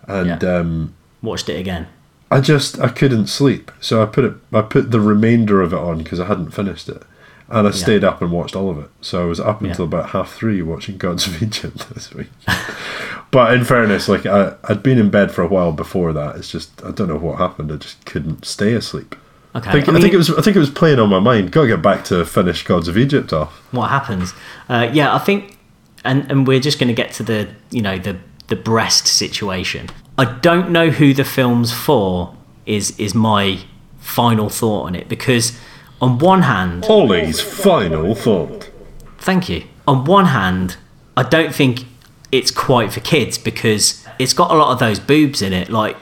and 0.07 0.41
Yeah. 0.41 0.55
um, 0.59 0.93
Watched 1.21 1.49
it 1.49 1.59
again. 1.59 1.87
I 2.29 2.39
just 2.39 2.79
I 2.79 2.89
couldn't 2.89 3.27
sleep, 3.27 3.71
so 3.81 4.01
I 4.01 4.05
put 4.05 4.23
it. 4.25 4.33
I 4.53 4.61
put 4.61 4.91
the 4.91 4.99
remainder 5.01 5.59
of 5.61 5.73
it 5.73 5.79
on 5.79 5.97
because 6.03 6.19
I 6.19 6.25
hadn't 6.27 6.51
finished 6.51 6.87
it, 6.87 7.01
and 7.53 7.67
I 7.67 7.71
stayed 7.71 8.03
up 8.03 8.21
and 8.21 8.31
watched 8.31 8.55
all 8.55 8.69
of 8.69 8.77
it. 8.79 8.89
So 9.01 9.21
I 9.23 9.25
was 9.25 9.39
up 9.39 9.61
Yeah. 9.61 9.69
until 9.69 9.85
about 9.85 10.09
half 10.09 10.33
three 10.33 10.61
watching 10.61 10.97
Gods 10.97 11.27
of 11.27 11.41
Egypt 11.47 11.87
this 11.93 12.13
week. 12.13 12.27
but 13.31 13.53
in 13.53 13.63
fairness, 13.63 14.07
like 14.09 14.25
I, 14.25 14.55
I'd 14.65 14.83
been 14.83 14.97
in 14.97 15.09
bed 15.09 15.31
for 15.31 15.41
a 15.43 15.47
while 15.47 15.71
before 15.71 16.13
that. 16.13 16.35
It's 16.35 16.51
just 16.51 16.83
I 16.83 16.91
don't 16.91 17.07
know 17.07 17.17
what 17.17 17.37
happened. 17.37 17.71
I 17.71 17.77
just 17.77 18.03
couldn't 18.05 18.45
stay 18.45 18.73
asleep. 18.73 19.15
Okay, 19.55 19.69
I 19.69 19.73
think, 19.73 19.87
I 19.87 19.91
mean, 19.91 20.01
think 20.01 20.13
it 20.13 20.17
was 20.17 20.31
I 20.31 20.41
think 20.41 20.55
it 20.55 20.59
was 20.59 20.69
playing 20.71 20.99
on 20.99 21.09
my 21.09 21.19
mind. 21.19 21.51
Got 21.51 21.61
to 21.63 21.67
get 21.67 21.81
back 21.81 22.03
to 22.05 22.25
finish 22.25 22.63
Gods 22.63 22.87
of 22.87 22.97
Egypt 22.97 23.31
off. 23.31 23.51
what 23.71 23.89
happens. 23.89 24.33
Uh, 24.67 24.89
yeah, 24.91 25.13
I 25.13 25.19
think, 25.19 25.57
and 26.03 26.29
and 26.31 26.47
we're 26.47 26.59
just 26.59 26.79
going 26.79 26.87
to 26.87 26.93
get 26.95 27.11
to 27.13 27.23
the 27.23 27.49
you 27.69 27.81
know 27.81 27.97
the 27.99 28.17
the 28.47 28.55
breast 28.55 29.05
situation. 29.07 29.89
I 30.17 30.25
don't 30.25 30.71
know 30.71 30.89
who 30.89 31.13
the 31.13 31.23
film's 31.23 31.71
for. 31.71 32.35
Is 32.65 32.97
is 32.99 33.13
my 33.13 33.59
final 33.99 34.49
thought 34.49 34.85
on 34.87 34.95
it 34.95 35.07
because 35.09 35.59
on 36.03 36.17
one 36.19 36.41
hand, 36.43 36.83
Ollie's 36.89 37.39
final 37.41 38.13
thought. 38.15 38.69
thank 39.19 39.47
you. 39.49 39.63
On 39.87 40.03
one 40.05 40.25
hand, 40.39 40.77
I 41.15 41.23
don't 41.23 41.53
think 41.55 41.85
it's 42.31 42.51
quite 42.51 42.91
for 42.93 42.99
kids 42.99 43.37
because 43.37 44.05
it's 44.19 44.33
got 44.33 44.51
a 44.51 44.55
lot 44.55 44.71
of 44.73 44.79
those 44.79 44.99
boobs 44.99 45.41
in 45.41 45.53
it. 45.53 45.69
Like, 45.69 45.95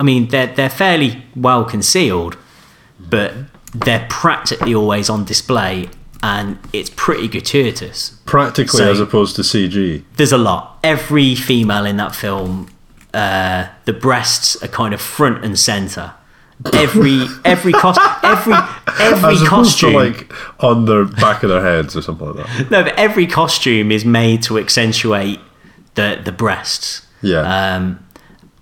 I 0.00 0.02
mean, 0.04 0.28
they're 0.28 0.46
they're 0.58 0.70
fairly 0.84 1.22
well 1.36 1.64
concealed, 1.64 2.36
but 2.98 3.32
they're 3.74 4.06
practically 4.10 4.74
always 4.74 5.08
on 5.10 5.24
display, 5.24 5.88
and 6.22 6.58
it's 6.72 6.90
pretty 6.90 7.28
gratuitous. 7.28 7.98
Practically 8.24 8.78
So- 8.78 8.90
as 8.90 9.00
opposed 9.00 9.36
to 9.36 9.42
CG. 9.42 10.02
there's 10.16 10.32
a 10.32 10.38
lot. 10.38 10.78
Every 10.82 11.34
female 11.34 11.84
in 11.86 11.96
that 11.98 12.14
film, 12.14 12.68
uh, 13.14 13.66
the 13.86 13.92
breasts 13.92 14.56
are 14.62 14.68
kind 14.68 14.92
of 14.94 15.00
front 15.00 15.44
and 15.44 15.58
center. 15.58 16.12
Every 16.72 17.24
every 17.44 17.72
cost 17.72 18.00
every 18.24 18.52
every 19.00 19.34
As 19.34 19.48
costume 19.48 19.92
like 19.94 20.32
on 20.62 20.86
the 20.86 21.04
back 21.20 21.42
of 21.44 21.50
their 21.50 21.62
heads 21.62 21.96
or 21.96 22.02
something 22.02 22.34
like 22.34 22.46
that. 22.46 22.70
no, 22.70 22.82
but 22.82 22.98
every 22.98 23.26
costume 23.28 23.92
is 23.92 24.04
made 24.04 24.42
to 24.44 24.58
accentuate 24.58 25.38
the 25.94 26.20
the 26.24 26.32
breasts. 26.32 27.06
Yeah. 27.22 27.74
Um, 27.76 28.04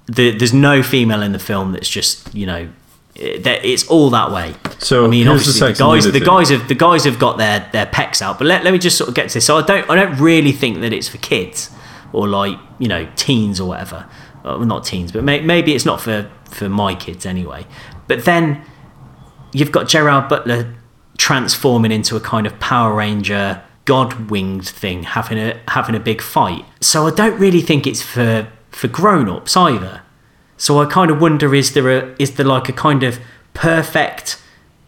the, 0.06 0.30
there's 0.30 0.52
no 0.54 0.82
female 0.82 1.22
in 1.22 1.32
the 1.32 1.38
film 1.38 1.72
that's 1.72 1.88
just 1.88 2.34
you 2.34 2.46
know, 2.46 2.68
that- 3.16 3.64
it's 3.64 3.86
all 3.88 4.10
that 4.10 4.30
way. 4.30 4.54
So 4.78 5.04
I 5.04 5.08
mean, 5.08 5.24
the 5.24 5.32
obviously 5.32 5.58
the, 5.60 5.66
and 5.68 5.78
guys 5.78 6.04
the 6.12 6.20
guys 6.20 6.50
have 6.50 6.68
the 6.68 6.74
guys 6.74 7.04
have 7.04 7.18
got 7.18 7.38
their 7.38 7.66
their 7.72 7.86
pecs 7.86 8.20
out. 8.20 8.38
But 8.38 8.46
let, 8.46 8.62
let 8.62 8.72
me 8.72 8.78
just 8.78 8.98
sort 8.98 9.08
of 9.08 9.14
get 9.14 9.28
to 9.28 9.34
this. 9.34 9.46
So 9.46 9.56
I 9.56 9.62
don't 9.62 9.88
I 9.88 9.94
don't 9.94 10.18
really 10.18 10.52
think 10.52 10.80
that 10.80 10.92
it's 10.92 11.08
for 11.08 11.18
kids 11.18 11.70
or 12.12 12.28
like 12.28 12.58
you 12.78 12.88
know 12.88 13.08
teens 13.16 13.58
or 13.58 13.68
whatever. 13.68 14.06
Well, 14.44 14.60
not 14.60 14.84
teens, 14.84 15.10
but 15.10 15.24
may, 15.24 15.40
maybe 15.40 15.74
it's 15.74 15.84
not 15.84 16.00
for 16.00 16.30
for 16.48 16.68
my 16.68 16.94
kids 16.94 17.26
anyway. 17.26 17.66
But 18.06 18.24
then 18.24 18.62
you've 19.52 19.72
got 19.72 19.88
Gerard 19.88 20.28
Butler 20.28 20.74
transforming 21.18 21.92
into 21.92 22.16
a 22.16 22.20
kind 22.20 22.46
of 22.46 22.58
Power 22.60 22.94
Ranger 22.94 23.62
god 23.86 24.30
winged 24.30 24.68
thing, 24.68 25.04
having 25.04 25.38
a 25.38 25.58
having 25.68 25.94
a 25.94 26.00
big 26.00 26.20
fight. 26.20 26.64
So 26.80 27.06
I 27.06 27.10
don't 27.10 27.38
really 27.38 27.62
think 27.62 27.86
it's 27.86 28.02
for 28.02 28.48
for 28.70 28.88
grown 28.88 29.28
ups 29.28 29.56
either. 29.56 30.02
So 30.58 30.78
I 30.78 30.86
kind 30.86 31.10
of 31.10 31.20
wonder 31.20 31.54
is 31.54 31.72
there 31.72 31.90
a 31.90 32.14
is 32.18 32.34
there 32.34 32.46
like 32.46 32.68
a 32.68 32.72
kind 32.72 33.02
of 33.02 33.18
perfect 33.54 34.42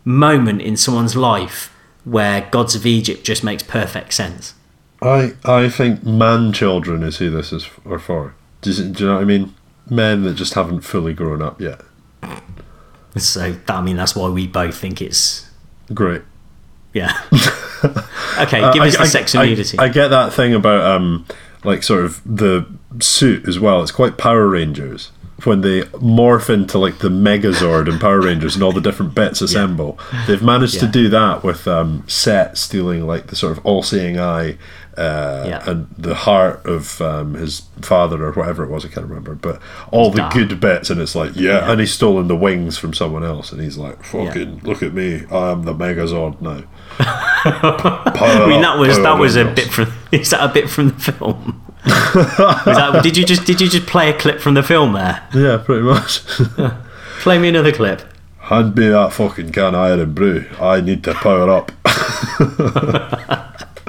moment 0.05 0.61
in 0.61 0.77
someone's 0.77 1.17
life 1.17 1.75
where 2.05 2.43
Gods 2.51 2.75
of 2.75 2.87
Egypt 2.87 3.25
just 3.25 3.43
makes 3.43 3.63
perfect 3.63 4.13
sense? 4.13 4.55
I 5.01 5.35
I 5.45 5.69
think 5.69 6.05
man 6.05 6.53
children 6.53 7.03
is 7.03 7.19
who 7.19 7.31
this 7.31 7.53
is 7.53 7.65
for. 7.65 8.35
Do 8.61 8.71
you, 8.73 8.89
do 8.93 9.05
you 9.05 9.09
know 9.09 9.15
what 9.15 9.23
I 9.23 9.25
mean? 9.25 9.55
Men 9.91 10.23
that 10.25 10.35
just 10.35 10.55
haven't 10.55 10.81
fully 10.81 11.15
grown 11.15 11.41
up 11.43 11.61
yet. 11.61 11.81
So 13.17 13.57
I 13.69 13.81
mean 13.81 13.97
that's 13.97 14.15
why 14.15 14.29
we 14.29 14.47
both 14.47 14.77
think 14.77 15.01
it's 15.03 15.49
Great. 15.95 16.23
yeah. 16.93 17.19
okay, 18.39 18.61
Uh, 18.63 18.73
give 18.73 18.83
I- 18.83 18.89
us 18.89 18.97
the 18.97 19.03
I- 19.03 19.07
sex 19.07 19.35
I, 19.35 19.43
and 19.43 19.51
nudity. 19.51 19.79
I 19.79 19.89
get 19.89 20.09
that 20.09 20.33
thing 20.33 20.55
about 20.55 20.83
um 20.83 21.25
like 21.65 21.83
sort 21.83 22.05
of 22.05 22.21
the 22.25 22.67
suit 23.01 23.49
as 23.49 23.59
well. 23.59 23.83
It's 23.83 23.91
quite 23.91 24.17
Power 24.19 24.47
Rangers 24.47 25.11
when 25.45 25.61
they 25.63 25.83
morph 25.83 26.51
into 26.51 26.79
like 26.79 26.99
the 26.99 27.09
Megazord 27.09 27.89
and 27.89 28.01
Power 28.01 28.21
Rangers 28.21 28.55
and 28.55 28.63
all 28.63 28.73
the 28.73 28.81
different 28.81 29.15
bits 29.15 29.41
assemble. 29.47 29.99
They've 30.27 30.43
managed 30.43 30.79
to 30.81 30.87
do 30.87 31.09
that 31.09 31.43
with 31.43 31.67
um 31.67 32.05
Set 32.07 32.57
stealing 32.59 33.07
like 33.07 33.29
the 33.29 33.37
sort 33.37 33.57
of 33.57 33.65
all-seeing 33.67 34.21
eye. 34.21 34.59
Uh, 34.99 35.45
Yeah. 35.47 35.71
and 35.71 35.87
the 35.97 36.15
heart 36.15 36.67
of 36.67 37.01
um, 37.01 37.35
his 37.35 37.63
father 37.83 38.25
or 38.25 38.33
whatever 38.33 38.65
it 38.65 38.71
was, 38.71 38.85
I 38.85 38.89
can't 38.89 39.07
remember. 39.07 39.35
But 39.37 39.61
all 39.93 40.11
the 40.11 40.29
good 40.33 40.59
bits, 40.59 40.91
and 40.91 41.01
it's 41.01 41.15
like, 41.15 41.37
yeah, 41.37 41.53
Yeah. 41.61 41.71
and 41.71 41.79
he's 41.81 41.93
stolen 41.93 42.27
the 42.27 42.35
wings 42.37 42.77
from 42.79 42.93
someone 42.93 43.23
else, 43.25 43.53
and 43.53 43.61
he's 43.63 43.79
like, 43.79 44.03
fucking, 44.03 44.61
look 44.65 44.83
at 44.83 44.93
me, 44.95 45.25
I 45.31 45.53
am 45.53 45.63
the 45.63 45.73
Megazord 45.75 46.41
now. 46.41 46.65
I 47.01 48.47
mean, 48.49 48.61
that 48.63 48.77
was 48.79 48.99
that 48.99 49.19
was 49.19 49.37
a 49.37 49.45
bit 49.45 49.71
from. 49.71 49.93
Is 50.13 50.31
that 50.31 50.43
a 50.51 50.53
bit 50.53 50.69
from 50.69 50.89
the 50.89 50.95
film? 51.13 51.63
That, 51.85 53.01
did 53.05 53.17
you 53.17 53.25
just 53.25 53.45
did 53.47 53.61
you 53.61 53.69
just 53.69 53.87
play 53.87 54.11
a 54.11 54.19
clip 54.19 54.41
from 54.41 54.55
the 54.55 54.63
film 54.65 54.95
there? 54.95 55.23
Yeah, 55.35 55.59
pretty 55.59 55.83
much. 55.83 56.25
Play 57.21 57.39
me 57.39 57.49
another 57.49 57.73
clip. 57.73 58.03
Hand 58.39 58.75
me 58.77 58.89
that 58.89 59.13
fucking 59.13 59.53
can 59.53 59.75
of 59.75 60.01
Irn-Bru. 60.01 60.47
I 60.61 60.81
need 60.81 61.05
to 61.05 61.15
power 61.15 61.51
up. 61.51 61.71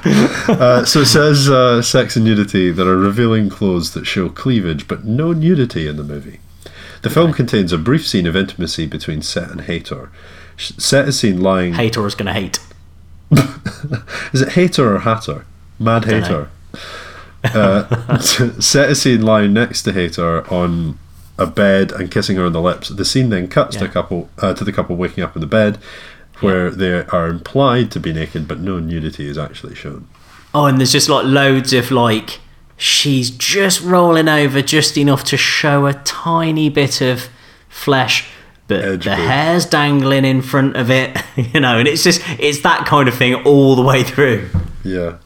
uh, 0.47 0.85
so 0.85 1.01
it 1.01 1.05
says 1.07 1.49
uh, 1.49 1.81
sex 1.81 2.15
and 2.15 2.25
nudity. 2.25 2.71
There 2.71 2.87
are 2.87 2.97
revealing 2.97 3.49
clothes 3.49 3.93
that 3.93 4.05
show 4.05 4.29
cleavage, 4.29 4.87
but 4.87 5.05
no 5.05 5.33
nudity 5.33 5.87
in 5.87 5.97
the 5.97 6.03
movie. 6.03 6.39
The 7.01 7.09
film 7.09 7.33
contains 7.33 7.71
a 7.71 7.77
brief 7.77 8.05
scene 8.07 8.27
of 8.27 8.35
intimacy 8.35 8.85
between 8.85 9.21
Set 9.21 9.49
and 9.49 9.61
Hathor. 9.61 10.11
Set 10.57 11.07
is 11.07 11.19
seen 11.19 11.39
lying. 11.41 11.73
Hater 11.73 12.05
is 12.05 12.15
gonna 12.15 12.33
hate. 12.33 12.59
Is 14.33 14.41
it 14.41 14.49
Hathor 14.53 14.95
or 14.95 14.99
Hatter? 14.99 15.45
Mad 15.77 16.03
Dunno. 16.03 16.49
Uh, 17.43 18.17
Set 18.19 18.89
is 18.89 19.01
seen 19.01 19.21
lying 19.21 19.53
next 19.53 19.83
to 19.83 19.93
Hathor 19.93 20.51
on 20.51 20.97
a 21.37 21.45
bed 21.45 21.91
and 21.93 22.11
kissing 22.11 22.35
her 22.35 22.45
on 22.45 22.51
the 22.53 22.61
lips. 22.61 22.89
The 22.89 23.05
scene 23.05 23.29
then 23.29 23.47
cuts 23.47 23.77
to 23.77 23.83
Yeah. 23.85 23.89
a 23.89 23.93
couple 23.93 24.29
uh, 24.39 24.53
to 24.55 24.63
the 24.63 24.73
couple 24.73 24.95
waking 24.97 25.23
up 25.23 25.35
in 25.35 25.41
the 25.41 25.47
bed, 25.47 25.77
where 26.41 26.69
they 26.71 27.05
are 27.05 27.27
implied 27.27 27.91
to 27.91 27.99
be 27.99 28.13
naked, 28.13 28.47
but 28.47 28.59
no 28.59 28.79
nudity 28.79 29.27
is 29.27 29.37
actually 29.37 29.75
shown. 29.75 30.07
Oh, 30.53 30.65
and 30.65 30.79
there's 30.79 30.91
just 30.91 31.09
like 31.09 31.25
loads 31.25 31.73
of 31.73 31.91
like 31.91 32.39
she's 32.77 33.29
just 33.29 33.81
rolling 33.81 34.27
over 34.29 34.61
just 34.61 34.97
enough 34.97 35.23
to 35.25 35.37
show 35.37 35.85
a 35.85 35.93
tiny 35.93 36.69
bit 36.69 37.01
of 37.01 37.27
flesh, 37.67 38.27
but 38.67 38.83
Edge 38.83 39.03
the 39.03 39.11
bit. 39.11 39.19
hair's 39.19 39.65
dangling 39.65 40.25
in 40.25 40.41
front 40.41 40.75
of 40.75 40.89
it, 40.89 41.17
you 41.35 41.59
know, 41.59 41.77
and 41.77 41.87
it's 41.87 42.03
just 42.03 42.21
it's 42.39 42.61
that 42.61 42.85
kind 42.85 43.07
of 43.07 43.15
thing 43.15 43.35
all 43.45 43.75
the 43.75 43.81
way 43.83 44.03
through. 44.03 44.49
Yeah. 44.83 45.17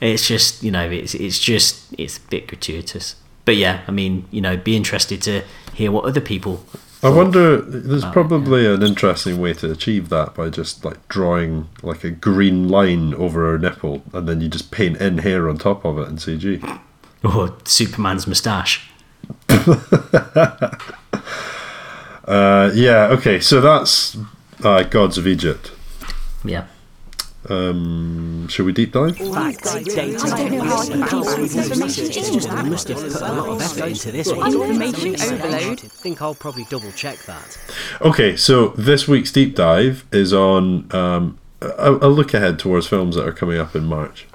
It's 0.00 0.26
just 0.26 0.62
you 0.62 0.70
know 0.70 0.88
it's 0.88 1.14
it's 1.14 1.38
just 1.38 1.92
it's 1.98 2.16
a 2.16 2.20
bit 2.22 2.46
gratuitous. 2.46 3.16
But 3.44 3.56
yeah, 3.56 3.82
I 3.86 3.90
mean 3.90 4.26
you 4.30 4.40
know 4.40 4.56
be 4.56 4.76
interested 4.76 5.20
to 5.22 5.42
hear 5.74 5.90
what 5.92 6.04
other 6.04 6.20
people. 6.20 6.64
I 7.02 7.08
wonder. 7.08 7.60
There's 7.60 8.04
Oh, 8.04 8.10
probably 8.12 8.66
an 8.66 8.82
interesting 8.82 9.40
way 9.40 9.54
to 9.54 9.70
achieve 9.70 10.08
that 10.10 10.34
by 10.34 10.50
just 10.50 10.84
like 10.84 11.06
drawing 11.08 11.68
like 11.82 12.04
a 12.04 12.10
green 12.10 12.68
line 12.68 13.14
over 13.14 13.50
her 13.50 13.58
nipple, 13.58 14.02
and 14.12 14.28
then 14.28 14.40
you 14.40 14.48
just 14.48 14.70
paint 14.70 14.98
in 15.00 15.18
hair 15.18 15.48
on 15.48 15.56
top 15.58 15.84
of 15.84 15.98
it 15.98 16.08
in 16.08 16.16
CG. 16.16 16.80
Or 17.24 17.54
Superman's 17.64 18.26
moustache. 18.26 18.90
Uh, 22.24 22.70
yeah. 22.74 23.08
Okay. 23.08 23.40
So 23.40 23.60
that's 23.60 24.16
uh, 24.62 24.84
Gods 24.84 25.18
of 25.18 25.26
Egypt. 25.26 25.72
Yeah. 26.44 26.66
Um, 27.50 28.46
should 28.48 28.64
we 28.64 28.72
deep 28.72 28.92
dive? 28.92 29.16
Facts, 29.16 29.74
data, 29.84 30.12
It's 31.42 32.30
just 32.30 32.50
I 32.50 32.62
must 32.62 32.88
have 32.88 32.98
put 32.98 33.20
a 33.20 33.32
lot 33.32 33.48
of 33.48 33.60
effort 33.60 33.88
into 33.88 34.12
this 34.12 34.32
one. 34.32 34.52
Information 34.54 35.14
overload. 35.20 35.84
I 35.84 35.88
think 35.88 36.22
I'll 36.22 36.34
probably 36.34 36.64
double 36.70 36.92
check 36.92 37.18
that. 37.24 37.58
Okay, 38.00 38.36
so 38.36 38.68
this 38.68 39.08
week's 39.08 39.32
deep 39.32 39.56
dive 39.56 40.04
is 40.12 40.32
on 40.32 40.86
um, 40.94 41.38
a, 41.60 41.92
a 41.92 42.08
look 42.08 42.34
ahead 42.34 42.58
towards 42.58 42.86
films 42.86 43.16
that 43.16 43.26
are 43.26 43.32
coming 43.32 43.58
up 43.58 43.74
in 43.74 43.84
March. 43.84 44.26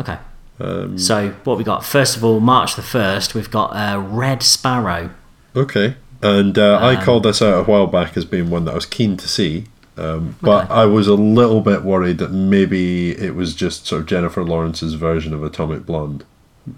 Okay. 0.00 0.18
Um, 0.58 0.98
So 0.98 1.34
what 1.44 1.58
we 1.58 1.64
got? 1.64 1.84
First 1.84 2.16
of 2.16 2.24
all, 2.24 2.40
March 2.40 2.74
the 2.76 2.82
first, 2.82 3.34
we've 3.34 3.50
got 3.50 3.68
uh, 3.74 4.00
Red 4.00 4.42
Sparrow. 4.42 5.10
Okay, 5.54 5.96
and 6.22 6.58
uh, 6.58 6.76
Um, 6.78 6.84
I 6.84 7.04
called 7.04 7.24
this 7.24 7.42
out 7.42 7.60
a 7.60 7.64
while 7.64 7.86
back 7.86 8.16
as 8.16 8.24
being 8.24 8.48
one 8.50 8.64
that 8.64 8.72
I 8.72 8.74
was 8.74 8.86
keen 8.86 9.16
to 9.18 9.28
see, 9.28 9.66
um, 9.98 10.36
but 10.42 10.64
Okay. 10.64 10.74
I 10.74 10.84
was 10.86 11.08
a 11.08 11.14
little 11.14 11.60
bit 11.60 11.82
worried 11.82 12.18
that 12.18 12.30
maybe 12.32 13.10
it 13.12 13.34
was 13.34 13.54
just 13.54 13.86
sort 13.86 14.02
of 14.02 14.06
Jennifer 14.06 14.42
Lawrence's 14.44 14.94
version 14.94 15.32
of 15.34 15.42
Atomic 15.44 15.86
Blonde. 15.86 16.24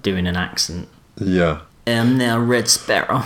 doing 0.03 0.27
an 0.27 0.37
accent. 0.37 0.87
Yeah, 1.21 1.61
Um, 1.87 2.19
now 2.19 2.39
Red 2.39 2.69
Sparrow. 2.69 3.25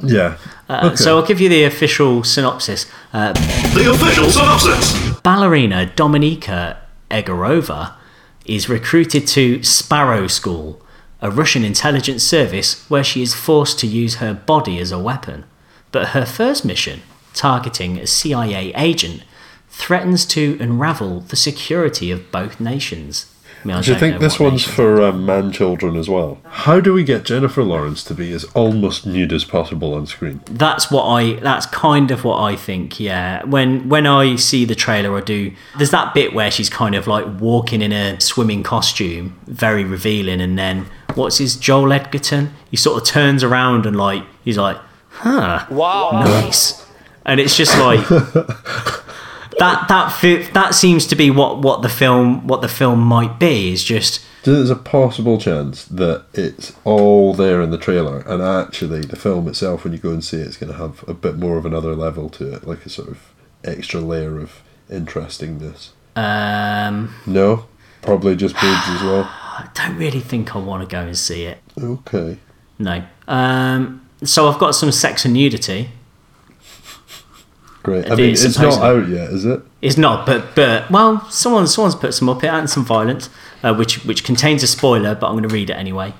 yeah. 0.00 0.36
Uh, 0.68 0.94
So 0.96 1.16
I'll 1.18 1.26
give 1.26 1.40
you 1.40 1.48
the 1.48 1.64
official 1.64 2.22
synopsis. 2.24 2.86
Uh, 3.12 3.32
The 3.74 3.90
official 3.90 4.30
synopsis. 4.30 4.94
ballerina 5.22 5.90
Dominika 5.96 6.76
Egorova 7.10 7.92
is 8.44 8.68
recruited 8.68 9.26
to 9.28 9.62
Sparrow 9.62 10.26
School, 10.28 10.80
a 11.20 11.30
Russian 11.30 11.64
intelligence 11.64 12.22
service 12.22 12.84
where 12.88 13.04
she 13.04 13.22
is 13.22 13.34
forced 13.34 13.78
to 13.80 13.86
use 13.86 14.16
her 14.16 14.32
body 14.32 14.78
as 14.78 14.92
a 14.92 14.98
weapon. 14.98 15.44
But 15.90 16.08
her 16.10 16.24
first 16.24 16.64
mission, 16.64 17.02
targeting 17.34 17.98
a 17.98 18.06
CIA 18.06 18.72
agent, 18.74 19.22
threatens 19.68 20.24
to 20.26 20.56
unravel 20.60 21.20
the 21.20 21.36
security 21.36 22.10
of 22.10 22.30
both 22.30 22.60
nations. 22.60 23.32
I 23.62 23.66
mean, 23.66 23.76
I 23.76 23.82
Do 23.82 23.92
you 23.92 23.98
think 23.98 24.20
this 24.20 24.38
one's 24.38 24.62
for 24.62 25.02
um, 25.02 25.26
man 25.26 25.50
children 25.50 25.96
as 25.96 26.08
well? 26.08 26.38
How 26.44 26.78
do 26.78 26.92
we 26.92 27.02
get 27.02 27.24
Jennifer 27.24 27.64
Lawrence 27.64 28.04
to 28.04 28.14
be 28.14 28.32
as 28.32 28.44
almost 28.54 29.04
nude 29.04 29.32
as 29.32 29.44
possible 29.44 29.94
on 29.94 30.06
screen? 30.06 30.40
That's 30.46 30.92
what 30.92 31.04
I. 31.04 31.34
That's 31.40 31.66
kind 31.66 32.12
of 32.12 32.24
what 32.24 32.40
I 32.40 32.54
think. 32.54 33.00
Yeah. 33.00 33.44
When 33.44 33.88
when 33.88 34.06
I 34.06 34.36
see 34.36 34.64
the 34.64 34.76
trailer, 34.76 35.16
I 35.16 35.22
do. 35.22 35.52
There's 35.76 35.90
that 35.90 36.14
bit 36.14 36.34
where 36.34 36.52
she's 36.52 36.70
kind 36.70 36.94
of 36.94 37.08
like 37.08 37.26
walking 37.40 37.82
in 37.82 37.92
a 37.92 38.20
swimming 38.20 38.62
costume, 38.62 39.38
very 39.46 39.82
revealing, 39.82 40.40
and 40.40 40.56
then 40.56 40.86
what's 41.16 41.38
his 41.38 41.56
Joel 41.56 41.92
Edgerton? 41.92 42.54
He 42.70 42.76
sort 42.76 43.02
of 43.02 43.08
turns 43.08 43.42
around 43.42 43.86
and 43.86 43.96
like 43.96 44.22
he's 44.44 44.56
like, 44.56 44.78
huh, 45.10 45.66
wow, 45.68 46.10
nice, 46.12 46.86
and 47.28 47.38
it's 47.38 47.56
just 47.56 47.78
like. 47.78 48.04
That 49.58 49.88
that 49.88 50.12
fi- 50.12 50.44
that 50.52 50.76
seems 50.76 51.04
to 51.08 51.16
be 51.16 51.32
what, 51.32 51.58
what 51.58 51.82
the 51.82 51.88
film 51.88 52.46
what 52.46 52.62
the 52.62 52.68
film 52.68 53.00
might 53.00 53.40
be 53.40 53.72
is 53.72 53.82
just 53.82 54.24
there's 54.44 54.70
a 54.70 54.76
possible 54.76 55.36
chance 55.36 55.84
that 55.86 56.26
it's 56.32 56.74
all 56.84 57.34
there 57.34 57.60
in 57.60 57.70
the 57.70 57.76
trailer, 57.78 58.20
and 58.20 58.40
actually 58.40 59.00
the 59.00 59.16
film 59.16 59.48
itself, 59.48 59.82
when 59.82 59.92
you 59.92 59.98
go 59.98 60.10
and 60.10 60.24
see 60.24 60.38
it, 60.38 60.46
it's 60.46 60.56
going 60.56 60.72
to 60.72 60.78
have 60.78 61.06
a 61.08 61.14
bit 61.14 61.36
more 61.36 61.58
of 61.58 61.66
another 61.66 61.96
level 61.96 62.28
to 62.30 62.54
it, 62.54 62.66
like 62.66 62.86
a 62.86 62.88
sort 62.88 63.08
of 63.08 63.34
extra 63.64 64.00
layer 64.00 64.38
of 64.38 64.62
interestingness. 64.88 65.92
um 66.14 67.14
No, 67.26 67.66
probably 68.02 68.36
just 68.36 68.54
boobs 68.54 68.88
as 68.88 69.02
well. 69.02 69.24
I 69.58 69.68
don't 69.74 69.96
really 69.96 70.20
think 70.20 70.54
I 70.54 70.58
want 70.60 70.88
to 70.88 70.92
go 70.96 71.00
and 71.00 71.18
see 71.18 71.42
it. 71.44 71.58
Okay. 71.76 72.38
No. 72.78 73.02
Um, 73.26 74.08
so 74.22 74.48
I've 74.48 74.60
got 74.60 74.76
some 74.76 74.92
sex 74.92 75.24
and 75.24 75.34
nudity. 75.34 75.90
Great. 77.88 78.10
I 78.10 78.14
mean, 78.14 78.30
it's 78.30 78.58
not 78.58 78.80
out 78.82 79.08
yet, 79.08 79.30
is 79.30 79.44
it? 79.44 79.60
It's 79.80 79.96
not, 79.96 80.26
but 80.26 80.54
but 80.54 80.90
well, 80.90 81.28
someone 81.30 81.66
someone's 81.66 81.94
put 81.94 82.14
some 82.14 82.28
up 82.28 82.42
here 82.42 82.52
and 82.52 82.68
some 82.68 82.84
violence, 82.84 83.30
uh, 83.62 83.74
which 83.74 84.04
which 84.04 84.24
contains 84.24 84.62
a 84.62 84.66
spoiler, 84.66 85.14
but 85.14 85.28
I'm 85.28 85.34
going 85.34 85.48
to 85.48 85.54
read 85.54 85.70
it 85.70 85.74
anyway. 85.74 86.12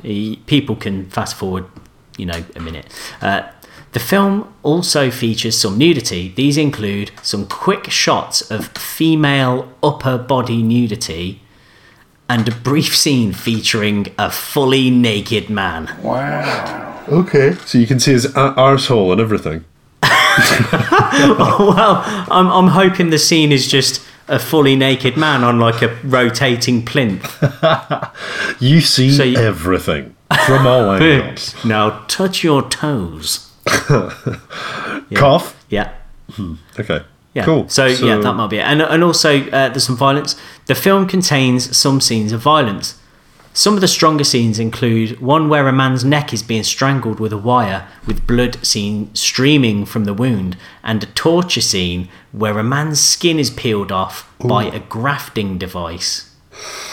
People 0.47 0.77
can 0.77 1.09
fast 1.11 1.37
forward, 1.37 1.67
you 2.17 2.27
know, 2.27 2.45
a 2.57 2.61
minute. 2.61 2.87
Uh, 3.21 3.43
the 3.93 4.01
film 4.01 4.53
also 4.63 5.11
features 5.11 5.57
some 5.57 5.79
nudity. 5.79 6.29
These 6.29 6.59
include 6.59 7.11
some 7.23 7.47
quick 7.47 7.91
shots 7.91 8.43
of 8.51 8.69
female 8.69 9.73
upper 9.83 10.19
body 10.19 10.63
nudity 10.63 11.41
and 12.29 12.47
a 12.47 12.55
brief 12.55 12.95
scene 12.95 13.33
featuring 13.33 14.09
a 14.19 14.31
fully 14.31 14.91
naked 14.91 15.49
man. 15.49 15.91
Wow. 16.03 17.03
Okay. 17.09 17.55
So 17.65 17.79
you 17.79 17.87
can 17.87 17.99
see 17.99 18.13
his 18.13 18.27
arsehole 18.27 19.13
and 19.13 19.21
everything. 19.21 19.65
well, 21.59 22.03
I'm, 22.31 22.49
I'm 22.51 22.69
hoping 22.69 23.11
the 23.11 23.19
scene 23.19 23.53
is 23.53 23.67
just 23.71 24.03
a 24.29 24.39
fully 24.39 24.77
naked 24.77 25.17
man 25.17 25.43
on 25.45 25.59
like 25.59 25.83
a 25.83 25.95
rotating 26.05 26.85
plinth. 26.85 27.27
You 28.61 28.81
see 28.81 29.11
So 29.13 29.23
you- 29.23 29.39
everything 29.39 30.17
from 30.47 30.67
all 30.67 30.91
angles. 31.01 31.55
now 31.65 32.05
touch 32.09 32.43
your 32.43 32.69
toes. 32.69 33.51
Cough. 35.15 35.55
Yeah. 35.69 35.93
Okay. 36.79 37.03
Yeah. 37.35 37.45
Cool. 37.45 37.69
So, 37.69 37.87
yeah, 37.87 38.17
that 38.19 38.33
might 38.35 38.51
be 38.51 38.59
it. 38.59 38.63
And 38.63 38.83
and 38.83 39.05
also 39.05 39.41
uh, 39.51 39.69
there's 39.69 39.85
some 39.85 39.97
violence. 39.97 40.35
The 40.67 40.75
film 40.75 41.07
contains 41.07 41.77
some 41.77 42.01
scenes 42.01 42.33
of 42.33 42.41
violence. 42.41 42.99
Some 43.59 43.75
of 43.75 43.81
the 43.81 43.89
stronger 43.89 44.23
scenes 44.23 44.61
include 44.61 45.21
one 45.21 45.49
where 45.49 45.67
a 45.67 45.73
man's 45.73 46.05
neck 46.05 46.33
is 46.33 46.45
being 46.45 46.63
strangled 46.63 47.19
with 47.19 47.33
a 47.33 47.37
wire, 47.37 47.89
with 48.07 48.25
blood 48.25 48.65
seen 48.65 49.13
streaming 49.17 49.85
from 49.85 50.05
the 50.05 50.15
wound, 50.15 50.57
and 50.85 51.03
a 51.03 51.07
torture 51.07 51.61
scene 51.61 52.09
where 52.31 52.57
a 52.57 52.63
man's 52.63 53.01
skin 53.01 53.37
is 53.37 53.51
peeled 53.51 53.91
off 53.91 54.33
by 54.39 54.67
a 54.67 54.79
grafting 54.79 55.59
device. 55.59 56.37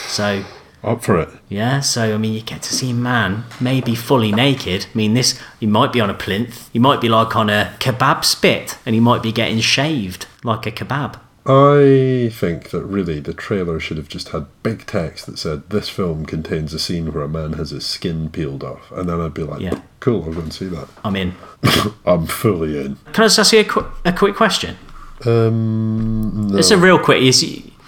So 0.08 0.42
up 0.82 1.04
for 1.04 1.20
it. 1.20 1.28
Yeah, 1.48 1.78
so 1.78 2.12
I 2.12 2.18
mean, 2.18 2.34
you 2.34 2.42
get 2.42 2.62
to 2.62 2.74
see 2.74 2.90
a 2.90 2.94
man 2.94 3.44
maybe 3.60 3.94
fully 3.94 4.32
naked. 4.32 4.86
I 4.92 4.98
mean, 4.98 5.14
this 5.14 5.40
he 5.60 5.66
might 5.66 5.92
be 5.92 6.00
on 6.00 6.10
a 6.10 6.14
plinth, 6.14 6.68
he 6.72 6.80
might 6.80 7.00
be 7.00 7.08
like 7.08 7.36
on 7.36 7.48
a 7.48 7.76
kebab 7.78 8.24
spit, 8.24 8.76
and 8.84 8.92
he 8.92 9.00
might 9.00 9.22
be 9.22 9.30
getting 9.30 9.60
shaved 9.60 10.26
like 10.42 10.66
a 10.66 10.72
kebab. 10.72 11.20
I 11.48 12.28
think 12.32 12.70
that 12.70 12.82
really 12.84 13.20
the 13.20 13.32
trailer 13.34 13.78
should 13.78 13.96
have 13.98 14.08
just 14.08 14.30
had 14.30 14.46
big 14.62 14.84
text 14.86 15.26
that 15.26 15.38
said 15.38 15.70
this 15.70 15.88
film 15.88 16.26
contains 16.26 16.74
a 16.74 16.78
scene 16.78 17.12
where 17.12 17.22
a 17.22 17.28
man 17.28 17.52
has 17.54 17.70
his 17.70 17.86
skin 17.86 18.30
peeled 18.30 18.64
off, 18.64 18.90
and 18.90 19.08
then 19.08 19.20
I'd 19.20 19.34
be 19.34 19.42
like, 19.44 19.60
Yeah. 19.60 19.80
cool, 20.00 20.24
I'll 20.24 20.32
go 20.32 20.40
and 20.40 20.52
see 20.52 20.66
that. 20.66 20.88
I'm 21.04 21.14
in. 21.16 21.34
I'm 22.06 22.26
fully 22.26 22.78
in. 22.80 22.96
Can 23.12 23.24
I 23.24 23.26
just 23.26 23.38
ask 23.38 23.52
you 23.52 23.60
a, 23.60 23.64
qu- 23.64 23.86
a 24.04 24.12
quick 24.12 24.34
question? 24.34 24.76
Um, 25.24 26.48
no. 26.48 26.58
It's 26.58 26.70
a 26.70 26.76
real 26.76 26.98
quick. 26.98 27.22
Is 27.22 27.44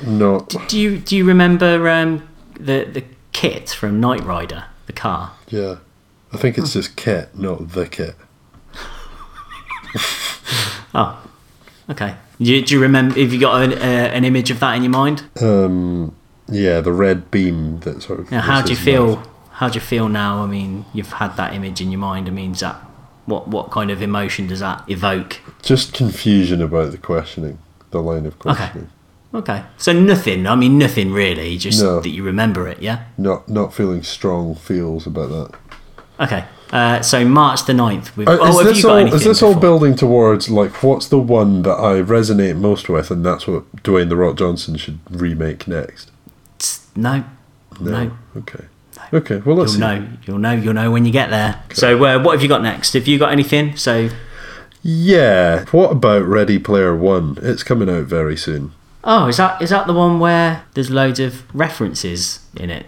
No. 0.07 0.47
Do 0.69 0.79
you 0.79 0.99
do 0.99 1.17
you 1.17 1.25
remember 1.27 1.89
um, 1.89 2.27
the 2.55 2.85
the 2.91 3.05
kit 3.33 3.71
from 3.71 4.01
Knight 4.01 4.25
Rider, 4.25 4.65
the 4.87 4.93
car? 4.93 5.33
Yeah. 5.49 5.77
I 6.33 6.37
think 6.37 6.59
it's 6.59 6.73
just 6.75 6.95
kit, 6.97 7.37
not 7.37 7.71
the 7.71 7.87
kit. 7.87 8.15
Oh, 10.95 11.23
okay. 11.91 12.15
Do 12.41 12.53
you, 12.55 12.64
do 12.64 12.74
you 12.74 12.80
remember? 12.80 13.18
Have 13.20 13.32
you 13.32 13.41
got 13.41 13.62
an, 13.62 13.72
uh, 13.72 13.76
an 14.14 14.24
image 14.24 14.51
of 14.51 14.61
that 14.61 14.74
in 14.76 14.82
your 14.84 14.93
mind? 14.93 15.24
Um, 15.41 16.14
yeah, 16.49 16.80
the 16.80 16.93
red 16.93 17.30
beam 17.30 17.80
that 17.80 18.03
sort 18.03 18.20
of. 18.20 18.30
Now, 18.30 18.41
how 18.41 18.62
do 18.62 18.70
you 18.70 18.76
feel? 18.76 19.22
How 19.53 19.68
do 19.68 19.74
you 19.74 19.80
feel 19.80 20.09
now? 20.09 20.43
I 20.45 20.47
mean, 20.47 20.84
you've 20.95 21.12
had 21.14 21.36
that 21.36 21.53
image 21.53 21.80
in 21.80 21.91
your 21.91 21.99
mind. 22.01 22.28
I 22.28 22.30
mean, 22.30 22.53
is 22.53 22.61
that 22.61 22.76
what 23.26 23.49
what 23.49 23.70
kind 23.72 23.91
of 23.91 24.01
emotion 24.03 24.47
does 24.47 24.61
that 24.61 24.89
evoke? 24.89 25.41
Just 25.62 25.93
confusion 25.95 26.62
about 26.62 26.93
the 26.93 26.99
questioning, 26.99 27.59
the 27.91 28.01
line 28.01 28.24
of 28.24 28.34
Okay. 28.34 28.55
questioning. 28.55 28.91
Okay, 29.34 29.62
so 29.76 29.93
nothing. 29.93 30.47
I 30.47 30.55
mean, 30.55 30.78
nothing 30.78 31.12
really. 31.12 31.59
Just 31.59 31.82
No. 31.82 32.01
that 32.01 32.09
you 32.09 32.22
remember 32.22 32.68
it. 32.68 32.80
Yeah. 32.80 33.03
Not 33.18 33.49
not 33.49 33.74
feeling 33.74 34.03
strong 34.05 34.55
feels 34.55 35.07
about 35.09 35.28
that. 35.30 35.59
Okay. 36.24 36.45
Uh, 36.73 37.01
so 37.01 37.25
March 37.25 37.64
the 37.66 37.73
9th. 37.73 38.14
We've, 38.16 38.29
Uh, 38.29 38.39
oh, 38.41 38.49
is 38.51 38.57
have 38.59 38.66
this 38.66 38.77
you 38.79 38.83
got 38.83 38.91
all? 38.93 38.97
anything 38.99 39.19
Is 39.19 39.25
this 39.25 39.43
all 39.43 39.55
building 39.55 39.95
towards 39.97 40.51
like 40.51 40.83
what's 40.83 41.09
the 41.09 41.19
one 41.19 41.62
that 41.62 41.77
I 41.79 42.03
resonate 42.03 42.57
most 42.57 42.89
with, 42.89 43.11
and 43.11 43.25
that's 43.25 43.47
what 43.47 43.64
Dwayne 43.83 44.09
the 44.11 44.16
Rock 44.16 44.37
Johnson 44.37 44.77
should 44.77 44.99
remake 45.11 45.66
next? 45.66 46.11
No. 46.95 47.25
No. 47.81 48.11
Okay. 48.37 48.64
Okay. 49.14 49.37
Well, 49.39 49.57
let's 49.57 49.73
You'll 49.79 49.89
see. 49.89 49.99
know. 50.01 50.09
You'll 50.27 50.39
know. 50.39 50.53
You'll 50.53 50.75
know 50.75 50.91
when 50.91 51.07
you 51.07 51.12
get 51.12 51.31
there. 51.31 51.62
So, 51.73 52.05
uh, 52.05 52.23
what 52.23 52.33
have 52.33 52.43
you 52.43 52.49
got 52.49 52.62
next? 52.62 52.93
Have 52.95 53.07
you 53.07 53.19
got 53.19 53.33
anything? 53.33 53.77
So, 53.77 54.09
Yeah. 54.83 55.64
What 55.71 55.93
about 55.93 56.25
Ready 56.27 56.59
Player 56.59 56.95
One? 56.97 57.39
It's 57.43 57.62
coming 57.62 57.89
out 57.89 58.05
very 58.05 58.37
soon. 58.37 58.73
oh, 59.05 59.29
is 59.29 59.37
that 59.39 59.62
is 59.62 59.71
that 59.71 59.87
the 59.87 59.93
one 59.95 60.19
where 60.19 60.64
there's 60.75 60.91
loads 60.91 61.21
of 61.21 61.43
references 61.55 62.41
in 62.57 62.69
it? 62.71 62.87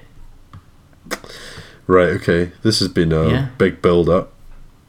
Right. 1.90 2.10
Okay. 2.20 2.52
This 2.62 2.78
has 2.80 2.88
been 2.88 3.12
a 3.12 3.28
Yeah. 3.28 3.46
big 3.58 3.82
build 3.82 4.08
up. 4.08 4.32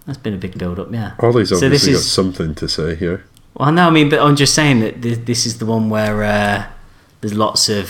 That's 0.06 0.20
been 0.20 0.34
a 0.34 0.38
big 0.38 0.58
build 0.58 0.80
up. 0.80 0.89
Yeah. 0.91 1.12
Ollie's 1.20 1.49
So 1.49 1.56
this 1.56 1.64
obviously 1.64 1.93
got 1.93 1.99
is- 1.99 2.12
something 2.12 2.56
to 2.56 2.68
say 2.68 2.95
here. 2.95 3.24
Well, 3.56 3.72
no, 3.72 3.88
I 3.88 3.89
mean, 3.91 4.10
but 4.10 4.20
I'm 4.20 4.36
just 4.36 4.54
saying 4.54 4.80
that 4.82 5.02
this, 5.02 5.18
this 5.26 5.45
is 5.45 5.58
the 5.58 5.66
one 5.66 5.89
where 5.89 6.24
uh, 6.24 6.64
there's 7.22 7.34
lots 7.34 7.70
of 7.70 7.89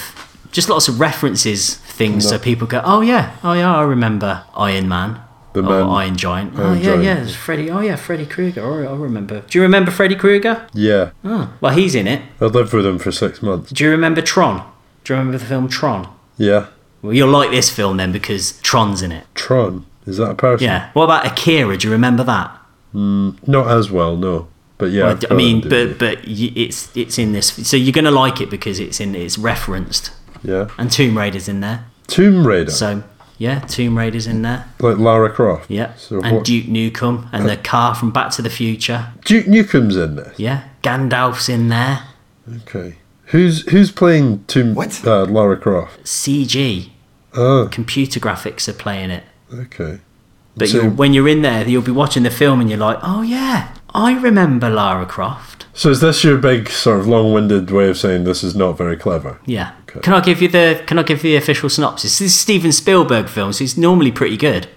just 0.51 0.67
lots 0.69 0.87
of 0.89 0.99
references 0.99 1.75
things, 1.75 2.27
so 2.27 2.37
people 2.39 2.67
go, 2.67 2.81
oh 2.83 3.01
yeah, 3.01 3.31
oh 3.43 3.53
yeah, 3.53 3.73
I 3.75 3.83
remember 3.83 4.43
Iron 4.57 4.87
Man. 4.89 5.19
The 5.53 5.59
or 5.59 5.63
man- 5.63 5.89
Iron 6.01 6.15
Giant. 6.17 6.53
oh 6.57 6.73
yeah, 6.73 6.83
Giant. 6.83 7.03
yeah, 7.03 7.23
it's 7.23 7.35
Freddy. 7.35 7.69
Oh 7.69 7.81
yeah, 7.81 7.95
Freddy 7.97 8.25
Krueger. 8.25 8.61
Oh, 8.63 8.93
I 8.93 8.97
remember. 8.97 9.41
Do 9.49 9.57
you 9.57 9.61
remember 9.63 9.91
Freddy 9.91 10.15
Krueger? 10.15 10.65
Yeah. 10.73 11.11
Oh, 11.23 11.49
well, 11.61 11.73
he's 11.73 11.93
in 11.95 12.07
it. 12.07 12.21
I 12.41 12.45
lived 12.45 12.73
with 12.73 12.85
him 12.85 12.97
for 12.99 13.11
six 13.11 13.41
months. 13.41 13.71
Do 13.71 13.83
you 13.83 13.91
remember 13.91 14.21
Tron? 14.21 14.63
Do 15.03 15.13
you 15.13 15.19
remember 15.19 15.37
the 15.37 15.45
film 15.45 15.67
Tron? 15.67 16.07
Yeah. 16.37 16.67
Well, 17.01 17.13
you'll 17.13 17.29
like 17.29 17.51
this 17.51 17.69
film 17.69 17.97
then 17.97 18.11
because 18.11 18.59
Tron's 18.61 19.01
in 19.01 19.11
it. 19.11 19.25
Tron. 19.33 19.85
Is 20.05 20.17
that 20.17 20.31
a 20.31 20.35
person? 20.35 20.65
Yeah. 20.65 20.89
What 20.93 21.05
about 21.05 21.25
Akira? 21.25 21.77
Do 21.77 21.87
you 21.87 21.91
remember 21.91 22.23
that? 22.23 22.57
Mm, 22.93 23.47
not 23.47 23.67
as 23.67 23.91
well, 23.91 24.15
no. 24.15 24.47
But 24.77 24.91
yeah. 24.91 25.05
Well, 25.05 25.19
I 25.29 25.33
mean, 25.35 25.61
but 25.61 25.99
but 25.99 26.19
it's 26.23 26.95
it's 26.97 27.19
in 27.19 27.33
this, 27.33 27.47
so 27.67 27.77
you're 27.77 27.93
gonna 27.93 28.09
like 28.11 28.41
it 28.41 28.49
because 28.49 28.79
it's 28.79 28.99
in 28.99 29.13
it's 29.13 29.37
referenced, 29.37 30.11
yeah. 30.43 30.69
and 30.77 30.91
Tomb 30.91 31.15
Raider's 31.17 31.47
in 31.47 31.59
there. 31.59 31.85
Tomb 32.07 32.47
Raider. 32.47 32.71
So 32.71 33.03
yeah, 33.37 33.59
Tomb 33.61 33.97
Raider's 33.97 34.25
in 34.25 34.41
there. 34.41 34.65
like 34.79 34.97
Lara 34.97 35.31
Croft. 35.31 35.69
Yeah, 35.69 35.93
So 35.95 36.21
and 36.21 36.37
what? 36.37 36.45
Duke 36.45 36.65
Nukem 36.65 37.29
and 37.31 37.47
the 37.47 37.59
uh, 37.59 37.61
car 37.63 37.95
from 37.95 38.11
Back 38.11 38.31
to 38.33 38.41
the 38.41 38.49
Future. 38.49 39.13
Duke 39.23 39.45
Nukem's 39.45 39.97
in 39.97 40.15
there. 40.15 40.33
Yeah, 40.37 40.63
Gandalf's 40.83 41.47
in 41.47 41.69
there. 41.69 42.03
Okay. 42.57 42.97
Who's 43.31 43.69
who's 43.71 43.91
playing 43.91 44.43
Tomb 44.45 44.75
What? 44.75 45.05
Uh, 45.05 45.25
Lara 45.25 45.57
Croft? 45.57 46.03
CG 46.03 46.89
Oh, 47.33 47.69
computer 47.71 48.19
graphics 48.19 48.67
are 48.67 48.73
playing 48.73 49.09
it. 49.09 49.23
okay. 49.53 49.99
But 50.57 50.67
So- 50.69 50.81
you'll, 50.81 50.89
when 50.91 51.13
you're 51.13 51.29
in 51.29 51.41
there, 51.43 51.65
you'll 51.67 51.81
be 51.81 51.91
watching 51.91 52.23
the 52.23 52.29
film 52.29 52.59
and 52.59 52.69
you're 52.69 52.77
like, 52.79 52.99
oh 53.01 53.21
yeah, 53.21 53.69
I 53.93 54.19
remember 54.19 54.69
Lara 54.69 55.05
Croft. 55.05 55.65
So 55.73 55.89
is 55.89 56.01
this 56.01 56.25
your 56.25 56.37
big 56.37 56.69
sort 56.69 56.99
of 56.99 57.07
long-winded 57.07 57.71
way 57.71 57.89
of 57.89 57.97
saying 57.97 58.25
this 58.25 58.43
is 58.43 58.53
not 58.53 58.77
very 58.77 58.97
clever? 58.97 59.39
Yeah. 59.45 59.71
Okay. 59.89 60.01
Can 60.01 60.13
I 60.13 60.19
give 60.19 60.41
you 60.41 60.49
the 60.49 60.83
Can 60.85 60.99
I 60.99 61.03
give 61.03 61.23
you 61.23 61.31
the 61.31 61.37
official 61.37 61.69
synopsis? 61.69 62.19
This 62.19 62.31
is 62.33 62.37
Steven 62.39 62.73
Spielberg 62.73 63.29
films. 63.29 63.59
He's 63.59 63.77
normally 63.77 64.11
pretty 64.11 64.35
good. 64.35 64.67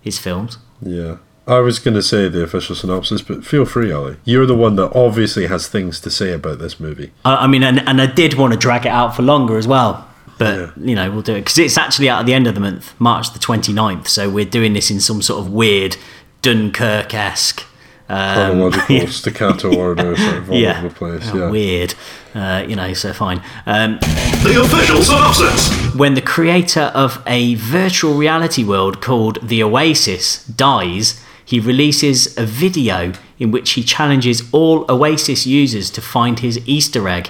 His 0.00 0.18
films. 0.18 0.56
Yeah. 0.80 1.16
I 1.46 1.58
was 1.60 1.78
going 1.78 1.94
to 1.94 2.02
say 2.02 2.28
the 2.28 2.42
official 2.42 2.74
synopsis, 2.74 3.20
but 3.20 3.44
feel 3.44 3.64
free, 3.66 3.92
Ollie. 3.92 4.16
You're 4.24 4.46
the 4.46 4.54
one 4.56 4.76
that 4.76 4.90
obviously 4.96 5.46
has 5.46 5.68
things 5.68 6.00
to 6.00 6.10
say 6.10 6.32
about 6.32 6.58
this 6.58 6.80
movie. 6.80 7.12
I, 7.24 7.36
I 7.36 7.46
mean, 7.46 7.62
and, 7.62 7.80
and 7.86 8.00
I 8.00 8.06
did 8.06 8.34
want 8.34 8.52
to 8.54 8.58
drag 8.58 8.86
it 8.86 8.90
out 8.90 9.14
for 9.14 9.22
longer 9.22 9.58
as 9.58 9.66
well. 9.68 10.08
But, 10.38 10.56
Yeah. 10.58 10.70
you 10.80 10.94
know, 10.94 11.10
we'll 11.10 11.22
do 11.22 11.34
it. 11.34 11.40
Because 11.42 11.58
it's 11.58 11.76
actually 11.78 12.08
out 12.08 12.20
at 12.20 12.26
the 12.26 12.34
end 12.34 12.46
of 12.46 12.54
the 12.54 12.60
month, 12.60 12.94
March 12.98 13.32
the 13.32 13.38
29th. 13.38 14.08
So 14.08 14.28
we're 14.30 14.44
doing 14.46 14.72
this 14.72 14.90
in 14.90 15.00
some 15.00 15.20
sort 15.22 15.40
of 15.44 15.52
weird 15.52 15.96
Dunkirk 16.42 17.12
esque. 17.14 17.64
Um, 18.08 18.34
Chronological 18.68 19.06
staccato 19.08 19.76
order, 19.76 20.14
sort 20.16 20.36
of 20.36 20.50
all 20.50 20.56
yeah. 20.56 20.78
over 20.78 20.88
the 20.88 20.94
place. 20.94 21.30
Oh, 21.32 21.38
Yeah. 21.38 21.50
Weird. 21.50 21.94
Uh, 22.34 22.64
you 22.68 22.76
know, 22.76 22.92
so 22.94 23.12
fine. 23.12 23.42
Um, 23.66 23.98
The 24.42 24.60
official 24.62 25.00
synopsis. 25.02 25.94
when 25.94 26.14
the 26.14 26.20
creator 26.20 26.90
of 26.94 27.22
a 27.26 27.54
virtual 27.56 28.14
reality 28.14 28.64
world 28.64 29.00
called 29.00 29.38
The 29.46 29.62
Oasis 29.62 30.44
dies, 30.44 31.22
he 31.44 31.60
releases 31.60 32.36
a 32.38 32.44
video 32.46 33.12
in 33.38 33.50
which 33.50 33.72
he 33.72 33.82
challenges 33.82 34.42
all 34.52 34.84
Oasis 34.90 35.46
users 35.46 35.90
to 35.90 36.00
find 36.00 36.38
his 36.40 36.60
Easter 36.66 37.08
egg, 37.08 37.28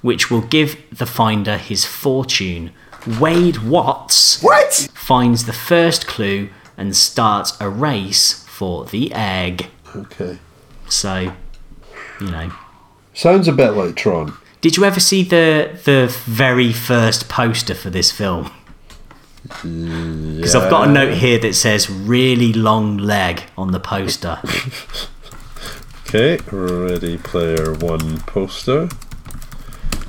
which 0.00 0.30
will 0.30 0.40
give 0.40 0.76
the 0.90 1.06
finder 1.06 1.56
his 1.58 1.84
fortune. 1.84 2.72
Wade 3.20 3.58
Watts 3.58 4.42
What? 4.42 4.88
finds 4.94 5.44
the 5.44 5.52
first 5.52 6.06
clue 6.06 6.48
and 6.76 6.96
starts 6.96 7.60
a 7.60 7.68
race 7.68 8.44
for 8.46 8.84
the 8.86 9.12
egg. 9.12 9.66
Okay. 9.94 10.38
So, 10.88 11.32
you 12.20 12.30
know. 12.30 12.52
Sounds 13.14 13.48
a 13.48 13.52
bit 13.52 13.72
like 13.72 13.96
Tron. 13.96 14.34
Did 14.60 14.76
you 14.76 14.84
ever 14.84 15.00
see 15.00 15.24
the 15.24 15.76
the 15.84 16.06
very 16.24 16.72
first 16.72 17.28
poster 17.28 17.74
for 17.74 17.90
this 17.90 18.12
film? 18.12 18.50
Because 19.44 20.54
I've 20.54 20.70
got 20.70 20.88
a 20.88 20.90
note 20.92 21.14
here 21.14 21.38
that 21.38 21.54
says 21.54 21.90
"really 21.90 22.52
long 22.52 22.96
leg" 22.98 23.42
on 23.56 23.72
the 23.72 23.80
poster. 23.80 24.38
Okay, 26.14 26.36
Ready 26.50 27.16
Player 27.16 27.72
One 27.72 28.18
poster. 28.20 28.90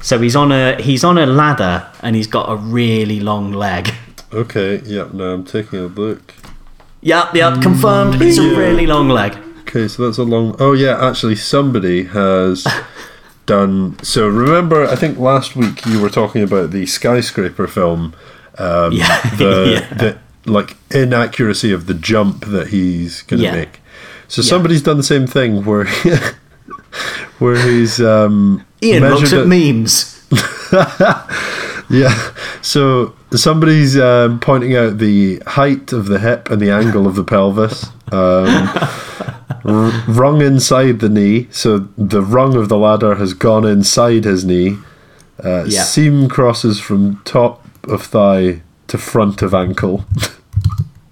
so 0.01 0.19
he's 0.19 0.35
on 0.35 0.51
a 0.51 0.75
he's 0.81 1.01
on 1.05 1.17
a 1.17 1.25
ladder 1.25 1.87
and 2.01 2.13
he's 2.13 2.27
got 2.27 2.51
a 2.51 2.57
really 2.57 3.21
long 3.21 3.53
leg. 3.53 3.93
Okay, 4.33 4.81
yep, 4.83 5.13
now 5.13 5.31
I'm 5.33 5.45
taking 5.45 5.79
a 5.79 5.83
look. 5.87 6.33
Yep, 6.99 7.35
yep, 7.35 7.61
confirmed. 7.61 8.21
It's 8.21 8.37
a 8.37 8.53
really 8.53 8.85
long 8.85 9.07
leg. 9.07 9.37
Okay, 9.61 9.87
so 9.87 10.05
that's 10.05 10.17
a 10.17 10.23
long. 10.23 10.57
Oh, 10.59 10.73
yeah, 10.73 10.97
actually, 11.07 11.35
somebody 11.35 12.03
has 12.03 12.67
done. 13.45 13.97
So 14.03 14.27
remember, 14.27 14.85
I 14.85 14.95
think 14.97 15.17
last 15.19 15.55
week 15.55 15.85
you 15.85 16.01
were 16.01 16.09
talking 16.09 16.43
about 16.43 16.71
the 16.71 16.85
skyscraper 16.85 17.67
film. 17.67 18.13
Um, 18.57 18.91
Yeah, 18.93 19.21
The, 19.37 19.85
yeah. 19.91 19.97
the 19.97 20.17
like 20.45 20.75
inaccuracy 20.91 21.71
of 21.71 21.85
the 21.85 21.93
jump 21.93 22.45
that 22.45 22.67
he's 22.67 23.21
going 23.23 23.39
to 23.39 23.45
Yeah. 23.45 23.55
make. 23.55 23.79
So 24.27 24.41
somebody's 24.41 24.81
done 24.81 24.97
the 24.97 25.03
same 25.03 25.27
thing 25.27 25.63
where 25.63 25.85
where 27.39 27.55
he's 27.55 27.99
um, 28.01 28.65
Ian 28.81 29.03
looks 29.03 29.21
measured 29.31 29.39
at 29.41 29.47
memes. 29.47 30.19
Yeah. 31.89 32.31
So 32.61 33.13
somebody's 33.31 33.97
um, 33.99 34.39
pointing 34.39 34.75
out 34.75 34.97
the 34.97 35.39
height 35.45 35.91
of 35.93 36.07
the 36.07 36.17
hip 36.17 36.49
and 36.49 36.59
the 36.61 36.71
angle 36.71 37.05
of 37.05 37.15
the 37.15 37.23
pelvis. 37.23 37.85
Um, 38.11 38.69
r- 39.65 39.91
rung 40.07 40.41
inside 40.41 40.99
the 41.01 41.09
knee, 41.09 41.47
so 41.51 41.79
the 41.97 42.21
rung 42.23 42.55
of 42.55 42.69
the 42.69 42.77
ladder 42.77 43.15
has 43.15 43.33
gone 43.33 43.65
inside 43.67 44.23
his 44.23 44.43
knee. 44.45 44.77
Uh, 45.43 45.65
Yeah. 45.67 45.83
Seam 45.83 46.29
crosses 46.29 46.79
from 46.79 47.21
top 47.25 47.62
of 47.87 48.03
thigh 48.03 48.61
to 48.87 48.97
front 48.97 49.41
of 49.41 49.53
ankle. 49.53 50.05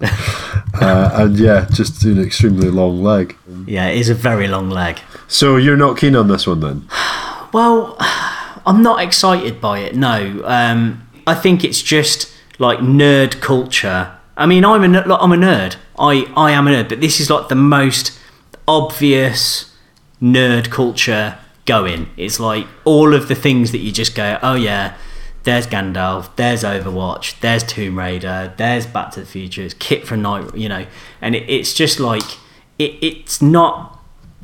uh, 0.00 1.10
and 1.14 1.38
yeah, 1.38 1.66
just 1.72 2.04
an 2.04 2.20
extremely 2.20 2.68
long 2.68 3.02
leg. 3.02 3.36
Yeah, 3.66 3.88
it 3.88 3.98
is 3.98 4.08
a 4.08 4.14
very 4.14 4.48
long 4.48 4.70
leg. 4.70 5.00
So 5.28 5.56
you're 5.56 5.76
not 5.76 5.96
keen 5.96 6.16
on 6.16 6.28
this 6.28 6.46
one 6.46 6.60
then? 6.60 6.88
Well, 7.52 7.98
I'm 8.64 8.82
not 8.82 9.02
excited 9.02 9.60
by 9.60 9.80
it. 9.80 9.94
No, 9.94 10.40
um, 10.46 11.06
I 11.26 11.34
think 11.34 11.64
it's 11.64 11.82
just 11.82 12.32
like 12.58 12.78
nerd 12.78 13.42
culture. 13.42 14.16
I 14.38 14.46
mean, 14.46 14.64
I'm 14.64 14.82
a 14.82 14.88
like, 14.88 15.18
I'm 15.20 15.32
a 15.32 15.36
nerd. 15.36 15.76
I 15.98 16.32
I 16.34 16.52
am 16.52 16.66
a 16.66 16.70
nerd, 16.70 16.88
but 16.88 17.02
this 17.02 17.20
is 17.20 17.28
like 17.28 17.48
the 17.48 17.54
most 17.54 18.18
obvious 18.66 19.76
nerd 20.22 20.70
culture 20.70 21.38
going. 21.66 22.08
It's 22.16 22.40
like 22.40 22.66
all 22.84 23.14
of 23.14 23.28
the 23.28 23.34
things 23.34 23.72
that 23.72 23.78
you 23.78 23.92
just 23.92 24.14
go, 24.14 24.38
oh 24.42 24.54
yeah. 24.54 24.96
There's 25.44 25.66
Gandalf. 25.66 26.34
There's 26.36 26.62
Overwatch. 26.62 27.40
There's 27.40 27.64
Tomb 27.64 27.98
Raider. 27.98 28.54
There's 28.56 28.86
Back 28.86 29.10
to 29.12 29.20
the 29.20 29.26
Future. 29.26 29.62
It's 29.62 29.74
Kit 29.74 30.06
from 30.06 30.22
Knight. 30.22 30.54
You 30.56 30.68
know, 30.68 30.86
and 31.20 31.34
it, 31.34 31.48
it's 31.48 31.74
just 31.74 31.98
like 32.00 32.38
it, 32.78 32.96
it's 33.02 33.42
not 33.42 33.98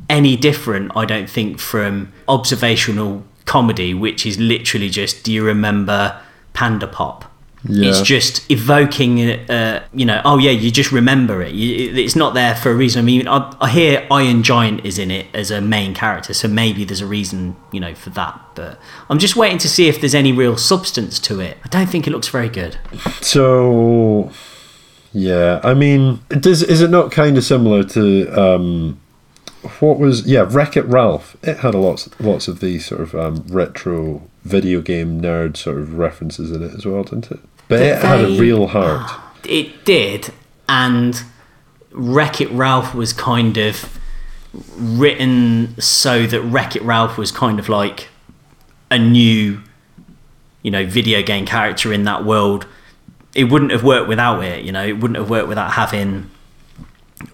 any 0.09 0.37
different, 0.37 0.93
I 0.97 1.05
don't 1.05 1.29
think, 1.29 1.59
from 1.59 2.13
observational 2.27 3.25
comedy, 3.45 3.95
which 3.95 4.27
is 4.27 4.39
literally 4.39 4.89
just, 4.89 5.25
do 5.25 5.33
you 5.33 5.45
remember 5.45 6.21
Panda 6.53 6.87
Pop? 6.87 7.25
Yeah. 7.65 7.91
It's 7.91 8.03
just 8.03 8.49
evoking, 8.51 9.21
uh, 9.51 9.85
you 9.93 10.05
know, 10.05 10.23
oh 10.25 10.39
yeah, 10.39 10.53
you 10.53 10.71
just 10.71 10.93
remember 10.93 11.43
it. 11.43 11.55
You, 11.55 11.93
it's 11.95 12.15
not 12.15 12.35
there 12.35 12.55
for 12.55 12.71
a 12.71 12.75
reason. 12.75 13.01
I 13.01 13.03
mean, 13.03 13.27
I, 13.27 13.55
I 13.61 13.69
hear 13.69 14.07
Iron 14.11 14.43
Giant 14.43 14.85
is 14.85 14.99
in 14.99 15.11
it 15.11 15.27
as 15.35 15.51
a 15.51 15.61
main 15.61 15.93
character, 15.93 16.33
so 16.35 16.47
maybe 16.47 16.85
there's 16.85 17.01
a 17.01 17.07
reason, 17.07 17.57
you 17.73 17.81
know, 17.81 17.95
for 17.95 18.11
that. 18.11 18.41
But 18.55 18.79
I'm 19.11 19.19
just 19.19 19.35
waiting 19.35 19.59
to 19.59 19.69
see 19.69 19.89
if 19.89 20.01
there's 20.01 20.15
any 20.15 20.33
real 20.33 20.57
substance 20.57 21.19
to 21.21 21.41
it. 21.41 21.59
I 21.65 21.69
don't 21.69 21.89
think 21.89 22.07
it 22.07 22.11
looks 22.11 22.29
very 22.29 22.49
good. 22.49 22.79
So, 23.23 24.31
yeah, 25.13 25.61
I 25.65 25.75
mean, 25.75 26.21
does 26.29 26.63
is 26.63 26.81
it 26.81 26.91
not 26.91 27.11
kind 27.11 27.37
of 27.37 27.45
similar 27.45 27.83
to 27.85 28.29
um, 28.41 29.01
what 29.81 29.99
was 29.99 30.27
yeah 30.27 30.47
Wreck 30.49 30.77
It 30.77 30.85
Ralph? 30.85 31.37
It 31.43 31.59
had 31.59 31.75
a 31.75 31.79
lots 31.79 32.09
lots 32.21 32.47
of 32.47 32.61
these 32.61 32.87
sort 32.87 33.01
of 33.01 33.15
um, 33.17 33.45
retro 33.49 34.23
video 34.49 34.81
game 34.81 35.21
nerd 35.21 35.57
sort 35.57 35.79
of 35.79 35.95
references 35.95 36.51
in 36.51 36.63
it 36.63 36.75
as 36.75 36.87
well, 36.87 37.05
didn't 37.05 37.31
it? 37.31 37.41
But 37.69 37.83
it 37.83 38.03
had 38.03 38.25
a 38.25 38.39
real 38.39 38.65
ah, 38.65 38.69
heart. 38.69 39.21
It 39.45 39.85
did, 39.85 40.33
and 40.69 41.23
Wreck 41.93 42.41
It 42.41 42.51
Ralph 42.51 42.95
was 42.95 43.13
kind 43.13 43.57
of 43.57 43.99
written 44.77 45.79
so 45.81 46.27
that 46.27 46.41
Wreck 46.43 46.77
It 46.77 46.83
Ralph 46.83 47.19
was 47.19 47.31
kind 47.31 47.59
of 47.59 47.69
like 47.69 48.09
a 48.91 48.99
new, 48.99 49.61
you 50.63 50.71
know, 50.71 50.87
video 50.87 51.23
game 51.23 51.47
character 51.47 51.93
in 51.93 52.05
that 52.05 52.25
world. 52.25 52.67
It 53.35 53.45
wouldn't 53.45 53.71
have 53.71 53.85
worked 53.85 54.09
without 54.09 54.43
it, 54.43 54.65
you 54.65 54.73
know, 54.73 54.85
it 54.85 54.95
wouldn't 54.95 55.19
have 55.19 55.31
worked 55.31 55.49
without 55.49 55.73
having 55.73 56.31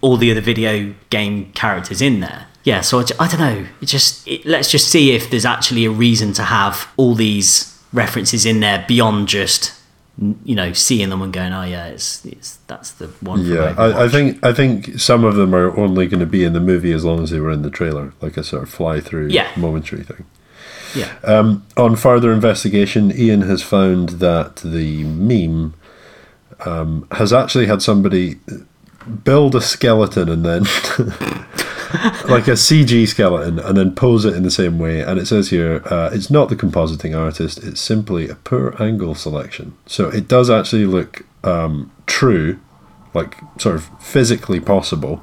all 0.00 0.16
the 0.16 0.30
other 0.30 0.40
video 0.40 0.94
game 1.10 1.52
characters 1.52 2.02
in 2.02 2.20
there. 2.20 2.46
Yeah, 2.64 2.80
so 2.80 2.98
I, 3.00 3.04
I 3.20 3.28
don't 3.28 3.40
know. 3.40 3.66
It 3.80 3.86
just 3.86 4.26
it, 4.26 4.44
let's 4.46 4.70
just 4.70 4.88
see 4.88 5.12
if 5.12 5.30
there's 5.30 5.44
actually 5.46 5.84
a 5.84 5.90
reason 5.90 6.32
to 6.34 6.42
have 6.42 6.88
all 6.96 7.14
these 7.14 7.70
references 7.92 8.44
in 8.46 8.60
there 8.60 8.84
beyond 8.88 9.28
just 9.28 9.72
you 10.44 10.54
know 10.54 10.72
seeing 10.72 11.10
them 11.10 11.20
and 11.22 11.32
going, 11.32 11.52
oh 11.52 11.64
yeah, 11.64 11.86
it's, 11.88 12.24
it's 12.24 12.56
that's 12.66 12.92
the 12.92 13.08
one. 13.20 13.44
Yeah, 13.44 13.74
I, 13.76 14.04
I 14.04 14.08
think 14.08 14.44
I 14.44 14.52
think 14.52 14.98
some 14.98 15.24
of 15.24 15.34
them 15.36 15.54
are 15.54 15.76
only 15.78 16.06
going 16.06 16.20
to 16.20 16.26
be 16.26 16.42
in 16.44 16.52
the 16.54 16.60
movie 16.60 16.92
as 16.92 17.04
long 17.04 17.22
as 17.22 17.30
they 17.30 17.40
were 17.40 17.50
in 17.50 17.62
the 17.62 17.70
trailer, 17.70 18.12
like 18.20 18.36
a 18.36 18.44
sort 18.44 18.62
of 18.62 18.70
fly 18.70 19.00
through 19.00 19.28
Yeah. 19.28 19.50
momentary 19.56 20.02
thing. 20.04 20.24
yeah. 20.94 21.12
On 21.76 21.96
further 21.96 22.32
investigation, 22.32 23.12
Ian 23.12 23.42
has 23.42 23.62
found 23.62 24.08
that 24.20 24.56
the 24.64 25.02
meme 25.04 25.74
um, 26.64 27.06
has 27.10 27.32
actually 27.32 27.66
had 27.66 27.82
somebody 27.82 28.38
build 29.24 29.54
a 29.54 29.60
skeleton 29.60 30.28
and 30.28 30.44
then, 30.44 30.62
like 32.28 32.48
a 32.48 32.56
CG 32.56 33.06
skeleton, 33.08 33.58
and 33.58 33.76
then 33.76 33.94
pose 33.94 34.24
it 34.24 34.34
in 34.34 34.42
the 34.42 34.50
same 34.50 34.78
way. 34.78 35.00
And 35.00 35.18
it 35.18 35.26
says 35.26 35.50
here, 35.50 35.82
uh, 35.86 36.10
it's 36.12 36.30
not 36.30 36.48
the 36.48 36.56
compositing 36.56 37.16
artist, 37.16 37.62
it's 37.62 37.80
simply 37.80 38.28
a 38.28 38.34
poor 38.34 38.74
angle 38.82 39.14
selection. 39.14 39.76
So 39.86 40.08
it 40.08 40.28
does 40.28 40.50
actually 40.50 40.86
look 40.86 41.24
um, 41.44 41.92
true, 42.06 42.60
like 43.12 43.36
sort 43.58 43.76
of 43.76 43.88
physically 44.02 44.60
possible. 44.60 45.22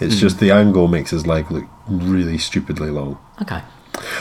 It's 0.00 0.20
just 0.20 0.38
the 0.38 0.52
angle 0.52 0.86
makes 0.86 1.10
his 1.10 1.26
leg 1.26 1.50
look 1.50 1.64
really 1.88 2.38
stupidly 2.38 2.90
long. 2.90 3.18
Okay. 3.42 3.62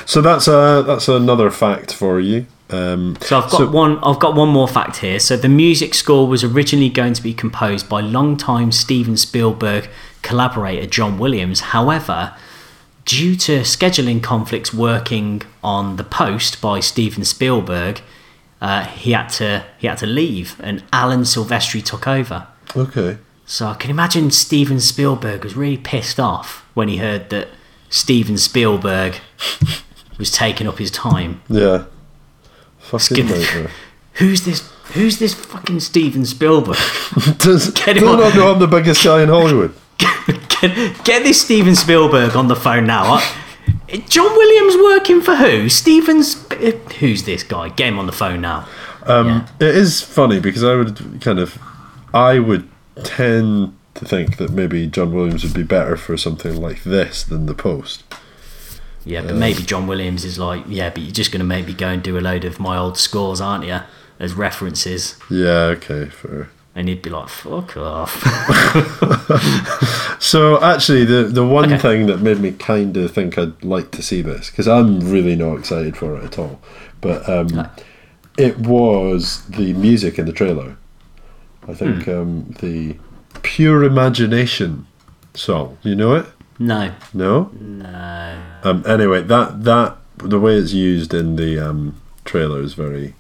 So 0.06 0.22
that's 0.22 0.48
uh 0.48 0.82
that's 0.82 1.08
another 1.08 1.52
fact 1.52 1.94
for 1.94 2.20
you. 2.20 2.48
Um, 2.70 3.18
So 3.22 3.40
I've 3.40 3.50
got 3.50 3.72
one. 3.72 3.98
I've 4.04 4.20
got 4.20 4.36
one 4.36 4.50
more 4.50 4.68
fact 4.68 4.98
here. 4.98 5.20
So 5.20 5.38
the 5.38 5.50
music 5.50 5.94
score 5.94 6.28
was 6.28 6.44
originally 6.44 6.90
going 6.90 7.14
to 7.14 7.24
be 7.24 7.34
composed 7.34 7.88
by 7.88 8.02
longtime 8.02 8.72
Steven 8.72 9.18
Spielberg 9.18 9.90
collaborator 10.22 10.86
John 10.86 11.18
Williams. 11.18 11.60
However, 11.62 12.34
due 13.06 13.36
to 13.38 13.62
scheduling 13.62 14.22
conflicts 14.22 14.74
working 14.74 15.44
on 15.64 15.96
the 15.96 16.04
post 16.04 16.62
by 16.62 16.82
Steven 16.82 17.24
Spielberg, 17.24 18.02
uh, 18.62 18.84
he 18.84 19.12
had 19.14 19.28
to 19.30 19.64
he 19.78 19.88
had 19.88 19.98
to 20.00 20.06
leave, 20.08 20.60
and 20.62 20.84
Alan 20.92 21.22
Silvestri 21.22 21.84
took 21.84 22.08
over. 22.08 22.48
Okay. 22.76 23.18
So 23.46 23.68
I 23.68 23.76
can 23.76 23.90
imagine 23.90 24.30
Steven 24.32 24.82
Spielberg 24.82 25.46
was 25.46 25.56
really 25.56 25.78
pissed 25.78 26.20
off 26.20 26.66
when 26.74 26.90
he 26.90 26.98
heard 26.98 27.30
that 27.30 27.48
Steven 27.90 28.38
Spielberg 28.38 29.16
was 30.18 30.32
taking 30.32 30.68
up 30.68 30.80
his 30.80 30.92
time. 30.92 31.42
Yeah. 31.48 31.86
Fucking 32.88 33.26
nightmare. 33.28 33.72
Who's 34.14 34.46
this? 34.46 34.70
Who's 34.94 35.20
this 35.20 35.34
fucking 35.34 35.82
Steven 35.82 36.26
Spielberg? 36.26 36.78
Does 37.40 37.70
Get 37.86 37.94
do 37.98 38.00
him 38.00 38.04
you 38.04 38.10
on. 38.10 38.20
not 38.20 38.36
know 38.36 38.52
I'm 38.54 38.60
the 38.60 38.68
biggest 38.68 39.04
guy 39.04 39.22
in 39.22 39.30
Hollywood? 39.30 39.74
get, 40.62 41.04
get 41.04 41.24
this 41.24 41.42
Steven 41.42 41.76
Spielberg 41.76 42.36
on 42.36 42.48
the 42.48 42.56
phone 42.56 42.86
now. 42.88 43.20
John 44.10 44.32
Williams 44.32 44.76
working 44.84 45.22
for 45.22 45.36
who? 45.36 45.70
Steven's. 45.70 46.36
Who's 47.00 47.24
this 47.24 47.44
guy? 47.44 47.70
Get 47.70 47.90
him 47.90 48.00
on 48.00 48.06
the 48.06 48.12
phone 48.14 48.42
now. 48.42 48.68
Um, 49.06 49.46
It 49.60 49.76
is 49.76 50.02
funny 50.02 50.40
because 50.40 50.64
I 50.64 50.76
would 50.76 51.22
kind 51.22 51.40
of, 51.40 51.58
I 52.14 52.40
would 52.40 52.68
tend 53.04 53.78
to 53.96 54.06
think 54.06 54.38
that 54.38 54.52
maybe 54.52 54.88
John 54.88 55.14
Williams 55.14 55.44
would 55.44 55.54
be 55.54 55.64
better 55.64 55.96
for 55.98 56.18
something 56.18 56.60
like 56.62 56.84
this 56.84 57.24
than 57.24 57.46
the 57.46 57.54
Post. 57.54 58.04
Yeah, 59.08 59.22
but 59.22 59.36
maybe 59.36 59.64
John 59.64 59.88
Williams 59.88 60.26
is 60.26 60.38
like, 60.38 60.64
yeah, 60.68 60.90
but 60.90 61.02
you're 61.02 61.12
just 61.12 61.32
going 61.32 61.40
to 61.40 61.46
make 61.46 61.66
me 61.66 61.74
go 61.74 61.88
and 61.88 62.04
do 62.04 62.18
a 62.18 62.22
load 62.22 62.44
of 62.46 62.60
my 62.60 62.78
old 62.78 62.98
scores, 62.98 63.40
aren't 63.42 63.66
you? 63.66 63.80
As 64.20 64.34
references. 64.34 65.16
Yeah. 65.30 65.76
Okay. 65.78 66.10
Fair. 66.10 66.50
And 66.76 66.90
he'd 66.90 67.02
be 67.02 67.10
like, 67.10 67.30
fuck 67.30 67.76
off. 67.78 68.22
So 70.20 70.62
actually, 70.64 71.06
the 71.06 71.24
the 71.24 71.46
one 71.46 71.66
Okay. 71.72 71.78
thing 71.82 72.08
that 72.08 72.22
made 72.22 72.40
me 72.40 72.52
kind 72.52 72.98
of 72.98 73.12
think 73.12 73.38
I'd 73.38 73.64
like 73.64 73.92
to 73.92 74.02
see 74.02 74.22
this 74.22 74.50
because 74.50 74.68
I'm 74.68 75.00
really 75.00 75.36
not 75.36 75.58
excited 75.60 75.96
for 75.96 76.18
it 76.18 76.24
at 76.24 76.40
all, 76.40 76.60
but 77.02 77.28
um, 77.30 77.48
No. 77.48 77.70
it 78.38 78.58
was 78.60 79.44
the 79.48 79.74
music 79.74 80.18
in 80.20 80.26
the 80.26 80.32
trailer. 80.34 80.76
I 81.68 81.74
think 81.76 82.04
Hmm. 82.06 82.12
um, 82.12 82.56
the 82.60 82.96
Pure 83.44 83.84
Imagination 83.84 84.88
song. 85.36 85.78
You 85.84 85.96
know 85.96 86.16
it? 86.16 86.26
No. 86.60 86.92
No. 87.14 87.52
No. 87.54 88.42
Um, 88.64 88.84
anyway, 88.88 89.22
that 89.24 89.64
that 89.64 89.98
the 90.18 90.40
way 90.40 90.56
it's 90.56 90.74
used 90.74 91.14
in 91.14 91.36
the 91.36 91.60
um, 91.60 91.96
trailer 92.26 92.62
is 92.62 92.74
very 92.74 93.14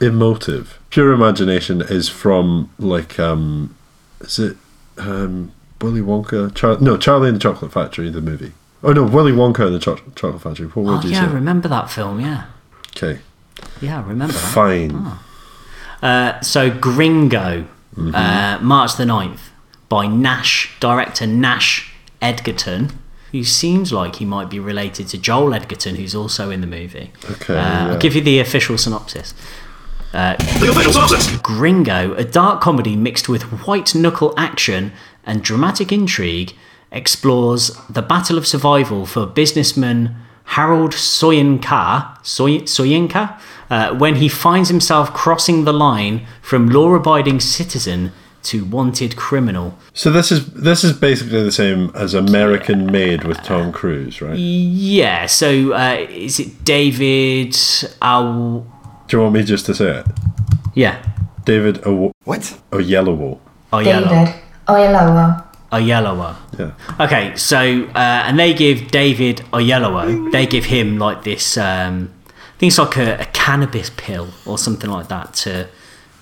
emotive. 0.00 0.78
Pure 0.90 1.12
Imagination 1.12 1.80
is 1.82 2.08
from 2.08 2.70
like 2.78 3.18
um, 3.18 3.74
is 4.20 4.38
it 4.38 4.56
um, 4.98 5.52
Willy 5.80 6.00
Wonka? 6.00 6.54
Char- 6.54 6.78
no, 6.80 6.96
Charlie 6.96 7.28
and 7.28 7.36
the 7.36 7.40
Chocolate 7.40 7.72
Factory, 7.72 8.10
the 8.10 8.20
movie. 8.20 8.52
Oh 8.82 8.92
no, 8.92 9.02
Willy 9.04 9.32
Wonka 9.32 9.66
and 9.66 9.74
the 9.74 9.78
Cho- 9.80 9.98
Chocolate 10.14 10.42
Factory. 10.42 10.66
What 10.66 10.84
would 10.84 10.98
Oh, 10.98 11.02
you 11.02 11.10
yeah, 11.14 11.26
say? 11.28 11.34
remember 11.34 11.68
that 11.68 11.90
film, 11.90 12.20
yeah. 12.20 12.44
Okay, 12.96 13.20
Yeah, 13.80 13.98
I 13.98 14.02
remember 14.02 14.34
that. 14.34 14.52
fine. 14.52 15.12
Uh, 16.02 16.40
so 16.42 16.70
Gringo, 16.70 17.66
Mm-hmm. 17.96 18.12
uh, 18.14 18.58
March 18.60 18.96
the 18.96 19.04
9th, 19.04 19.38
by 19.88 20.06
Nash, 20.08 20.72
director 20.80 21.26
Nash 21.28 21.93
Edgerton, 22.24 22.82
who 23.32 23.44
seems 23.44 23.92
like 23.92 24.16
he 24.16 24.24
might 24.24 24.48
be 24.48 24.58
related 24.58 25.08
to 25.08 25.18
Joel 25.18 25.54
Edgerton, 25.54 25.96
who's 25.96 26.14
also 26.14 26.50
in 26.50 26.60
the 26.60 26.66
movie. 26.66 27.12
Okay, 27.30 27.54
Uh, 27.54 27.60
yeah. 27.62 27.88
I'll 27.90 27.98
give 27.98 28.14
you 28.14 28.20
the 28.22 28.38
official 28.40 28.78
synopsis. 28.78 29.34
The 30.12 30.36
official 30.70 30.92
synopsis. 30.92 31.36
Gringo, 31.38 32.14
a 32.14 32.24
dark 32.24 32.60
comedy 32.60 32.94
mixed 32.96 33.28
with 33.28 33.42
white 33.66 33.94
knuckle 33.94 34.32
action 34.36 34.92
and 35.26 35.42
dramatic 35.42 35.90
intrigue, 35.92 36.52
explores 36.92 37.70
the 37.90 38.02
battle 38.02 38.38
of 38.38 38.46
survival 38.46 39.04
for 39.06 39.26
businessman 39.26 40.14
Harold 40.44 40.92
Soyinka, 40.92 42.18
Soy, 42.24 42.60
Soyinka 42.60 43.38
uh, 43.70 43.94
when 43.94 44.16
he 44.16 44.28
finds 44.28 44.68
himself 44.68 45.12
crossing 45.12 45.64
the 45.64 45.72
line 45.72 46.26
from 46.42 46.68
law-abiding 46.68 47.40
citizen 47.40 48.12
to 48.44 48.64
wanted 48.64 49.16
criminal. 49.16 49.74
So 49.94 50.10
this 50.10 50.30
is 50.32 50.46
this 50.52 50.84
is 50.84 50.92
basically 50.92 51.42
the 51.42 51.52
same 51.52 51.90
as 51.94 52.14
American 52.14 52.86
Made 52.92 53.24
with 53.24 53.38
Tom 53.42 53.72
Cruise, 53.72 54.20
right? 54.22 54.36
Yeah, 54.38 55.26
so 55.26 55.72
uh, 55.72 56.06
is 56.10 56.38
it 56.40 56.64
David? 56.64 57.56
Ow- 58.02 58.64
Do 59.08 59.16
you 59.16 59.22
want 59.22 59.34
me 59.34 59.42
just 59.44 59.66
to 59.66 59.74
say 59.74 59.98
it? 60.00 60.06
yeah, 60.74 60.96
David 61.44 61.86
o- 61.86 62.12
What? 62.24 62.42
Oyelowo. 62.70 63.38
Oyello. 63.72 64.08
David 64.08 64.34
Oyelowo. 64.68 65.44
Oyelowo. 65.72 66.36
Yeah. 66.58 66.70
Okay, 67.04 67.34
so 67.36 67.58
uh, 67.94 68.26
and 68.26 68.38
they 68.38 68.54
give 68.54 68.90
David 68.90 69.38
Oyelowo, 69.52 70.30
they 70.32 70.46
give 70.46 70.64
him 70.66 70.98
like 70.98 71.24
this, 71.24 71.56
um, 71.56 72.10
I 72.28 72.58
think 72.58 72.70
it's 72.70 72.78
like 72.78 72.96
a, 72.96 73.22
a 73.22 73.24
cannabis 73.32 73.90
pill 73.96 74.28
or 74.46 74.56
something 74.58 74.88
like 74.90 75.08
that 75.08 75.34
to, 75.44 75.66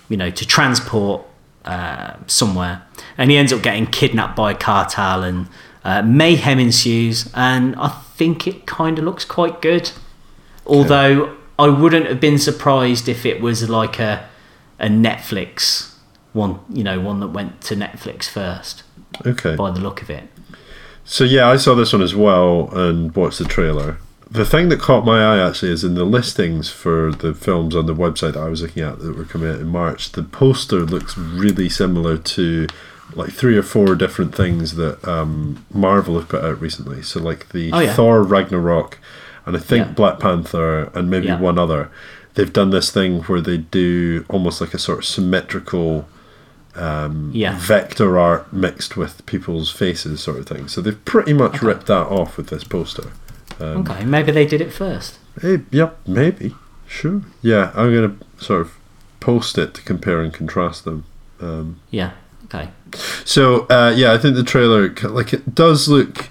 you 0.09 0.17
know, 0.17 0.31
to 0.31 0.47
transport 0.47 1.23
uh, 1.65 2.15
somewhere, 2.27 2.83
and 3.17 3.31
he 3.31 3.37
ends 3.37 3.53
up 3.53 3.63
getting 3.63 3.87
kidnapped 3.87 4.37
by 4.37 4.53
a 4.53 4.55
cartel, 4.55 5.23
and 5.23 5.47
uh, 5.85 6.03
mayhem 6.03 6.59
ensues, 6.59 7.31
and 7.35 7.75
I 7.77 7.89
think 7.89 8.47
it 8.47 8.67
kind 8.67 8.99
of 8.99 9.05
looks 9.05 9.25
quite 9.25 9.61
good, 9.63 9.91
although 10.67 11.37
I 11.59 11.69
wouldn't 11.69 12.07
have 12.07 12.21
been 12.21 12.39
surprised 12.39 13.09
if 13.09 13.25
it 13.27 13.41
was 13.41 13.69
like 13.69 13.99
a 13.99 14.29
a 14.79 14.89
Netflix 14.89 15.93
one, 16.33 16.59
you 16.73 16.83
know, 16.83 16.99
one 17.01 17.21
that 17.21 17.29
went 17.29 17.61
to 17.63 17.77
Netflix 17.77 18.25
first 18.29 18.83
Okay. 19.25 19.55
by 19.55 19.71
the 19.71 19.81
look 19.81 20.03
of 20.03 20.11
it. 20.11 20.25
So 21.05 21.25
yeah, 21.25 21.49
I 21.49 21.57
saw 21.57 21.75
this 21.75 21.93
one 21.93 22.03
as 22.03 22.15
well 22.15 22.71
and 22.73 23.15
watched 23.15 23.39
the 23.39 23.45
trailer. 23.45 23.99
The 24.33 24.45
thing 24.47 24.69
that 24.71 24.81
caught 24.81 25.05
my 25.05 25.23
eye 25.23 25.47
actually 25.47 25.71
is 25.73 25.85
in 25.85 25.95
the 25.95 26.05
listings 26.05 26.71
for 26.71 27.13
the 27.13 27.35
films 27.35 27.77
on 27.77 27.85
the 27.87 27.95
website 27.95 28.33
that 28.33 28.43
I 28.43 28.49
was 28.49 28.63
looking 28.63 28.83
at 28.83 28.99
that 29.01 29.17
were 29.17 29.25
coming 29.25 29.51
out 29.51 29.61
in 29.61 29.69
March. 29.69 30.13
The 30.13 30.23
poster 30.23 30.81
looks 30.87 31.17
really 31.19 31.69
similar 31.69 32.17
to 32.17 32.67
like 33.15 33.31
three 33.31 33.59
or 33.59 33.63
four 33.63 33.95
different 33.95 34.35
things 34.35 34.77
that 34.77 35.07
um, 35.07 35.65
Marvel 35.73 36.19
have 36.19 36.29
put 36.31 36.43
out 36.43 36.59
recently. 36.63 37.03
So 37.03 37.21
like 37.21 37.51
the 37.51 37.71
Oh, 37.73 37.81
yeah. 37.81 37.93
Thor 37.95 38.23
Ragnarok, 38.23 38.99
and 39.45 39.55
I 39.55 39.61
think 39.61 39.87
Yeah. 39.89 39.93
Black 39.93 40.19
Panther, 40.19 40.85
and 40.95 41.11
maybe 41.11 41.27
Yeah. 41.27 41.39
one 41.39 41.59
other. 41.59 41.91
They've 42.35 42.51
done 42.53 42.71
this 42.71 42.91
thing 42.91 43.21
where 43.25 43.43
they 43.43 43.59
do 43.59 44.25
almost 44.31 44.63
like 44.63 44.73
a 44.73 44.79
sort 44.79 45.01
of 45.01 45.05
symmetrical 45.05 46.09
Yeah. 46.75 47.59
vector 47.59 48.19
art 48.19 48.51
mixed 48.51 48.97
with 48.97 49.27
people's 49.27 49.71
faces, 49.71 50.21
sort 50.23 50.39
of 50.39 50.47
thing. 50.47 50.69
So 50.69 50.81
they've 50.81 51.05
pretty 51.05 51.35
much 51.35 51.61
ripped 51.61 51.87
that 51.89 52.07
off 52.07 52.39
with 52.39 52.47
this 52.47 52.65
poster. 52.65 53.09
Okay, 53.61 54.05
maybe 54.05 54.33
they 54.33 54.47
did 54.47 54.61
it 54.61 54.73
first. 54.73 55.19
Yep, 55.43 55.99
maybe, 56.07 56.55
sure. 56.87 57.23
Yeah, 57.43 57.73
I'm 57.75 57.93
gonna 57.95 58.17
sort 58.39 58.61
of 58.63 58.73
post 59.21 59.57
it 59.59 59.73
to 59.75 59.83
compare 59.83 60.21
and 60.21 60.33
contrast 60.33 60.85
them. 60.85 61.05
Um, 61.41 61.81
Yeah. 61.91 62.13
Okay. 62.47 62.69
so 63.25 63.67
uh, 63.69 63.93
yeah, 63.97 64.13
I 64.13 64.19
think 64.19 64.35
the 64.37 64.43
trailer 64.45 64.93
like 65.05 65.33
it 65.33 65.55
does 65.55 65.89
look 65.89 66.29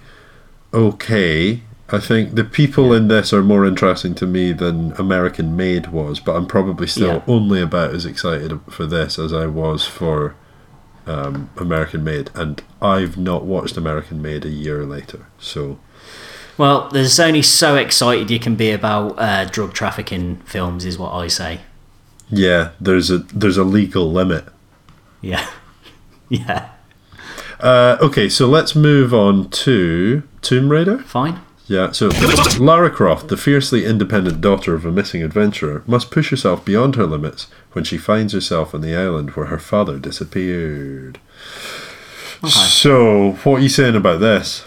okay. 0.74 1.62
I 1.94 2.00
think 2.00 2.36
the 2.36 2.46
people 2.46 2.94
in 2.94 3.10
this 3.10 3.34
are 3.34 3.44
more 3.44 3.66
interesting 3.66 4.16
to 4.16 4.26
me 4.26 4.54
than 4.54 4.94
American 4.94 5.58
Made 5.58 5.88
was, 5.88 6.22
but 6.22 6.36
I'm 6.38 6.46
probably 6.46 6.88
still 6.88 7.16
Yeah. 7.16 7.22
only 7.28 7.62
about 7.62 7.94
as 7.94 8.06
excited 8.06 8.58
for 8.70 8.86
this 8.86 9.20
as 9.20 9.34
I 9.34 9.48
was 9.48 9.86
for 9.86 10.36
um, 11.06 11.50
American 11.58 12.04
Made, 12.04 12.30
and 12.36 12.62
I've 12.82 13.18
not 13.18 13.44
watched 13.44 13.76
American 13.76 14.22
Made 14.22 14.46
a 14.46 14.50
year 14.50 14.86
later. 14.86 15.26
So 15.40 15.80
Well, 16.62 16.90
there's 16.90 17.20
only 17.20 17.42
so 17.42 17.76
excited 17.76 18.30
you 18.30 18.38
can 18.38 18.56
be 18.56 18.70
about 18.70 19.18
uh, 19.18 19.46
drug 19.46 19.74
trafficking 19.74 20.36
films, 20.46 20.86
is 20.86 20.96
what 20.96 21.12
I 21.12 21.28
say. 21.28 21.62
yeah, 22.30 22.74
there's 22.80 23.10
a 23.10 23.18
there's 23.18 23.58
a 23.58 23.64
legal 23.64 24.12
limit. 24.12 24.46
Yeah. 25.22 25.50
yeah. 26.30 26.70
Uh, 27.60 27.98
okay, 28.00 28.30
so 28.30 28.46
let's 28.46 28.76
move 28.76 29.12
on 29.12 29.50
to 29.50 30.22
Tomb 30.44 30.70
Raider. 30.72 31.00
Fine. 31.00 31.42
Yeah, 31.66 31.94
so 31.94 32.12
Lara 32.60 32.92
Croft, 32.92 33.30
the 33.30 33.38
fiercely 33.38 33.84
independent 33.84 34.40
daughter 34.40 34.76
of 34.76 34.86
a 34.86 34.92
missing 34.92 35.24
adventurer, 35.24 35.82
must 35.88 36.12
push 36.12 36.30
herself 36.30 36.64
beyond 36.64 36.96
her 36.96 37.08
limits 37.08 37.48
when 37.72 37.86
she 37.86 37.98
finds 37.98 38.34
herself 38.34 38.76
on 38.76 38.82
the 38.82 38.96
island 38.96 39.32
where 39.32 39.48
her 39.48 39.58
father 39.58 39.98
disappeared. 39.98 41.18
So, 42.48 43.32
what 43.44 43.56
are 43.56 43.64
you 43.64 43.70
saying 43.70 43.96
about 43.96 44.20
this? 44.20 44.64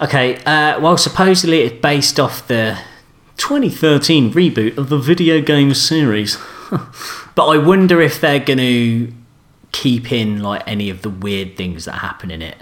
Okay, 0.00 0.36
uh, 0.44 0.80
well, 0.80 0.96
supposedly 0.96 1.60
it's 1.60 1.80
based 1.80 2.18
off 2.18 2.48
the 2.48 2.78
2013 3.36 4.32
reboot 4.32 4.76
of 4.76 4.88
the 4.88 4.98
video 4.98 5.40
game 5.40 5.72
series. 5.72 6.36
but 7.34 7.46
I 7.46 7.58
wonder 7.58 8.00
if 8.00 8.20
they're 8.20 8.40
going 8.40 8.58
to 8.58 9.12
keep 9.70 10.10
in 10.10 10.42
like 10.42 10.62
any 10.66 10.90
of 10.90 11.02
the 11.02 11.10
weird 11.10 11.56
things 11.56 11.84
that 11.84 11.98
happen 11.98 12.30
in 12.30 12.42
it. 12.42 12.56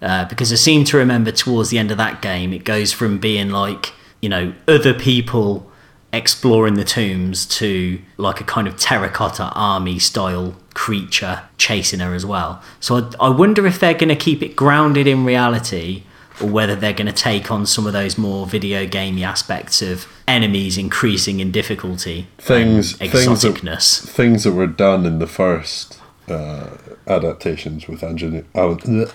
Uh, 0.00 0.24
because 0.26 0.52
I 0.52 0.56
seem 0.56 0.84
to 0.84 0.96
remember 0.96 1.30
towards 1.30 1.70
the 1.70 1.78
end 1.78 1.90
of 1.90 1.98
that 1.98 2.22
game, 2.22 2.52
it 2.52 2.64
goes 2.64 2.92
from 2.92 3.18
being 3.18 3.50
like, 3.50 3.92
you 4.22 4.28
know, 4.28 4.54
other 4.66 4.94
people 4.94 5.70
exploring 6.12 6.74
the 6.74 6.84
tombs 6.84 7.44
to 7.44 8.00
like 8.16 8.40
a 8.40 8.44
kind 8.44 8.66
of 8.66 8.78
terracotta 8.78 9.50
army 9.54 9.98
style 9.98 10.56
creature 10.72 11.42
chasing 11.58 12.00
her 12.00 12.14
as 12.14 12.24
well. 12.24 12.62
So 12.80 12.96
I, 13.20 13.26
I 13.26 13.28
wonder 13.28 13.66
if 13.66 13.78
they're 13.78 13.92
going 13.92 14.08
to 14.08 14.16
keep 14.16 14.42
it 14.42 14.56
grounded 14.56 15.06
in 15.06 15.26
reality 15.26 16.04
or 16.40 16.48
whether 16.48 16.74
they're 16.76 16.92
going 16.92 17.06
to 17.06 17.12
take 17.12 17.50
on 17.50 17.66
some 17.66 17.86
of 17.86 17.92
those 17.92 18.16
more 18.18 18.46
video 18.46 18.86
gamey 18.86 19.24
aspects 19.24 19.82
of 19.82 20.06
enemies 20.26 20.76
increasing 20.78 21.40
in 21.40 21.50
difficulty, 21.50 22.26
Things, 22.38 22.92
things 22.96 23.42
that, 23.42 23.80
things 24.12 24.44
that 24.44 24.52
were 24.52 24.66
done 24.66 25.06
in 25.06 25.18
the 25.18 25.26
first 25.26 25.98
uh, 26.28 26.68
adaptations 27.06 27.88
with 27.88 28.02
Angelina, 28.04 28.44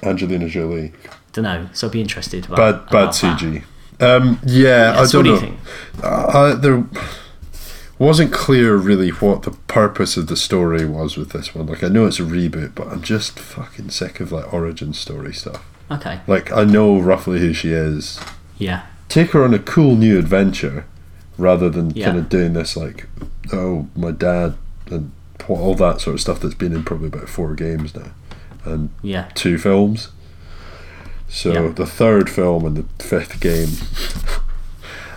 Angelina 0.03 0.49
Jolie. 0.49 0.91
Don't 1.33 1.43
know. 1.43 1.69
So 1.73 1.87
I'd 1.87 1.93
be 1.93 2.01
interested. 2.01 2.45
About, 2.45 2.57
Bad, 2.57 2.91
bad 2.91 3.03
about. 3.03 3.13
CG. 3.13 3.63
Um, 3.99 4.39
yeah, 4.45 4.93
Yes, 4.99 5.09
I 5.09 5.11
don't 5.11 5.23
do 5.23 5.29
know. 5.29 5.35
you 5.35 5.39
think? 5.41 5.59
Uh, 6.03 6.55
there 6.55 6.83
wasn't 7.99 8.33
clear 8.33 8.75
really 8.75 9.09
what 9.09 9.43
the 9.43 9.51
purpose 9.51 10.17
of 10.17 10.27
the 10.27 10.35
story 10.35 10.85
was 10.85 11.15
with 11.15 11.29
this 11.29 11.53
one. 11.55 11.67
Like, 11.67 11.83
I 11.83 11.87
know 11.87 12.05
it's 12.07 12.19
a 12.19 12.23
reboot, 12.23 12.73
but 12.75 12.87
I'm 12.87 13.01
just 13.03 13.39
fucking 13.39 13.91
sick 13.91 14.19
of 14.19 14.31
like 14.31 14.51
origin 14.51 14.93
story 14.93 15.33
stuff. 15.33 15.63
Okay. 15.93 16.19
Like, 16.27 16.51
I 16.51 16.63
know 16.63 16.99
roughly 16.99 17.39
who 17.39 17.53
she 17.53 17.71
is. 17.71 18.19
Yeah. 18.57 18.83
Take 19.09 19.31
her 19.31 19.43
on 19.43 19.53
a 19.53 19.59
cool 19.59 19.95
new 19.95 20.17
adventure, 20.19 20.85
rather 21.37 21.69
than 21.69 21.91
Yeah. 21.91 22.07
kind 22.07 22.17
of 22.19 22.29
doing 22.29 22.53
this 22.53 22.75
like, 22.77 23.07
oh, 23.51 23.87
my 23.95 24.11
dad 24.11 24.55
and 24.89 25.11
all 25.47 25.75
that 25.75 25.99
sort 26.01 26.13
of 26.15 26.21
stuff 26.21 26.39
that's 26.39 26.55
been 26.55 26.73
in 26.73 26.83
probably 26.83 27.07
about 27.07 27.27
four 27.29 27.53
games 27.55 27.93
now, 27.95 28.11
and 28.65 28.89
Yeah. 29.01 29.25
two 29.35 29.57
films. 29.57 30.09
So 31.27 31.51
Yeah. 31.51 31.71
the 31.73 31.85
third 31.85 32.29
film 32.29 32.65
and 32.65 32.77
the 32.77 33.03
fifth 33.03 33.39
game, 33.39 33.69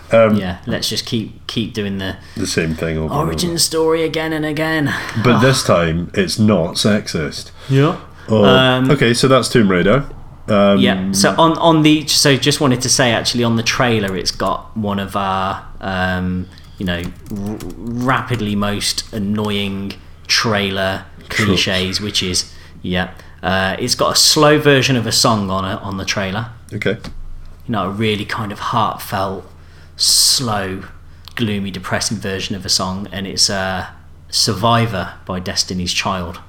Um, 0.09 0.35
yeah. 0.37 0.59
Let's 0.65 0.87
just 0.87 1.05
keep 1.05 1.45
keep 1.47 1.73
doing 1.73 1.97
the 1.97 2.15
the 2.37 2.47
same 2.47 2.75
thing 2.75 2.95
over 2.97 3.07
and 3.07 3.13
over. 3.13 3.27
origin 3.27 3.57
story 3.57 4.03
again 4.03 4.31
and 4.31 4.45
again. 4.45 4.93
But 5.21 5.41
this 5.41 5.63
time, 5.75 6.09
it's 6.13 6.39
not 6.39 6.75
sexist. 6.75 7.51
Yeah. 7.69 7.97
Oh, 8.29 8.45
Um, 8.45 8.89
okay, 8.91 9.13
so 9.13 9.27
that's 9.27 9.49
Tomb 9.49 9.69
Raider. 9.69 10.05
Um, 10.49 10.79
Yeah. 10.79 11.11
So 11.11 11.35
on 11.37 11.57
on 11.57 11.81
the 11.83 12.07
so 12.07 12.37
just 12.37 12.61
wanted 12.61 12.81
to 12.81 12.89
say 12.89 13.11
actually 13.11 13.43
on 13.43 13.55
the 13.57 13.63
trailer 13.63 14.15
it's 14.15 14.31
got 14.31 14.75
one 14.77 14.99
of 14.99 15.15
our 15.15 15.65
um, 15.81 16.47
you 16.77 16.85
know 16.85 17.01
r- 17.31 17.57
rapidly 17.75 18.55
most 18.55 19.11
annoying 19.13 19.93
trailer 20.27 21.05
cliches, 21.29 21.99
which 22.01 22.23
is 22.23 22.53
yeah. 22.81 23.13
Uh, 23.43 23.75
it's 23.79 23.95
got 23.95 24.13
a 24.15 24.19
slow 24.19 24.57
version 24.59 24.95
of 24.95 25.05
a 25.05 25.11
song 25.11 25.49
on 25.49 25.63
it 25.63 25.81
on 25.83 25.97
the 25.97 26.05
trailer. 26.05 26.49
Okay. 26.73 26.97
You 27.67 27.71
know, 27.71 27.85
a 27.85 27.89
really 27.89 28.25
kind 28.25 28.51
of 28.51 28.59
heartfelt, 28.59 29.45
slow, 29.95 30.83
gloomy, 31.35 31.69
depressing 31.69 32.17
version 32.17 32.55
of 32.55 32.65
a 32.65 32.69
song, 32.69 33.07
and 33.11 33.27
it's 33.27 33.49
uh, 33.49 33.87
"Survivor" 34.29 35.13
by 35.25 35.39
Destiny's 35.39 35.93
Child. 35.93 36.39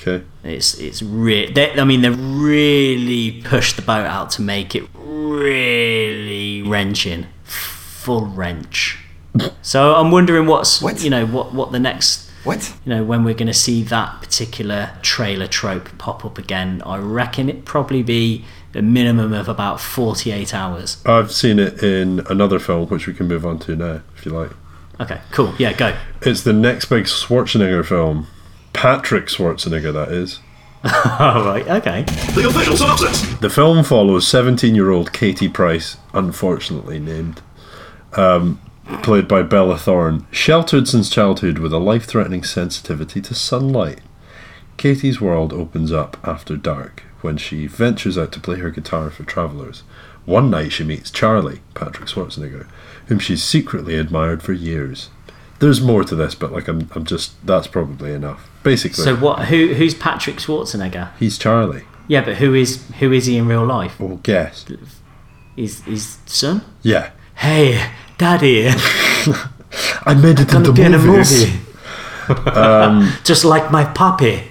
Okay. 0.00 0.24
It's 0.44 0.78
it's 0.78 1.02
re- 1.02 1.52
they, 1.52 1.72
I 1.78 1.84
mean, 1.84 2.00
they 2.00 2.10
really 2.10 3.42
pushed 3.42 3.76
the 3.76 3.82
boat 3.82 4.06
out 4.06 4.30
to 4.32 4.42
make 4.42 4.74
it 4.74 4.84
really 4.94 6.62
wrenching, 6.62 7.26
full 7.44 8.26
wrench. 8.26 8.98
so 9.62 9.94
I'm 9.94 10.10
wondering 10.10 10.46
what's 10.46 10.80
What? 10.82 11.02
you 11.04 11.10
know 11.10 11.24
what 11.26 11.52
what 11.54 11.70
the 11.70 11.78
next 11.78 12.28
What? 12.44 12.74
you 12.84 12.92
know 12.94 13.04
when 13.04 13.22
we're 13.24 13.34
going 13.34 13.46
to 13.46 13.54
see 13.54 13.82
that 13.84 14.20
particular 14.20 14.90
trailer 15.02 15.46
trope 15.46 15.88
pop 15.98 16.24
up 16.24 16.38
again. 16.38 16.82
I 16.86 16.96
reckon 16.98 17.48
it 17.48 17.64
probably 17.64 18.02
be 18.02 18.44
a 18.74 18.82
minimum 18.82 19.32
of 19.32 19.48
about 19.48 19.80
48 19.80 20.54
hours. 20.54 21.02
I've 21.04 21.32
seen 21.32 21.58
it 21.58 21.82
in 21.82 22.24
another 22.30 22.58
film, 22.58 22.88
which 22.88 23.06
we 23.06 23.12
can 23.14 23.26
move 23.28 23.44
on 23.44 23.58
to 23.60 23.74
now, 23.76 24.00
if 24.16 24.24
you 24.24 24.30
like. 24.32 24.50
Okay, 25.00 25.20
cool. 25.32 25.54
Yeah, 25.58 25.72
go. 25.72 25.96
It's 26.22 26.42
the 26.42 26.52
next 26.52 26.86
big 26.86 27.04
Schwarzenegger 27.04 27.84
film. 27.84 28.26
Patrick 28.72 29.26
Schwarzenegger, 29.26 29.92
that 29.92 30.10
is. 30.10 30.40
All 30.84 31.44
right. 31.44 31.68
Okay. 31.68 32.02
The 32.34 32.48
official 32.48 32.76
synopsis. 32.76 33.34
The 33.38 33.50
film 33.50 33.84
follows 33.84 34.26
17 34.26 34.74
year 34.74 34.90
old 34.90 35.12
Katie 35.12 35.48
Price, 35.48 35.98
unfortunately 36.14 36.98
named, 36.98 37.42
um, 38.14 38.60
played 39.02 39.28
by 39.28 39.42
Bella 39.42 39.76
Thorne, 39.76 40.26
sheltered 40.30 40.88
since 40.88 41.10
childhood 41.10 41.58
with 41.58 41.74
a 41.74 41.78
life 41.78 42.06
threatening 42.06 42.42
sensitivity 42.42 43.20
to 43.20 43.34
sunlight. 43.34 44.00
Katie's 44.78 45.20
world 45.20 45.52
opens 45.52 45.92
up 45.92 46.16
after 46.24 46.56
dark 46.56 47.02
when 47.20 47.36
she 47.36 47.66
ventures 47.66 48.16
out 48.16 48.32
to 48.32 48.40
play 48.40 48.58
her 48.60 48.70
guitar 48.70 49.10
for 49.10 49.24
travellers. 49.24 49.82
One 50.24 50.48
night 50.48 50.72
she 50.72 50.84
meets 50.84 51.10
Charlie, 51.10 51.60
Patrick 51.74 52.08
Schwarzenegger, 52.08 52.66
whom 53.08 53.18
she's 53.18 53.44
secretly 53.44 53.96
admired 53.96 54.42
for 54.42 54.54
years. 54.54 55.10
There's 55.58 55.82
more 55.82 56.04
to 56.04 56.14
this, 56.14 56.34
but 56.34 56.52
like 56.52 56.68
I'm, 56.68 56.88
I'm 56.94 57.04
just 57.04 57.44
that's 57.46 57.66
probably 57.66 58.14
enough. 58.14 58.49
Basically, 58.62 59.02
So 59.04 59.16
what? 59.16 59.46
Who 59.46 59.74
who's 59.74 59.94
Patrick 59.94 60.36
Schwarzenegger? 60.36 61.10
he's 61.18 61.38
Charlie. 61.38 61.84
Yeah, 62.08 62.24
but 62.24 62.36
who 62.36 62.54
is 62.54 62.82
who 62.98 63.12
is 63.12 63.26
he 63.26 63.36
in 63.36 63.46
real 63.46 63.64
life? 63.64 63.98
Well, 64.00 64.18
guess. 64.22 64.66
Is 65.56 65.82
his 65.82 66.18
son? 66.26 66.62
Yeah, 66.82 67.10
Hey, 67.36 67.90
Daddy, 68.18 68.68
I 70.04 70.14
made 70.14 70.40
it 70.40 70.48
gonna 70.48 70.58
into 70.68 70.72
be 70.72 70.82
in 70.82 70.94
a 70.94 70.98
movies. 70.98 71.46
movie. 71.46 71.58
Um, 72.54 73.12
Just 73.24 73.44
like 73.44 73.72
my 73.72 73.84
puppy. 73.84 74.44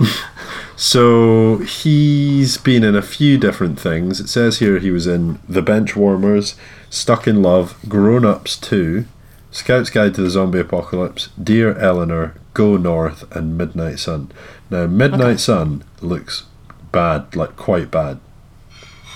So 0.76 1.60
he's 1.60 2.58
been 2.58 2.84
in 2.84 2.96
a 2.96 3.02
few 3.02 3.38
different 3.38 3.80
things. 3.80 4.20
It 4.20 4.28
says 4.28 4.60
here 4.60 4.80
he 4.80 4.92
was 4.92 5.08
in 5.08 5.40
The 5.48 5.62
Benchwarmers, 5.62 6.56
Stuck 6.90 7.28
in 7.28 7.42
Love, 7.42 7.78
Grown 7.88 8.26
Ups 8.26 8.58
2, 8.58 9.06
Scout's 9.52 9.90
Guide 9.90 10.14
to 10.16 10.22
the 10.24 10.30
Zombie 10.30 10.60
Apocalypse, 10.60 11.30
Dear 11.42 11.78
Eleanor, 11.78 12.36
Go 12.60 12.76
North, 12.76 13.24
and 13.34 13.58
Midnight 13.58 14.00
Sun. 14.00 14.34
Now, 14.70 14.86
Midnight 14.86 15.40
Sun 15.40 15.86
looks 16.02 16.44
bad, 16.92 17.34
like 17.34 17.56
quite 17.56 17.90
bad. 17.90 18.20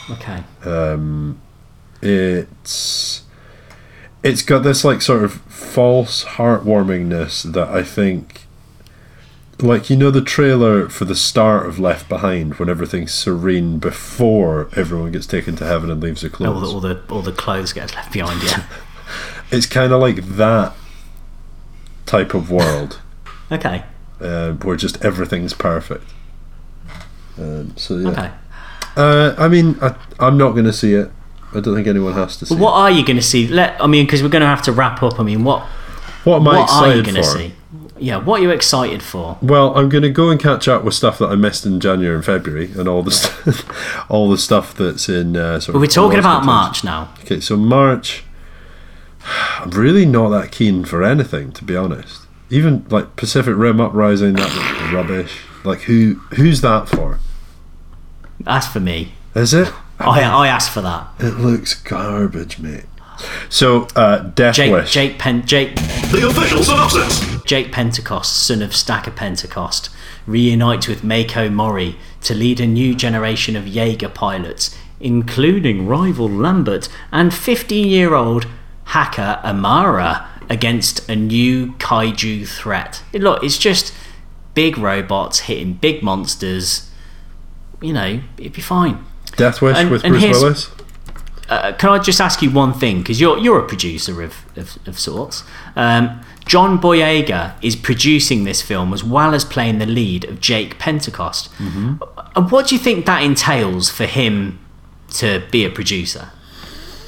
Okay. 0.10 0.46
Um, 0.64 1.42
it's 2.02 3.24
it's 4.24 4.44
got 4.44 4.60
this 4.60 4.86
like 4.86 5.02
sort 5.02 5.26
of 5.26 5.34
false 5.42 6.24
heartwarmingness 6.24 7.52
that 7.52 7.68
I 7.68 7.84
think, 7.84 8.44
like 9.60 9.90
you 9.90 9.98
know, 9.98 10.10
the 10.10 10.22
trailer 10.22 10.88
for 10.88 11.04
the 11.04 11.14
start 11.14 11.66
of 11.66 11.78
Left 11.78 12.08
Behind 12.08 12.54
when 12.56 12.70
everything's 12.70 13.14
serene 13.14 13.78
before 13.78 14.70
everyone 14.74 15.12
gets 15.12 15.28
taken 15.28 15.58
to 15.58 15.66
heaven 15.66 15.92
and 15.92 16.02
leaves 16.02 16.22
their 16.22 16.32
all 16.48 16.62
the, 16.62 16.68
all 16.68 16.80
the 16.80 17.04
all 17.10 17.22
the 17.22 17.34
clothes 17.34 17.74
get 17.74 17.94
left 17.94 18.14
behind. 18.14 18.42
Yeah. 18.42 18.66
It's 19.52 19.68
kind 19.68 19.92
of 19.92 20.00
like 20.00 20.16
that 20.38 20.74
type 22.08 22.34
of 22.34 22.50
world 22.50 23.02
okay. 23.54 23.84
uh, 24.22 24.54
where 24.54 24.76
just 24.76 25.04
everything's 25.04 25.54
perfect. 25.54 26.06
Um, 27.38 27.74
so 27.78 27.98
yeah, 27.98 28.10
Okay. 28.10 28.32
uh, 28.96 29.36
I 29.38 29.48
mean, 29.48 29.78
I, 29.82 29.96
I'm 30.20 30.38
not 30.38 30.52
going 30.52 30.66
to 30.66 30.74
see 30.74 30.94
it. 30.94 31.10
I 31.56 31.60
don't 31.60 31.76
think 31.76 31.88
anyone 31.88 32.14
has 32.14 32.38
to 32.38 32.46
see. 32.46 32.56
But 32.56 32.62
what 32.62 32.72
it. 32.72 32.82
are 32.82 32.92
you 32.92 33.06
going 33.06 33.18
to 33.18 33.22
see? 33.24 33.48
Let 33.48 33.80
I 33.82 33.88
mean, 33.88 34.06
because 34.06 34.22
we're 34.24 34.30
going 34.30 34.42
to 34.42 34.48
have 34.48 34.62
to 34.64 34.72
wrap 34.72 35.02
up. 35.04 35.20
I 35.20 35.24
mean, 35.24 35.44
what 35.44 35.62
What 36.24 36.38
am 36.38 36.48
I 36.48 36.60
what 36.60 36.70
are 36.70 36.88
you 36.94 37.00
excited 37.02 37.06
going 37.06 37.16
to 37.16 37.24
for? 37.24 37.38
see? 37.38 37.54
Yeah, 38.00 38.18
what 38.18 38.40
are 38.40 38.44
you 38.44 38.50
excited 38.50 39.02
for? 39.02 39.38
Well, 39.42 39.78
I'm 39.78 39.88
going 39.88 40.02
to 40.02 40.10
go 40.10 40.30
and 40.30 40.40
catch 40.40 40.68
up 40.68 40.84
with 40.84 40.94
stuff 40.94 41.20
that 41.20 41.28
I 41.30 41.36
missed 41.36 41.66
in 41.66 41.80
January 41.80 42.16
and 42.16 42.26
February, 42.26 42.72
and 42.74 42.88
all 42.88 43.02
the 43.04 43.12
st- 43.12 43.64
all 44.10 44.30
the 44.30 44.38
stuff 44.38 44.76
that's 44.76 45.08
in. 45.08 45.38
Uh, 45.38 45.60
sort 45.60 45.74
But 45.74 45.80
we're 45.80 45.86
of 45.86 45.92
talking 45.92 46.20
about. 46.20 46.44
March 46.44 46.84
now. 46.84 47.14
Okay, 47.22 47.40
so 47.40 47.56
March. 47.56 48.24
I'm 49.60 49.70
really 49.72 50.06
not 50.06 50.30
that 50.30 50.52
keen 50.52 50.84
for 50.86 51.02
anything, 51.04 51.52
to 51.54 51.64
be 51.64 51.76
honest. 51.76 52.23
Even 52.54 52.86
like 52.90 53.16
Pacific 53.16 53.56
Rim 53.58 53.82
Uprising, 53.82 54.34
that 54.34 54.46
was 54.46 54.94
rubbish. 54.94 55.42
Like 55.64 55.82
who 55.82 56.22
who's 56.36 56.62
that 56.62 56.88
for? 56.88 57.20
That's 58.40 58.68
for 58.68 58.80
me. 58.80 59.14
Is 59.34 59.54
it? 59.56 59.74
I 60.00 60.22
I 60.22 60.48
asked 60.48 60.70
for 60.70 60.82
that. 60.82 61.08
It 61.20 61.40
looks 61.40 61.74
garbage, 61.74 62.60
mate. 62.60 62.86
So, 63.50 63.88
uh, 63.96 64.20
Death 64.20 64.56
Jake 64.56 64.72
Wish. 64.72 64.92
Jake 64.92 65.18
Pen 65.18 65.46
Jake 65.46 65.76
The 66.12 66.28
official 66.30 66.64
synopsis. 66.64 67.42
Jake 67.44 67.72
Pentecost, 67.72 68.36
son 68.36 68.62
of 68.62 68.76
Stacker 68.76 69.12
Pentecost, 69.12 69.90
reunites 70.28 70.88
with 70.88 71.04
Mako 71.04 71.50
Mori 71.50 71.98
to 72.22 72.34
lead 72.34 72.60
a 72.60 72.68
new 72.68 72.94
generation 72.96 73.56
of 73.56 73.68
Jaeger 73.68 74.10
pilots, 74.10 74.78
including 75.00 75.88
rival 75.88 76.30
Lambert 76.30 76.88
and 77.12 77.34
15 77.34 77.88
year 77.88 78.14
old 78.14 78.46
hacker 78.86 79.40
Amara, 79.44 80.28
against 80.50 81.08
a 81.10 81.16
new 81.16 81.74
kaiju 81.74 82.48
threat. 82.48 83.04
Look, 83.14 83.44
it's 83.44 83.58
just 83.58 83.94
big 84.54 84.78
robots 84.78 85.42
hitting 85.42 85.74
big 85.74 86.04
monsters. 86.04 86.90
You 87.82 87.94
know, 87.94 88.22
it'd 88.38 88.54
be 88.54 88.62
fine. 88.62 89.04
Death 89.36 89.62
Wish 89.62 89.78
and- 89.78 89.90
with 89.92 90.04
and 90.04 90.14
Bruce 90.14 90.42
Willis. 90.42 90.72
Uh, 91.50 91.74
can 91.74 91.90
I 91.90 92.00
just 92.00 92.22
ask 92.22 92.42
you 92.42 92.50
one 92.50 92.74
thing? 92.74 93.00
Because 93.00 93.20
you're 93.20 93.38
you're 93.38 93.60
a 93.60 93.68
producer 93.68 94.22
of 94.22 94.46
of, 94.56 94.78
of 94.88 94.98
sorts. 94.98 95.44
Um, 95.76 96.22
John 96.46 96.80
Boyega 96.80 97.54
is 97.62 97.76
producing 97.76 98.44
this 98.44 98.62
film 98.62 98.94
as 98.94 99.04
well 99.04 99.34
as 99.34 99.44
playing 99.46 99.80
the 99.80 99.86
lead 99.86 100.26
of 100.26 100.40
Jake 100.40 100.80
Pentecost. 100.80 101.52
Mm-hmm. 101.54 101.96
And 102.36 102.52
what 102.52 102.68
do 102.68 102.76
you 102.76 102.80
think 102.82 103.06
that 103.06 103.24
entails 103.24 103.90
for 103.90 104.06
him 104.06 104.60
to 105.16 105.44
be 105.52 105.66
a 105.66 105.70
producer? 105.70 106.30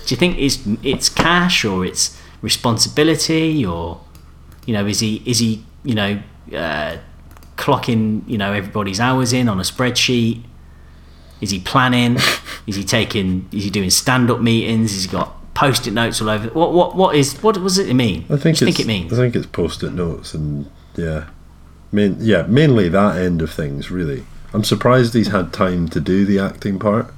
Do 0.05 0.13
you 0.13 0.17
think 0.17 0.37
it's 0.37 0.59
it's 0.83 1.09
cash 1.09 1.63
or 1.65 1.85
it's 1.85 2.14
responsibility 2.41 3.65
or 3.65 4.01
you 4.65 4.73
know 4.73 4.85
is 4.85 4.99
he 4.99 5.21
is 5.25 5.39
he 5.39 5.63
you 5.83 5.95
know 5.95 6.21
uh, 6.53 6.97
clocking 7.57 8.27
you 8.27 8.37
know 8.37 8.53
everybody's 8.53 8.99
hours 8.99 9.33
in 9.33 9.49
on 9.49 9.59
a 9.59 9.63
spreadsheet? 9.63 10.43
Is 11.41 11.51
he 11.51 11.59
planning? 11.59 12.17
is 12.67 12.75
he 12.75 12.83
taking? 12.83 13.47
Is 13.51 13.63
he 13.65 13.69
doing 13.69 13.89
stand-up 13.89 14.41
meetings? 14.41 14.91
He's 14.91 15.03
he 15.03 15.09
got 15.09 15.53
post-it 15.53 15.91
notes 15.91 16.21
all 16.21 16.29
over? 16.29 16.47
What 16.49 16.73
what 16.73 16.95
what 16.95 17.15
is 17.15 17.41
what 17.43 17.55
does 17.55 17.77
it 17.77 17.93
mean? 17.93 18.25
I 18.29 18.37
think 18.37 18.37
what 18.37 18.41
do 18.41 18.47
you 18.47 18.51
it's, 18.69 18.77
think 18.77 18.79
it 18.79 18.87
means? 18.87 19.13
I 19.13 19.17
think 19.17 19.35
it's 19.35 19.45
post-it 19.45 19.93
notes 19.93 20.33
and 20.33 20.69
yeah, 20.95 21.27
main 21.91 22.17
yeah 22.19 22.43
mainly 22.43 22.89
that 22.89 23.17
end 23.17 23.41
of 23.41 23.51
things 23.51 23.91
really. 23.91 24.25
I'm 24.53 24.63
surprised 24.63 25.13
he's 25.13 25.27
had 25.27 25.51
time 25.51 25.89
to 25.89 25.99
do 25.99 26.25
the 26.25 26.39
acting 26.39 26.79
part. 26.79 27.13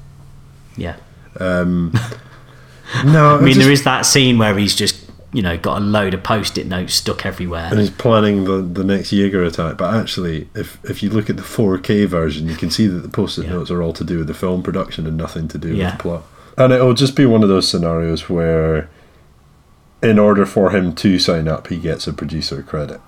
yeah. 0.75 0.95
No, 3.05 3.37
I 3.37 3.41
mean, 3.41 3.59
there 3.59 3.69
is 3.69 3.83
that 3.83 4.05
scene 4.05 4.37
where 4.37 4.57
he's 4.57 4.73
just 4.73 5.06
you 5.37 5.43
know 5.43 5.55
got 5.57 5.77
a 5.81 5.85
load 5.85 6.13
of 6.15 6.23
post-it 6.23 6.65
notes 6.67 6.93
stuck 6.95 7.25
everywhere. 7.25 7.67
and 7.71 7.79
he's 7.79 7.91
planning 8.05 8.45
the, 8.45 8.57
the 8.79 8.83
next 8.83 9.11
Jaeger 9.13 9.43
attack. 9.43 9.77
But 9.77 9.93
actually, 9.93 10.47
if 10.55 10.79
if 10.83 11.03
you 11.03 11.09
look 11.11 11.29
at 11.29 11.37
the 11.37 11.43
4K 11.57 12.07
version, 12.07 12.47
you 12.51 12.55
can 12.55 12.71
see 12.71 12.87
that 12.87 13.01
the 13.07 13.09
post-it 13.19 13.45
Yeah. 13.45 13.51
notes 13.57 13.69
are 13.71 13.81
all 13.83 13.93
to 13.93 14.03
do 14.03 14.17
with 14.19 14.27
the 14.27 14.33
film 14.45 14.63
production 14.63 15.05
and 15.05 15.15
nothing 15.15 15.47
to 15.49 15.57
do 15.57 15.69
Yeah. 15.75 15.85
with 15.85 15.97
the 15.97 16.03
plot. 16.03 16.23
And 16.57 16.73
it'll 16.73 16.95
just 16.95 17.15
be 17.15 17.25
one 17.27 17.43
of 17.43 17.49
those 17.49 17.67
scenarios 17.69 18.21
where, 18.29 18.89
in 20.01 20.17
order 20.19 20.45
for 20.45 20.71
him 20.71 20.93
to 20.95 21.19
sign 21.19 21.47
up, 21.47 21.67
he 21.67 21.77
gets 21.77 22.07
a 22.07 22.13
producer 22.13 22.63
credit. 22.63 22.99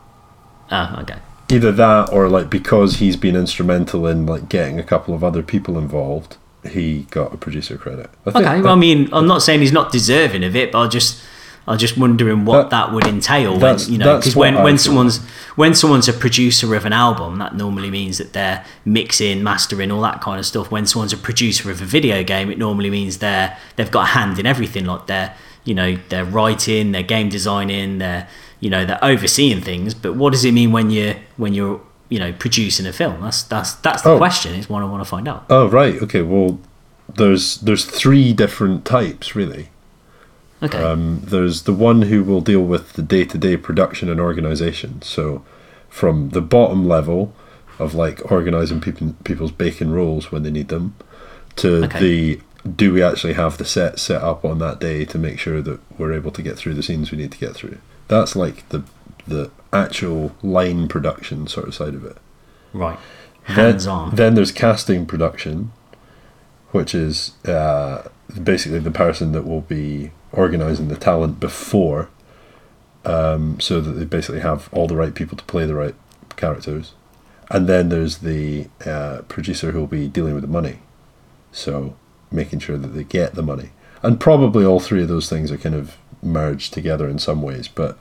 Oh, 0.72 0.98
okay. 1.02 1.18
Either 1.52 1.72
that, 1.72 2.12
or 2.14 2.30
like 2.30 2.50
because 2.52 2.98
he's 2.98 3.16
been 3.16 3.36
instrumental 3.36 4.06
in 4.06 4.26
like 4.28 4.50
getting 4.50 4.78
a 4.80 4.84
couple 4.84 5.16
of 5.16 5.24
other 5.24 5.42
people 5.42 5.80
involved, 5.80 6.38
he 6.70 7.08
got 7.10 7.34
a 7.34 7.38
producer 7.38 7.76
credit. 7.78 8.10
I 8.28 8.30
Okay. 8.40 8.62
Well, 8.62 8.74
I 8.74 8.76
mean, 8.76 9.10
I'm 9.12 9.26
not 9.26 9.42
saying 9.42 9.62
he's 9.62 9.72
not 9.72 9.92
deserving 9.92 10.44
of 10.44 10.56
it, 10.56 10.72
but 10.72 10.82
I 10.82 10.88
just. 10.88 11.20
I'm 11.70 11.78
just 11.78 11.98
wondering 11.98 12.46
what 12.46 12.70
That- 12.72 12.88
that, 12.88 12.94
would 12.94 13.06
entail. 13.06 13.58
When, 13.60 13.78
you 13.88 13.98
know, 14.00 14.18
because 14.18 14.36
when, 14.36 14.56
when 14.64 14.78
someone's 14.78 15.20
when 15.56 15.74
someone's 15.76 16.08
a 16.10 16.14
producer 16.14 16.74
of 16.76 16.86
an 16.86 16.94
album, 16.94 17.38
that 17.38 17.56
normally 17.56 17.92
means 17.92 18.18
that 18.18 18.34
they're 18.34 18.66
mixing, 18.86 19.44
mastering, 19.44 19.92
all 19.92 20.02
that 20.02 20.20
kind 20.20 20.40
of 20.40 20.46
stuff. 20.46 20.72
When 20.72 20.86
someone's 20.86 21.14
a 21.14 21.18
producer 21.18 21.70
of 21.72 21.82
a 21.82 21.86
video 21.86 22.24
game, 22.24 22.50
it 22.52 22.58
normally 22.58 22.90
means 22.90 23.20
they're 23.20 23.56
they've 23.76 23.92
got 23.92 24.02
a 24.10 24.12
hand 24.18 24.40
in 24.40 24.46
everything. 24.46 24.86
Like 24.86 25.06
they're 25.08 25.36
you 25.64 25.76
know 25.76 25.98
they're 26.10 26.26
writing, 26.26 26.92
they're 26.92 27.04
game 27.04 27.30
designing, 27.30 28.00
they're 28.00 28.28
you 28.60 28.70
know 28.70 28.84
they're 28.86 29.04
overseeing 29.04 29.62
things. 29.62 29.94
But 29.94 30.16
what 30.16 30.34
does 30.34 30.44
it 30.46 30.54
mean 30.54 30.72
when 30.72 30.90
you 30.90 31.16
when 31.38 31.54
you're 31.54 31.80
you 32.10 32.18
know 32.18 32.34
producing 32.34 32.88
a 32.88 32.94
film? 32.94 33.22
That's 33.22 33.44
that's 33.44 33.74
that's 33.76 34.02
the 34.02 34.10
Oh. 34.12 34.18
question. 34.18 34.56
Is 34.56 34.68
what 34.70 34.82
I 34.82 34.86
want 34.86 35.04
to 35.04 35.10
find 35.10 35.28
out. 35.28 35.46
Oh 35.52 35.68
right, 35.68 36.02
okay. 36.02 36.24
Well, 36.24 36.58
there's 37.16 37.58
there's 37.58 37.86
three 37.86 38.34
different 38.34 38.86
types 38.86 39.36
really. 39.36 39.70
Okay. 40.62 40.78
Um, 40.82 41.22
there's 41.24 41.64
the 41.64 41.74
one 41.74 42.04
who 42.04 42.24
will 42.24 42.42
deal 42.42 42.62
with 42.62 42.94
the 42.94 43.02
day-to-day 43.02 43.58
production 43.58 44.10
and 44.10 44.20
organization. 44.20 45.02
So, 45.02 45.44
from 45.90 46.30
the 46.30 46.42
bottom 46.42 46.88
level 46.88 47.34
of 47.80 47.96
like 47.96 48.30
organizing 48.32 48.82
people 48.82 49.16
people's 49.24 49.52
bacon 49.52 49.92
rolls 49.92 50.32
when 50.32 50.44
they 50.44 50.52
need 50.52 50.68
them, 50.68 50.96
to 51.58 51.86
Okay. 51.86 52.00
the 52.00 52.42
do 52.76 52.92
we 52.92 53.02
actually 53.02 53.34
have 53.34 53.58
the 53.58 53.64
set 53.64 54.00
set 54.00 54.22
up 54.22 54.44
on 54.44 54.60
that 54.60 54.80
day 54.82 55.06
to 55.06 55.18
make 55.18 55.40
sure 55.40 55.62
that 55.62 55.80
we're 55.98 56.12
able 56.12 56.32
to 56.32 56.42
get 56.42 56.58
through 56.58 56.74
the 56.74 56.84
scenes 56.84 57.10
we 57.10 57.18
need 57.18 57.32
to 57.32 57.38
get 57.38 57.56
through. 57.56 57.78
That's 58.10 58.36
like 58.36 58.68
the 58.70 58.84
the 59.28 59.50
actual 59.72 60.36
line 60.44 60.88
production 60.90 61.48
sort 61.48 61.68
of 61.70 61.76
side 61.76 61.94
of 61.94 62.04
it. 62.04 62.18
right. 62.74 63.00
Then- 63.56 63.88
on. 63.88 64.16
Then 64.16 64.36
there's 64.36 64.52
casting 64.52 65.06
production, 65.06 65.72
which 66.72 66.94
is 66.94 67.32
uh, 67.46 68.04
basically 68.44 68.80
the 68.80 68.92
person 68.92 69.32
that 69.32 69.46
will 69.48 69.62
be 69.62 70.12
organizing 70.32 70.88
the 70.88 70.96
talent 70.98 71.40
before, 71.40 72.10
um, 73.06 73.60
so 73.60 73.82
that 73.82 73.92
they 73.94 74.06
basically 74.06 74.42
have 74.42 74.70
all 74.72 74.88
the 74.88 74.96
right 74.96 75.16
people 75.16 75.38
to 75.38 75.44
play 75.46 75.66
the 75.66 75.76
right 75.76 75.96
characters. 76.36 76.94
And 77.52 77.68
then 77.68 77.90
there's 77.90 78.20
the 78.20 78.68
uh, 78.86 79.22
producer 79.28 79.72
who 79.72 79.80
will 79.80 79.88
be 79.88 80.08
dealing 80.08 80.34
with 80.36 80.44
the 80.44 80.48
money, 80.50 80.80
so 81.52 81.96
making 82.32 82.60
sure 82.60 82.78
that 82.78 82.90
they 82.90 83.04
get 83.04 83.34
the 83.36 83.42
money. 83.42 83.72
And 84.04 84.20
probably 84.20 84.64
all 84.64 84.80
three 84.80 85.02
of 85.02 85.08
those 85.08 85.28
things 85.30 85.52
are 85.52 85.58
kind 85.58 85.76
of 85.76 85.98
merged 86.22 86.74
together 86.74 87.10
in 87.10 87.18
some 87.20 87.42
ways, 87.42 87.68
but 87.68 87.98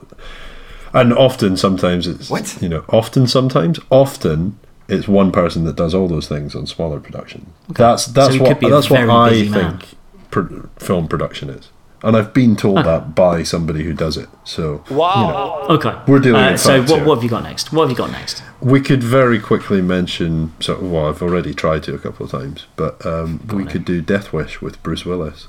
and 0.93 1.13
often 1.13 1.55
sometimes 1.57 2.07
it's 2.07 2.29
What? 2.29 2.57
you 2.61 2.69
know 2.69 2.83
often 2.89 3.27
sometimes 3.27 3.79
often 3.91 4.57
it's 4.87 5.07
one 5.07 5.31
person 5.31 5.63
that 5.65 5.75
does 5.75 5.93
all 5.93 6.07
those 6.07 6.27
things 6.27 6.55
on 6.55 6.65
smaller 6.67 6.99
productions. 6.99 7.47
That's 7.69 8.05
that's 8.07 8.33
he 8.35 8.39
what 8.39 8.49
could 8.49 8.59
be 8.59 8.67
a 8.67 8.69
that's 8.69 8.89
what 8.89 9.01
I 9.09 9.29
man. 9.43 9.79
think 9.79 9.85
pro- 10.31 10.69
film 10.77 11.07
production 11.07 11.49
is, 11.49 11.69
and 12.03 12.15
I've 12.15 12.33
been 12.33 12.55
told 12.55 12.77
that 12.85 13.13
by 13.15 13.43
somebody 13.43 13.83
who 13.83 13.93
does 13.93 14.15
it. 14.17 14.29
So 14.43 14.83
wow, 14.89 15.65
Okay. 15.69 15.93
We're 16.07 16.19
dealing 16.19 16.41
Uh, 16.43 16.51
with 16.51 16.61
so 16.61 16.81
what, 16.83 17.05
what 17.05 17.15
have 17.15 17.23
you 17.23 17.29
got 17.29 17.43
next? 17.43 17.71
What 17.73 17.83
have 17.83 17.91
you 17.91 17.97
got 17.97 18.11
next? 18.11 18.41
we 18.61 18.81
could 18.81 19.03
very 19.03 19.39
quickly 19.39 19.81
mention. 19.81 20.53
So 20.59 20.79
well, 20.79 21.07
I've 21.07 21.21
already 21.21 21.53
tried 21.53 21.83
to 21.83 21.93
a 21.95 21.99
couple 21.99 22.25
of 22.25 22.31
times, 22.31 22.65
but 22.75 23.05
um, 23.05 23.41
we 23.53 23.65
could 23.65 23.85
do 23.85 24.01
Death 24.01 24.31
Wish 24.33 24.61
with 24.61 24.81
Bruce 24.83 25.05
Willis. 25.05 25.47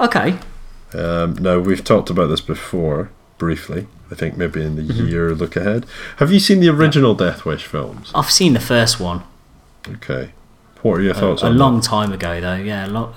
Okay. 0.00 0.38
Um, 0.94 1.34
now 1.34 1.58
we've 1.58 1.82
talked 1.84 2.10
about 2.10 2.26
this 2.26 2.40
before 2.40 3.10
briefly. 3.38 3.86
I 4.10 4.14
think 4.14 4.36
maybe 4.36 4.62
in 4.62 4.76
the 4.76 4.82
Mm-hmm. 4.82 5.06
year 5.08 5.34
look 5.34 5.56
ahead. 5.56 5.86
Have 6.18 6.30
you 6.30 6.38
seen 6.38 6.60
the 6.60 6.68
original 6.68 7.14
Death 7.14 7.44
Wish 7.46 7.64
films? 7.64 8.10
I've 8.14 8.30
seen 8.30 8.52
the 8.52 8.60
first 8.60 9.00
one 9.00 9.22
Okay. 9.88 10.32
What 10.82 10.94
are 10.94 11.02
your 11.02 11.14
thoughts 11.14 11.42
a 11.42 11.46
on 11.46 11.56
long 11.58 11.80
time 11.80 12.12
ago, 12.12 12.40
though. 12.40 12.56
Yeah, 12.56 12.86
a 12.86 12.88
lot. 12.88 13.14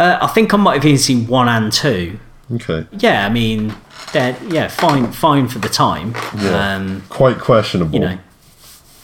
Uh, 0.00 0.18
I 0.22 0.28
think 0.28 0.54
I 0.54 0.56
might 0.56 0.76
have 0.76 0.86
even 0.86 0.96
seen 0.98 1.26
one 1.26 1.46
and 1.46 1.70
two. 1.70 2.18
Okay. 2.54 2.86
Yeah, 2.92 3.26
I 3.26 3.28
mean, 3.28 3.74
they're 4.14 4.34
yeah, 4.48 4.68
fine, 4.68 5.12
fine 5.12 5.46
for 5.46 5.58
the 5.58 5.68
time. 5.68 6.14
Yeah. 6.38 6.76
Um, 6.76 7.02
Quite 7.10 7.38
questionable. 7.38 7.92
you 7.94 8.00
know, 8.00 8.18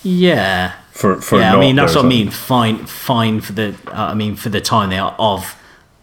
yeah, 0.03 0.73
for 0.93 1.21
for 1.21 1.39
yeah. 1.39 1.55
I 1.55 1.61
mean, 1.61 1.77
that's 1.77 1.95
what 1.95 2.07
I 2.07 2.09
mean. 2.09 2.31
Fine, 2.31 2.87
fine 2.87 3.43
for 3.43 3.53
the. 3.53 3.77
Uh, 3.89 4.13
I 4.13 4.15
mean, 4.15 4.37
for 4.37 4.49
the 4.49 4.63
time 4.63 4.89
they 4.89 4.99
are 4.99 5.15
of 5.19 5.55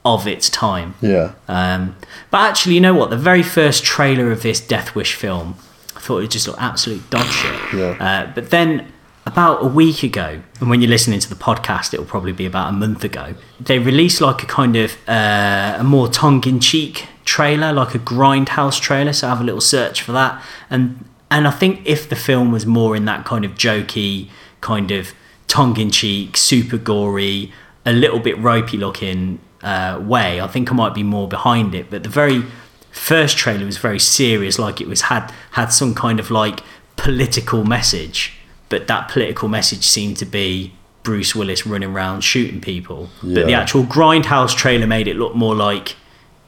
of 0.06 0.28
its 0.28 0.48
time. 0.48 0.94
Yeah. 1.02 1.34
Um, 1.48 1.96
but 2.30 2.42
actually, 2.50 2.76
you 2.76 2.82
know 2.82 2.94
what? 2.94 3.10
The 3.10 3.18
very 3.18 3.44
first 3.44 3.84
trailer 3.84 4.32
of 4.32 4.44
this 4.44 4.60
Death 4.62 4.94
Wish 4.94 5.16
film, 5.16 5.56
I 5.96 6.02
thought 6.02 6.20
it 6.20 6.30
just 6.30 6.48
looked 6.48 6.62
absolute 6.62 7.10
dog 7.10 7.26
shit. 7.26 7.74
Yeah. 7.74 7.98
Uh, 8.00 8.32
but 8.36 8.52
then, 8.52 8.94
about 9.26 9.64
a 9.64 9.68
week 9.68 10.04
ago, 10.04 10.42
and 10.60 10.70
when 10.70 10.82
you're 10.82 10.90
listening 10.90 11.20
to 11.20 11.30
the 11.30 11.36
podcast, 11.36 11.94
it'll 11.94 12.06
probably 12.06 12.34
be 12.34 12.46
about 12.46 12.70
a 12.70 12.72
month 12.74 13.04
ago, 13.04 13.36
they 13.60 13.80
released 13.80 14.22
like 14.22 14.44
a 14.44 14.46
kind 14.46 14.76
of 14.76 14.98
uh, 15.08 15.78
a 15.80 15.84
more 15.84 16.08
tongue 16.08 16.44
in 16.46 16.60
cheek 16.60 17.08
trailer, 17.26 17.72
like 17.72 17.96
a 17.96 18.00
grindhouse 18.00 18.80
trailer. 18.82 19.14
So 19.14 19.28
have 19.28 19.42
a 19.42 19.44
little 19.44 19.62
search 19.62 20.02
for 20.02 20.12
that. 20.12 20.44
And 20.70 21.06
and 21.32 21.48
I 21.48 21.52
think 21.52 21.82
if 21.86 22.10
the 22.10 22.16
film 22.16 22.52
was 22.52 22.66
more 22.66 22.96
in 22.96 23.06
that 23.06 23.26
kind 23.26 23.46
of 23.46 23.54
jokey, 23.54 24.30
kind 24.62 24.92
of 24.92 25.14
tongue 25.48 25.78
in 25.78 25.90
cheek, 25.90 26.38
super 26.38 26.78
gory, 26.78 27.52
a 27.86 27.94
little 27.94 28.20
bit 28.20 28.38
ropey 28.38 28.78
looking 28.78 29.40
uh, 29.62 30.00
way, 30.04 30.42
I 30.42 30.48
think 30.48 30.72
I 30.72 30.76
might 30.76 30.94
be 30.94 31.04
more 31.04 31.28
behind 31.28 31.74
it. 31.74 31.90
But 31.90 32.04
the 32.04 32.10
very 32.10 32.44
first 32.92 33.38
trailer 33.38 33.66
was 33.66 33.78
very 33.78 34.00
serious, 34.00 34.60
like 34.60 34.80
it 34.82 34.88
was 34.88 35.02
had 35.02 35.34
had 35.52 35.68
some 35.68 35.96
kind 35.96 36.20
of 36.20 36.30
like 36.30 36.60
political 36.98 37.64
message, 37.64 38.34
but 38.74 38.88
that 38.88 39.08
political 39.08 39.48
message 39.48 39.86
seemed 39.86 40.18
to 40.18 40.26
be 40.26 40.74
Bruce 41.04 41.36
Willis 41.36 41.64
running 41.64 41.92
around 41.92 42.22
shooting 42.22 42.60
people. 42.60 43.10
But 43.22 43.46
the 43.46 43.54
actual 43.54 43.84
Grindhouse 43.84 44.58
trailer 44.58 44.88
made 44.88 45.08
it 45.08 45.16
look 45.16 45.36
more 45.36 45.54
like 45.54 45.96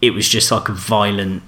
it 0.01 0.09
was 0.09 0.27
just 0.27 0.49
like 0.49 0.67
a 0.67 0.73
violent 0.73 1.43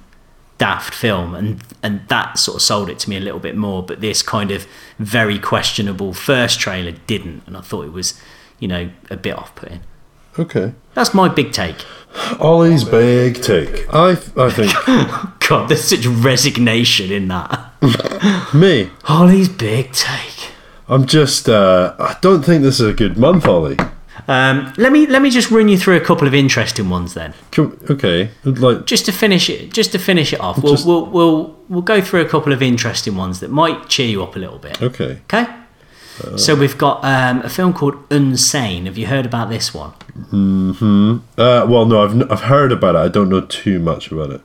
daft 0.59 0.93
film 0.93 1.34
and 1.34 1.63
and 1.82 2.07
that 2.09 2.38
sort 2.38 2.57
of 2.57 2.61
sold 2.61 2.91
it 2.91 2.99
to 2.99 3.09
me 3.09 3.17
a 3.17 3.19
little 3.19 3.39
bit 3.39 3.55
more 3.55 3.82
but 3.84 4.01
this 4.01 4.21
kind 4.23 4.51
of 4.51 4.67
very 4.99 5.38
questionable 5.39 6.13
first 6.13 6.59
trailer 6.59 6.91
didn't 7.05 7.41
and 7.47 7.55
I 7.57 7.61
thought 7.61 7.86
it 7.86 7.91
was 7.91 8.19
you 8.59 8.67
know 8.67 8.89
a 9.11 9.17
bit 9.17 9.36
off-putting 9.38 9.82
Okay. 10.39 10.73
that's 10.95 11.13
my 11.13 11.28
big 11.30 11.51
take 11.51 11.86
Ollie's 12.39 12.84
big 12.84 13.41
take. 13.43 13.86
I 13.93 14.11
I 14.36 14.49
think 14.49 14.73
god 15.47 15.69
there's 15.69 15.84
such 15.84 16.07
resignation 16.07 17.11
in 17.11 17.28
that 17.28 17.71
me. 18.53 18.89
Holly's 19.03 19.49
big 19.49 19.91
take 19.91 20.51
I'm 20.89 21.05
just. 21.05 21.49
Uh, 21.49 21.95
I 21.99 22.17
don't 22.21 22.43
think 22.43 22.63
this 22.63 22.79
is 22.79 22.88
a 22.88 22.93
good 22.93 23.17
month, 23.17 23.45
Ollie. 23.45 23.77
um, 24.27 24.73
let 24.77 24.91
me 24.91 25.05
let 25.07 25.21
me 25.21 25.29
just 25.29 25.51
run 25.51 25.67
you 25.67 25.77
through 25.77 25.95
a 25.97 26.01
couple 26.01 26.27
of 26.27 26.33
interesting 26.33 26.89
ones 26.89 27.13
then 27.13 27.33
Can, 27.51 27.77
okay. 27.89 28.29
Like 28.43 28.85
just 28.85 29.05
to 29.05 29.11
finish 29.11 29.47
it 29.49 29.71
just 29.71 29.91
to 29.91 29.99
finish 29.99 30.33
it 30.33 30.39
off 30.39 30.61
we'll, 30.61 30.73
Just- 30.73 30.88
we'll 30.88 31.05
we'll 31.05 31.55
we'll 31.69 31.81
go 31.83 32.01
through 32.01 32.21
a 32.21 32.25
couple 32.27 32.51
of 32.51 32.61
interesting 32.63 33.15
ones 33.15 33.39
that 33.41 33.51
might 33.51 33.88
cheer 33.89 34.07
you 34.07 34.23
up 34.23 34.35
a 34.35 34.39
little 34.39 34.57
bit 34.57 34.81
okay. 34.81 35.19
Okay. 35.31 35.47
so 36.35 36.55
we've 36.55 36.77
got 36.79 37.05
um, 37.05 37.41
a 37.41 37.49
film 37.49 37.73
called 37.73 37.93
Unsane. 38.09 38.85
Have 38.85 38.97
you 38.97 39.05
heard 39.05 39.25
about 39.25 39.49
this 39.49 39.71
one? 39.71 39.91
Hmm. 40.31 41.17
Uh, 41.38 41.65
well, 41.69 41.85
no, 41.85 42.03
I've 42.03 42.31
I've 42.31 42.41
heard 42.41 42.71
about 42.71 42.95
it. 42.95 42.99
I 42.99 43.07
don't 43.07 43.29
know 43.29 43.41
too 43.41 43.77
much 43.79 44.11
about 44.11 44.31
it. 44.31 44.41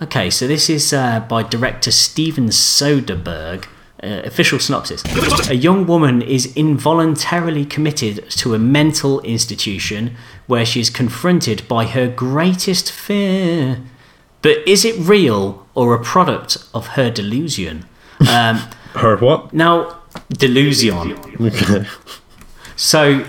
Okay, 0.00 0.30
so 0.30 0.46
this 0.48 0.70
is 0.70 0.94
uh, 0.94 1.20
by 1.20 1.42
director 1.42 1.90
Steven 1.90 2.46
Soderbergh. 2.46 3.66
Uh, 4.02 4.22
official 4.24 4.58
synopsis 4.58 5.02
A 5.50 5.54
young 5.54 5.86
woman 5.86 6.22
is 6.22 6.56
involuntarily 6.56 7.66
committed 7.66 8.30
to 8.30 8.54
a 8.54 8.58
mental 8.58 9.20
institution 9.20 10.16
where 10.46 10.64
she 10.64 10.80
is 10.80 10.88
confronted 10.88 11.68
by 11.68 11.84
her 11.84 12.08
greatest 12.08 12.90
fear. 12.90 13.80
But 14.40 14.66
is 14.66 14.86
it 14.86 14.96
real 14.98 15.66
or 15.74 15.92
a 15.94 16.02
product 16.02 16.56
of 16.72 16.86
her 16.96 17.10
delusion? 17.10 17.84
Um, 18.26 18.60
Her 18.94 19.16
what? 19.18 19.52
now, 19.52 19.98
delusion. 20.30 21.12
Okay. 21.40 21.86
So, 22.76 23.24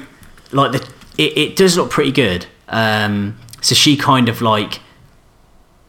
like 0.52 0.72
the 0.72 0.90
it, 1.18 1.38
it 1.38 1.56
does 1.56 1.78
look 1.78 1.92
pretty 1.92 2.12
good. 2.12 2.46
Um, 2.68 3.38
so 3.62 3.76
she 3.76 3.98
kind 3.98 4.30
of 4.30 4.42
like 4.42 4.80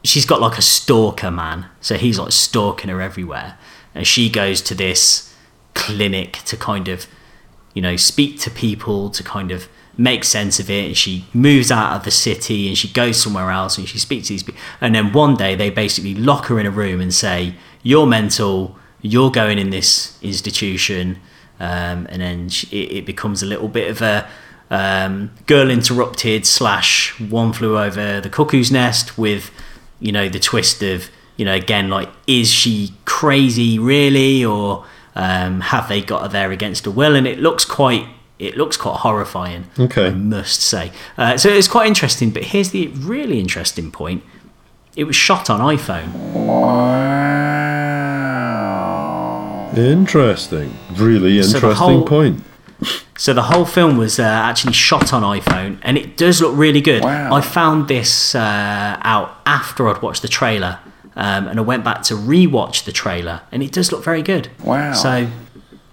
she's 0.03 0.25
got 0.25 0.41
like 0.41 0.57
a 0.57 0.61
stalker 0.61 1.31
man. 1.31 1.67
So 1.81 1.95
he's 1.95 2.19
like 2.19 2.31
stalking 2.33 2.89
her 2.89 3.01
everywhere, 3.01 3.57
and 3.95 4.07
she 4.07 4.29
goes 4.29 4.61
to 4.61 4.75
this 4.75 5.33
clinic 5.73 6.33
to 6.45 6.55
kind 6.55 6.87
of 6.87 7.07
you 7.73 7.81
know 7.81 7.95
speak 7.95 8.39
to 8.41 8.51
people 8.51 9.09
to 9.09 9.23
kind 9.23 9.51
of 9.51 9.67
make 9.95 10.23
sense 10.23 10.59
of 10.59 10.69
it. 10.69 10.85
And 10.85 10.97
she 10.97 11.25
moves 11.33 11.71
out 11.71 11.95
of 11.95 12.03
the 12.03 12.11
city 12.11 12.67
and 12.67 12.77
she 12.77 12.87
goes 12.87 13.21
somewhere 13.21 13.51
else 13.51 13.77
and 13.77 13.87
she 13.87 13.99
speaks 13.99 14.27
to 14.27 14.33
these 14.33 14.43
people. 14.43 14.59
And 14.81 14.95
then 14.95 15.11
one 15.11 15.35
day 15.35 15.55
they 15.55 15.69
basically 15.69 16.15
lock 16.15 16.45
her 16.45 16.59
in 16.59 16.65
a 16.65 16.71
room 16.71 16.99
and 16.99 17.13
say, 17.13 17.55
"You're 17.83 18.07
mental. 18.07 18.77
You're 19.01 19.31
going 19.31 19.59
in 19.59 19.69
this 19.69 20.17
institution." 20.21 21.19
um, 21.59 22.07
and 22.09 22.21
then 22.21 22.49
she, 22.49 22.67
it, 22.67 22.97
it 22.97 23.05
becomes 23.05 23.41
a 23.41 23.45
little 23.45 23.67
bit 23.67 23.89
of 23.89 24.01
a 24.01 24.27
um, 24.69 25.31
girl 25.45 25.69
interrupted 25.69 26.45
slash 26.45 27.17
one 27.19 27.53
flew 27.53 27.77
over 27.77 28.19
the 28.19 28.29
cuckoo's 28.29 28.71
nest 28.71 29.17
with 29.17 29.51
you 29.99 30.11
know 30.11 30.27
the 30.27 30.39
twist 30.39 30.81
of 30.81 31.09
you 31.37 31.45
know 31.45 31.53
again 31.53 31.89
like 31.89 32.09
is 32.27 32.49
she 32.51 32.93
crazy 33.05 33.79
really 33.79 34.43
or 34.45 34.85
um, 35.15 35.61
have 35.61 35.87
they 35.89 36.01
got 36.01 36.21
her 36.23 36.27
there 36.27 36.51
against 36.51 36.85
her 36.85 36.91
will 36.91 37.15
and 37.15 37.25
it 37.27 37.39
looks 37.39 37.65
quite 37.65 38.05
it 38.39 38.57
looks 38.57 38.77
quite 38.77 38.97
horrifying 38.99 39.65
Okay. 39.79 40.07
I 40.07 40.11
must 40.13 40.61
say 40.61 40.91
uh, 41.17 41.37
so 41.37 41.49
it's 41.49 41.67
quite 41.67 41.87
interesting 41.87 42.31
but 42.31 42.43
here's 42.45 42.71
the 42.71 42.87
really 42.87 43.39
interesting 43.39 43.91
point 43.91 44.23
it 44.95 45.05
was 45.05 45.15
shot 45.15 45.49
on 45.49 45.59
iPhone 45.59 46.11
Interesting. 49.75 50.71
Really 50.95 51.41
So 51.41 51.55
interesting 51.57 51.73
whole- 51.75 52.05
point. 52.05 52.43
So 53.17 53.33
the 53.33 53.43
whole 53.43 53.65
film 53.65 53.97
was 53.97 54.19
uh, 54.19 54.23
actually 54.23 54.73
shot 54.73 55.13
on 55.13 55.23
iPhone, 55.23 55.77
and 55.83 55.97
it 55.97 56.17
does 56.17 56.41
look 56.41 56.55
really 56.55 56.81
good. 56.81 57.03
I 57.03 57.41
found 57.41 57.87
this 57.87 58.35
uh, 58.35 58.97
out 59.01 59.37
after 59.45 59.87
I'd 59.87 60.01
watched 60.01 60.21
the 60.21 60.27
trailer, 60.27 60.79
um, 61.15 61.47
and 61.47 61.59
I 61.59 61.61
went 61.63 61.83
back 61.83 62.01
to 62.03 62.15
rewatch 62.15 62.85
the 62.85 62.91
trailer, 62.91 63.41
and 63.51 63.61
it 63.63 63.71
does 63.71 63.91
look 63.91 64.03
very 64.03 64.21
good. 64.21 64.49
Wow. 64.63 64.93
So, 64.93 65.27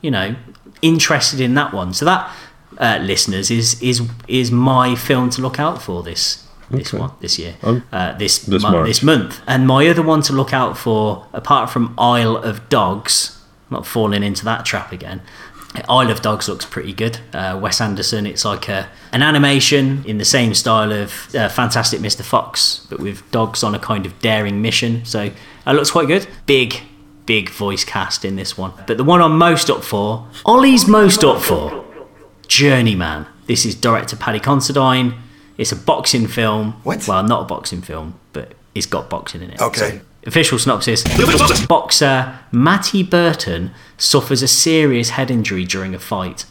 you 0.02 0.10
know, 0.10 0.34
interested 0.82 1.40
in 1.40 1.54
that 1.54 1.72
one. 1.72 1.92
So 1.94 2.04
that, 2.06 2.30
uh, 2.78 2.98
listeners, 3.02 3.50
is 3.50 3.80
is 3.82 4.02
is 4.28 4.50
my 4.50 4.94
film 4.94 5.30
to 5.30 5.42
look 5.42 5.58
out 5.60 5.82
for 5.82 6.02
this 6.02 6.46
this 6.70 6.94
Okay. 6.94 6.98
one 7.02 7.10
this 7.20 7.38
year, 7.38 7.54
Um, 7.62 7.82
uh, 7.92 8.12
this 8.16 8.38
this 8.38 8.62
mo- 8.62 8.84
this 8.84 9.02
month. 9.02 9.40
And 9.46 9.66
my 9.66 9.88
other 9.88 10.02
one 10.02 10.22
to 10.22 10.32
look 10.32 10.52
out 10.52 10.78
for, 10.78 11.26
apart 11.32 11.68
from 11.70 11.94
Isle 11.98 12.36
of 12.36 12.68
Dogs, 12.68 13.38
not 13.70 13.86
falling 13.86 14.22
into 14.22 14.44
that 14.44 14.64
trap 14.64 14.92
again. 14.92 15.20
Isle 15.88 16.10
of 16.10 16.20
Dogs 16.20 16.48
looks 16.48 16.64
pretty 16.64 16.92
good. 16.92 17.18
Uh, 17.32 17.58
Wes 17.60 17.80
Anderson. 17.80 18.26
It's 18.26 18.44
like 18.44 18.68
a 18.68 18.88
an 19.12 19.22
animation 19.22 20.04
in 20.04 20.18
the 20.18 20.24
same 20.24 20.54
style 20.54 20.92
of 20.92 21.34
uh, 21.34 21.48
Fantastic 21.48 22.00
Mr. 22.00 22.22
Fox, 22.22 22.86
but 22.90 22.98
with 22.98 23.28
dogs 23.30 23.62
on 23.62 23.74
a 23.74 23.78
kind 23.78 24.04
of 24.06 24.18
daring 24.20 24.60
mission. 24.62 25.04
So 25.04 25.22
it 25.22 25.72
looks 25.72 25.90
quite 25.90 26.08
good. 26.08 26.26
Big, 26.46 26.80
big 27.26 27.50
voice 27.50 27.84
cast 27.84 28.24
in 28.24 28.36
this 28.36 28.58
one. 28.58 28.72
But 28.86 28.96
the 28.96 29.04
one 29.04 29.22
I'm 29.22 29.38
most 29.38 29.70
up 29.70 29.84
for, 29.84 30.26
Ollie's 30.44 30.88
most 30.88 31.22
up 31.22 31.40
for, 31.40 31.84
Journeyman. 32.48 33.26
This 33.46 33.64
is 33.64 33.74
director 33.74 34.16
Paddy 34.16 34.40
Considine. 34.40 35.14
It's 35.56 35.72
a 35.72 35.76
boxing 35.76 36.26
film. 36.26 36.72
What? 36.82 37.06
Well, 37.06 37.22
not 37.22 37.42
a 37.42 37.44
boxing 37.44 37.82
film, 37.82 38.18
but 38.32 38.54
it's 38.74 38.86
got 38.86 39.10
boxing 39.10 39.42
in 39.42 39.50
it. 39.50 39.60
Okay. 39.60 39.98
So, 39.98 40.00
official 40.26 40.58
synopsis 40.58 41.02
Boxer 41.66 42.38
Matty 42.52 43.02
Burton 43.02 43.70
suffers 43.96 44.42
a 44.42 44.48
serious 44.48 45.10
head 45.10 45.30
injury 45.30 45.64
during 45.64 45.94
a 45.94 45.98
fight. 45.98 46.44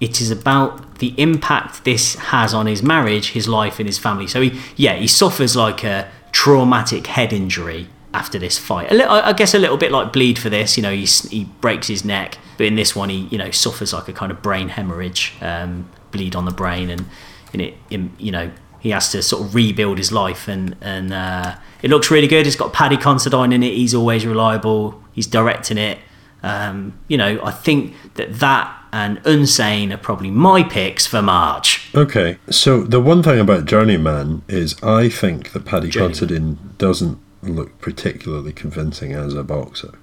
It 0.00 0.20
is 0.20 0.30
about 0.30 0.98
the 0.98 1.14
impact 1.18 1.84
this 1.84 2.14
has 2.14 2.54
on 2.54 2.66
his 2.66 2.82
marriage, 2.82 3.32
his 3.32 3.46
life, 3.46 3.78
and 3.78 3.86
his 3.86 3.98
family. 3.98 4.26
So, 4.26 4.40
he, 4.40 4.58
yeah, 4.76 4.94
he 4.94 5.06
suffers 5.06 5.54
like 5.54 5.84
a 5.84 6.10
traumatic 6.32 7.06
head 7.06 7.32
injury 7.32 7.88
after 8.14 8.38
this 8.38 8.58
fight. 8.58 8.90
A 8.90 8.94
li- 8.94 9.04
I 9.04 9.28
I 9.28 9.32
guess 9.32 9.54
a 9.54 9.58
little 9.58 9.76
bit 9.76 9.92
like 9.92 10.12
Bleed 10.12 10.38
for 10.38 10.48
this. 10.48 10.76
You 10.76 10.82
know, 10.82 10.92
he, 10.92 11.04
he 11.04 11.44
breaks 11.60 11.88
his 11.88 12.04
neck, 12.04 12.38
but 12.56 12.66
in 12.66 12.76
this 12.76 12.96
one, 12.96 13.08
he 13.08 13.28
you 13.30 13.38
know 13.38 13.50
suffers 13.50 13.92
like 13.92 14.08
a 14.08 14.12
kind 14.12 14.32
of 14.32 14.42
brain 14.42 14.70
hemorrhage, 14.70 15.34
um, 15.40 15.88
bleed 16.10 16.34
on 16.34 16.44
the 16.44 16.50
brain, 16.50 16.90
and 16.90 17.04
in 17.52 17.60
it, 17.60 17.74
you 17.90 18.32
know, 18.32 18.50
he 18.80 18.90
has 18.90 19.10
to 19.12 19.22
sort 19.22 19.46
of 19.46 19.54
rebuild 19.54 19.98
his 19.98 20.12
life 20.12 20.48
and 20.48 20.76
and 20.80 21.12
uh, 21.12 21.56
it 21.82 21.90
looks 21.90 22.10
really 22.10 22.28
good. 22.28 22.46
It's 22.46 22.56
got 22.56 22.72
Paddy 22.72 22.96
Considine 22.96 23.52
in 23.52 23.62
it. 23.62 23.74
He's 23.74 23.94
always 23.94 24.26
reliable. 24.26 25.02
He's 25.12 25.26
directing 25.26 25.78
it. 25.78 25.98
Um, 26.42 26.98
you 27.08 27.16
know, 27.16 27.40
I 27.42 27.50
think 27.50 27.94
that 28.14 28.40
that 28.40 28.76
and 28.92 29.22
Unsane 29.22 29.92
are 29.92 29.98
probably 29.98 30.30
my 30.30 30.62
picks 30.62 31.06
for 31.06 31.22
March. 31.22 31.88
Okay, 31.94 32.38
so 32.50 32.82
the 32.82 33.00
one 33.00 33.22
thing 33.22 33.38
about 33.38 33.64
Journeyman 33.64 34.42
is 34.48 34.80
I 34.82 35.08
think 35.08 35.52
that 35.52 35.64
Paddy 35.64 35.88
Journeyman. 35.88 36.16
Considine 36.16 36.58
doesn't 36.78 37.18
look 37.42 37.80
particularly 37.80 38.52
convincing 38.52 39.12
as 39.12 39.34
a 39.34 39.44
boxer. 39.44 39.94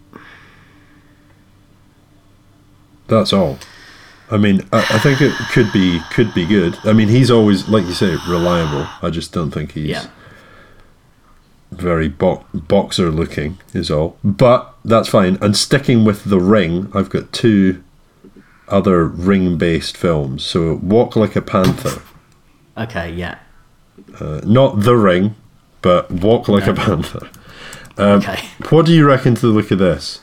That's 3.07 3.33
all. 3.33 3.59
I 4.29 4.37
mean, 4.37 4.67
I, 4.73 4.79
I 4.79 4.99
think 4.99 5.21
it 5.21 5.33
could 5.51 5.71
be 5.71 6.01
could 6.11 6.33
be 6.33 6.45
good. 6.45 6.77
I 6.83 6.93
mean, 6.93 7.07
he's 7.07 7.31
always, 7.31 7.67
like 7.69 7.85
you 7.85 7.93
say, 7.93 8.17
reliable. 8.27 8.87
I 9.01 9.09
just 9.09 9.31
don't 9.31 9.51
think 9.51 9.73
he's 9.73 9.87
Yeah. 9.87 10.07
Very 11.71 12.07
bo- 12.07 12.45
boxer 12.53 13.09
looking. 13.11 13.57
Is 13.73 13.91
all. 13.91 14.17
But 14.23 14.73
that's 14.85 15.09
fine. 15.09 15.37
And 15.41 15.55
sticking 15.55 16.05
with 16.05 16.25
the 16.25 16.39
ring, 16.39 16.91
I've 16.93 17.09
got 17.09 17.31
two 17.33 17.83
other 18.67 19.05
ring 19.05 19.57
based 19.57 19.95
films. 19.97 20.43
So 20.43 20.75
Walk 20.75 21.15
Like 21.15 21.35
a 21.35 21.41
Panther. 21.41 22.01
Okay, 22.77 23.11
yeah. 23.13 23.39
Uh, 24.19 24.41
not 24.43 24.81
The 24.81 24.95
Ring, 24.95 25.35
but 25.81 26.11
Walk 26.11 26.47
Like 26.47 26.67
a 26.67 26.73
Panther. 26.73 27.29
Um, 27.97 28.19
Okay. 28.19 28.47
What 28.69 28.85
do 28.85 28.93
you 28.93 29.07
reckon 29.07 29.33
to 29.35 29.41
the 29.41 29.47
look 29.47 29.71
of 29.71 29.79
this? 29.79 30.21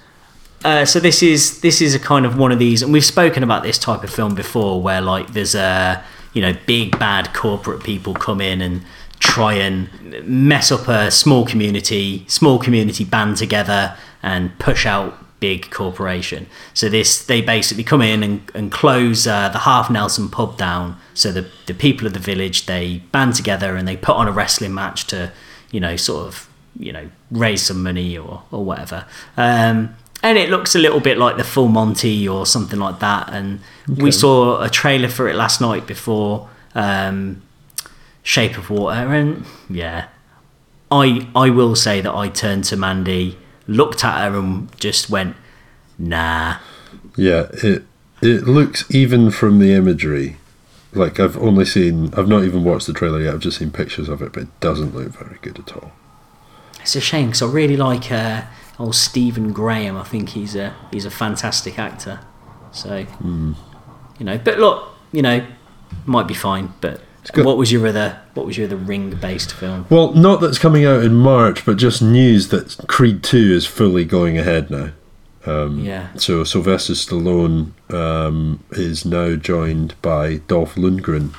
Uh, 0.64 0.84
so 0.84 1.01
this 1.01 1.22
is 1.22 1.61
this 1.61 1.82
is 1.82 1.95
a 1.95 1.99
kind 1.99 2.24
of 2.24 2.38
one 2.38 2.53
of 2.53 2.59
these, 2.59 2.82
and 2.82 2.92
we've 2.92 3.05
spoken 3.05 3.42
about 3.42 3.62
this 3.62 3.76
type 3.78 4.03
of 4.05 4.11
film 4.11 4.34
before, 4.34 4.80
where 4.80 5.01
like 5.01 5.32
there's 5.32 5.55
a 5.55 6.03
you 6.32 6.40
know 6.40 6.55
big 6.66 6.99
bad 6.99 7.34
corporate 7.34 7.82
people 7.82 8.14
come 8.14 8.40
in 8.40 8.61
and 8.62 8.82
try 9.25 9.55
and 9.55 9.89
mess 10.29 10.70
up 10.70 10.87
a 10.87 11.11
small 11.11 11.47
community, 11.47 12.25
small 12.29 12.59
community 12.59 13.05
band 13.05 13.39
together 13.39 13.97
and 14.22 14.57
push 14.59 14.85
out 14.85 15.18
big 15.41 15.70
corporation. 15.70 16.47
So 16.75 16.91
this 16.91 17.25
they 17.25 17.41
basically 17.41 17.85
come 17.85 18.03
in 18.03 18.22
and, 18.22 18.51
and 18.55 18.70
close 18.70 19.27
uh, 19.27 19.49
the 19.49 19.61
Half 19.61 19.91
Nelson 19.91 20.29
pub 20.29 20.59
down. 20.59 20.99
So 21.14 21.33
the 21.33 21.49
the 21.66 21.75
people 21.75 22.07
of 22.07 22.12
the 22.12 22.18
village 22.18 22.66
they 22.66 22.99
band 23.12 23.35
together 23.35 23.77
and 23.77 23.89
they 23.89 23.97
put 23.97 24.14
on 24.14 24.29
a 24.29 24.33
wrestling 24.33 24.75
match 24.75 25.07
to 25.07 25.33
you 25.70 25.81
know 25.81 25.97
sort 25.97 26.27
of 26.27 26.49
you 26.79 26.93
know 26.93 27.09
raise 27.31 27.62
some 27.62 27.83
money 27.83 28.18
or 28.18 28.43
or 28.53 28.62
whatever. 28.62 29.07
Um, 29.39 29.97
and 30.22 30.37
it 30.37 30.51
looks 30.51 30.75
a 30.75 30.79
little 30.79 31.01
bit 31.01 31.16
like 31.16 31.39
the 31.39 31.45
Full 31.45 31.68
Monty 31.68 32.29
or 32.29 32.45
something 32.45 32.79
like 32.79 32.99
that. 33.01 33.31
And 33.31 33.61
we 33.89 34.11
saw 34.11 34.62
a 34.62 34.68
trailer 34.68 35.09
for 35.09 35.29
it 35.29 35.35
last 35.35 35.61
night 35.61 35.87
before 35.87 36.49
um, 36.75 37.43
Shape 38.25 38.57
of 38.57 38.70
Water, 38.70 39.12
and 39.12 39.45
yeah, 39.68 40.09
I 40.91 41.29
I 41.37 41.51
will 41.51 41.77
say 41.77 42.01
that 42.01 42.12
I 42.12 42.31
turned 42.31 42.64
to 42.64 42.77
Mandy, 42.77 43.39
looked 43.68 44.03
at 44.03 44.27
her, 44.27 44.39
and 44.39 44.75
just 44.81 45.11
went, 45.11 45.37
"Nah." 45.99 46.57
Yeah, 47.16 47.49
it 47.62 47.85
it 48.22 48.45
looks 48.45 48.91
even 48.91 49.31
from 49.31 49.59
the 49.59 49.75
imagery. 49.75 50.39
Like 50.95 51.20
I've 51.20 51.37
only 51.37 51.66
seen, 51.66 52.14
I've 52.16 52.29
not 52.29 52.45
even 52.45 52.64
watched 52.64 52.87
the 52.87 52.95
trailer 52.95 53.20
yet. 53.20 53.35
I've 53.35 53.41
just 53.41 53.59
seen 53.59 53.70
pictures 53.70 54.09
of 54.09 54.22
it, 54.22 54.33
but 54.33 54.45
it 54.45 54.61
doesn't 54.61 54.95
look 54.95 55.09
very 55.09 55.39
good 55.43 55.59
at 55.59 55.77
all. 55.77 55.93
It's 56.81 56.97
a 56.97 57.01
shame 57.03 57.27
because 57.27 57.43
I 57.43 57.47
really 57.47 57.77
like 57.77 58.11
uh, 58.11 58.45
old 58.79 58.95
Stephen 58.95 59.53
Graham. 59.53 59.99
I 59.99 60.05
think 60.05 60.31
he's 60.31 60.57
a 60.57 60.75
he's 60.91 61.05
a 61.05 61.11
fantastic 61.11 61.79
actor. 61.79 62.20
So 62.72 63.05
you 63.22 64.25
know, 64.25 64.39
but 64.39 64.59
look, 64.59 64.95
you 65.12 65.20
know, 65.20 65.47
might 66.07 66.27
be 66.27 66.35
fine. 66.35 66.72
But. 66.81 67.03
What 67.35 67.57
was 67.57 67.72
your 67.72 67.87
other 67.87 68.18
what 68.35 68.45
was 68.47 68.57
your 68.59 68.66
other 68.66 68.77
ring 68.77 69.11
based 69.16 69.53
film? 69.55 69.87
Well, 69.91 70.12
not 70.12 70.41
that's 70.41 70.59
coming 70.59 70.85
out 70.85 71.03
in 71.03 71.14
March, 71.14 71.64
but 71.64 71.77
just 71.79 72.03
news 72.03 72.49
that 72.49 72.77
Creed 72.87 73.22
Two 73.22 73.53
is 73.53 73.66
fully 73.66 74.05
going 74.05 74.37
ahead 74.39 74.70
now. 74.70 74.91
yeah. 75.47 76.09
So 76.16 76.45
Sylvester 76.45 76.93
Stallone 76.95 77.72
um, 77.93 78.62
is 78.72 79.05
now 79.05 79.37
joined 79.37 79.95
by 80.03 80.37
Dolph 80.49 80.75
Lundgren 80.75 81.35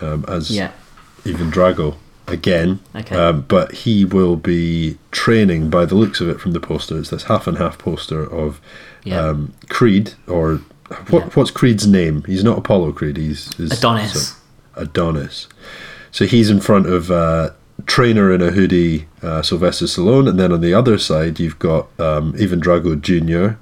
um, 0.00 0.24
as 0.28 0.50
Yeah. 0.50 0.72
Ivan 1.26 1.50
Drago 1.50 1.96
again. 2.26 2.80
Okay. 2.94 3.14
Um, 3.16 3.42
but 3.42 3.72
he 3.72 4.04
will 4.04 4.36
be 4.36 4.98
training, 5.10 5.68
by 5.68 5.84
the 5.84 5.94
looks 5.94 6.20
of 6.20 6.28
it 6.28 6.40
from 6.40 6.52
the 6.52 6.60
poster, 6.60 6.98
it's 6.98 7.10
this 7.10 7.24
half 7.24 7.46
and 7.46 7.58
half 7.58 7.76
poster 7.76 8.22
of 8.22 8.60
Yeah. 9.04 9.20
um, 9.20 9.52
Creed, 9.68 10.14
or 10.26 10.60
what, 11.08 11.24
Yeah. 11.24 11.28
what's 11.34 11.50
Creed's 11.50 11.86
name? 11.86 12.22
He's 12.24 12.44
not 12.44 12.56
Apollo 12.58 12.92
Creed, 12.92 13.16
he's, 13.16 13.52
he's 13.56 13.72
Adonis. 13.78 14.28
so- 14.28 14.36
Adonis. 14.80 15.46
So 16.10 16.24
he's 16.26 16.50
in 16.50 16.60
front 16.60 16.86
of 16.86 17.10
uh, 17.10 17.50
trainer 17.86 18.32
in 18.32 18.42
a 18.42 18.50
hoodie, 18.50 19.06
uh, 19.22 19.42
Sylvester 19.42 19.84
Stallone, 19.86 20.28
and 20.28 20.38
then 20.40 20.52
on 20.52 20.60
the 20.60 20.74
other 20.74 20.98
side 20.98 21.38
you've 21.38 21.58
got 21.58 21.88
um, 22.00 22.34
Ivan 22.40 22.60
Drago 22.60 23.00
Jr. 23.00 23.56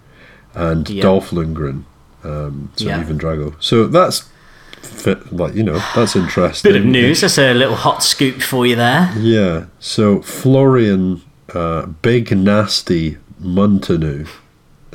and 0.58 0.88
Yeah. 0.88 1.02
Dolph 1.02 1.30
Lundgren. 1.30 1.84
Um, 2.24 2.72
so 2.76 2.86
Yeah. 2.86 2.98
Ivan 2.98 3.18
Drago. 3.18 3.54
So 3.60 3.86
that's 3.86 4.28
fit, 4.82 5.32
like 5.32 5.54
you 5.54 5.62
know 5.62 5.78
that's 5.94 6.16
interesting. 6.16 6.72
Bit 6.72 6.80
of 6.80 6.86
news. 6.86 7.20
That's 7.20 7.38
a 7.38 7.52
little 7.54 7.76
hot 7.76 8.02
scoop 8.02 8.40
for 8.42 8.66
you 8.66 8.76
there. 8.76 9.12
Yeah. 9.18 9.66
So 9.78 10.20
Florian, 10.22 11.22
uh, 11.54 11.86
big 11.86 12.36
nasty 12.36 13.18
Munteanu, 13.42 14.26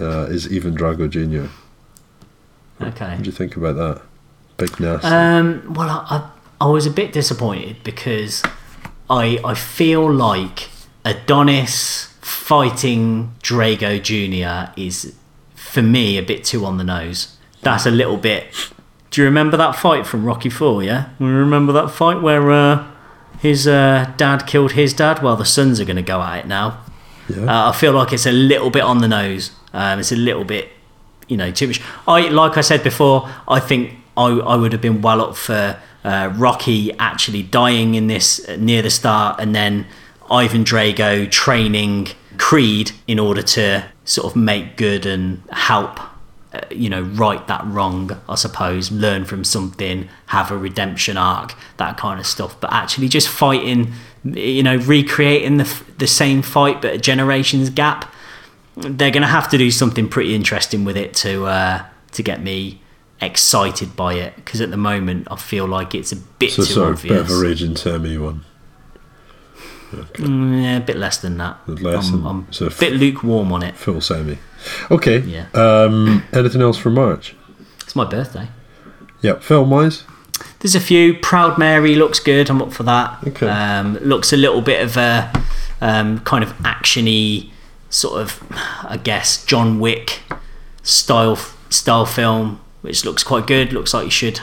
uh, 0.01 0.25
is 0.29 0.47
Ivan 0.47 0.75
Drago 0.75 1.09
Jr. 1.09 1.49
Okay. 2.83 3.09
What 3.15 3.19
do 3.19 3.25
you 3.25 3.31
think 3.31 3.55
about 3.55 3.75
that? 3.75 4.01
Big 4.57 4.79
nasty. 4.79 5.07
Um, 5.07 5.73
well, 5.73 5.89
I, 5.89 6.15
I, 6.15 6.29
I 6.61 6.69
was 6.69 6.85
a 6.85 6.91
bit 6.91 7.11
disappointed 7.11 7.77
because 7.83 8.43
I 9.09 9.39
I 9.43 9.53
feel 9.53 10.11
like 10.11 10.69
Adonis 11.05 12.13
fighting 12.21 13.33
Drago 13.41 14.01
Jr. 14.01 14.71
is 14.79 15.13
for 15.55 15.81
me 15.81 16.17
a 16.17 16.23
bit 16.23 16.43
too 16.43 16.65
on 16.65 16.77
the 16.77 16.83
nose. 16.83 17.37
That's 17.61 17.85
a 17.85 17.91
little 17.91 18.17
bit. 18.17 18.45
Do 19.09 19.21
you 19.21 19.25
remember 19.25 19.57
that 19.57 19.75
fight 19.75 20.05
from 20.07 20.25
Rocky 20.25 20.49
Four? 20.49 20.83
Yeah, 20.83 21.09
you 21.19 21.27
remember 21.27 21.71
that 21.73 21.91
fight 21.91 22.21
where 22.21 22.51
uh, 22.51 22.87
his 23.39 23.67
uh, 23.67 24.11
dad 24.17 24.45
killed 24.47 24.73
his 24.73 24.93
dad? 24.93 25.21
Well, 25.21 25.35
the 25.35 25.45
sons 25.45 25.79
are 25.79 25.85
going 25.85 25.97
to 25.97 26.01
go 26.01 26.21
at 26.21 26.39
it 26.39 26.47
now. 26.47 26.81
yeah. 27.29 27.43
Uh, 27.43 27.69
I 27.69 27.71
feel 27.73 27.93
like 27.93 28.11
it's 28.13 28.25
a 28.25 28.31
little 28.31 28.69
bit 28.69 28.83
on 28.83 28.99
the 28.99 29.07
nose. 29.07 29.51
Um, 29.73 29.99
it's 29.99 30.11
a 30.11 30.15
little 30.15 30.43
bit, 30.43 30.69
you 31.27 31.37
know, 31.37 31.51
too 31.51 31.67
much. 31.67 31.81
I 32.07 32.27
like 32.29 32.57
I 32.57 32.61
said 32.61 32.83
before. 32.83 33.29
I 33.47 33.59
think 33.59 33.97
I, 34.15 34.29
I 34.29 34.55
would 34.55 34.71
have 34.71 34.81
been 34.81 35.01
well 35.01 35.21
up 35.21 35.35
for 35.35 35.79
uh, 36.03 36.33
Rocky 36.35 36.91
actually 36.99 37.43
dying 37.43 37.95
in 37.95 38.07
this 38.07 38.47
uh, 38.47 38.57
near 38.57 38.81
the 38.81 38.89
start, 38.89 39.39
and 39.39 39.55
then 39.55 39.85
Ivan 40.29 40.63
Drago 40.63 41.29
training 41.29 42.09
Creed 42.37 42.91
in 43.07 43.19
order 43.19 43.41
to 43.41 43.85
sort 44.05 44.31
of 44.31 44.35
make 44.35 44.77
good 44.77 45.05
and 45.05 45.41
help. 45.51 45.99
Uh, 46.51 46.61
you 46.69 46.87
know, 46.87 47.01
right 47.01 47.47
that 47.47 47.65
wrong, 47.65 48.11
I 48.29 48.35
suppose, 48.35 48.91
learn 48.91 49.25
from 49.25 49.43
something, 49.43 50.07
have 50.27 50.51
a 50.51 50.57
redemption 50.57 51.17
arc, 51.17 51.55
that 51.77 51.97
kind 51.97 52.19
of 52.19 52.27
stuff. 52.27 52.59
But 52.61 52.71
actually, 52.71 53.07
just 53.07 53.27
fighting, 53.27 53.93
you 54.23 54.61
know, 54.61 54.77
recreating 54.77 55.57
the, 55.57 55.83
the 55.97 56.05
same 56.05 56.43
fight 56.43 56.79
but 56.79 56.93
a 56.93 56.97
generations 56.99 57.71
gap, 57.71 58.13
they're 58.75 59.09
going 59.09 59.23
to 59.23 59.27
have 59.27 59.49
to 59.49 59.57
do 59.57 59.71
something 59.71 60.07
pretty 60.07 60.35
interesting 60.35 60.85
with 60.85 60.95
it 60.95 61.15
to 61.15 61.45
uh, 61.45 61.85
to 62.11 62.21
get 62.21 62.43
me 62.43 62.82
excited 63.25 63.95
by 63.95 64.13
it. 64.15 64.35
Because 64.35 64.61
at 64.61 64.71
the 64.71 64.77
moment, 64.77 65.27
I 65.29 65.35
feel 65.35 65.65
like 65.65 65.95
it's 65.95 66.11
a 66.11 66.15
bit 66.15 66.51
so 66.51 66.63
too 66.63 66.71
sort 66.71 66.87
of 66.89 66.95
obvious. 66.95 67.29
of 67.31 67.37
a 67.37 67.39
raging 67.39 67.75
Sammy 67.75 68.17
one. 68.17 68.45
Mm, 69.91 70.63
yeah, 70.63 70.77
a 70.77 70.81
bit 70.81 70.97
less 70.97 71.17
than 71.17 71.37
that. 71.37 71.57
Less 71.67 72.09
I'm, 72.09 72.23
than- 72.23 72.27
I'm 72.27 72.47
so 72.51 72.67
a 72.67 72.71
bit 72.71 72.93
lukewarm 72.93 73.51
on 73.51 73.61
it. 73.63 73.75
Full 73.75 74.01
Sammy. 74.01 74.39
Okay. 74.89 75.19
Yeah. 75.19 75.47
Um, 75.53 76.23
anything 76.33 76.61
else 76.61 76.77
for 76.77 76.89
March? 76.89 77.35
It's 77.81 77.95
my 77.95 78.05
birthday. 78.05 78.47
Yeah. 79.21 79.39
Film 79.39 79.69
wise. 79.69 80.03
There's 80.59 80.75
a 80.75 80.79
few. 80.79 81.13
Proud 81.13 81.57
Mary 81.57 81.95
looks 81.95 82.19
good. 82.19 82.49
I'm 82.49 82.61
up 82.61 82.73
for 82.73 82.83
that. 82.83 83.19
Okay. 83.27 83.47
Um, 83.47 83.97
looks 83.97 84.33
a 84.33 84.37
little 84.37 84.61
bit 84.61 84.81
of 84.81 84.97
a 84.97 85.31
um, 85.81 86.19
kind 86.21 86.43
of 86.43 86.53
actiony 86.59 87.51
sort 87.89 88.19
of, 88.21 88.41
I 88.83 88.97
guess, 88.97 89.45
John 89.45 89.79
Wick 89.79 90.21
style 90.81 91.35
style 91.69 92.05
film, 92.05 92.59
which 92.83 93.03
looks 93.03 93.23
quite 93.23 93.47
good. 93.47 93.73
Looks 93.73 93.93
like 93.93 94.05
you 94.05 94.11
should 94.11 94.39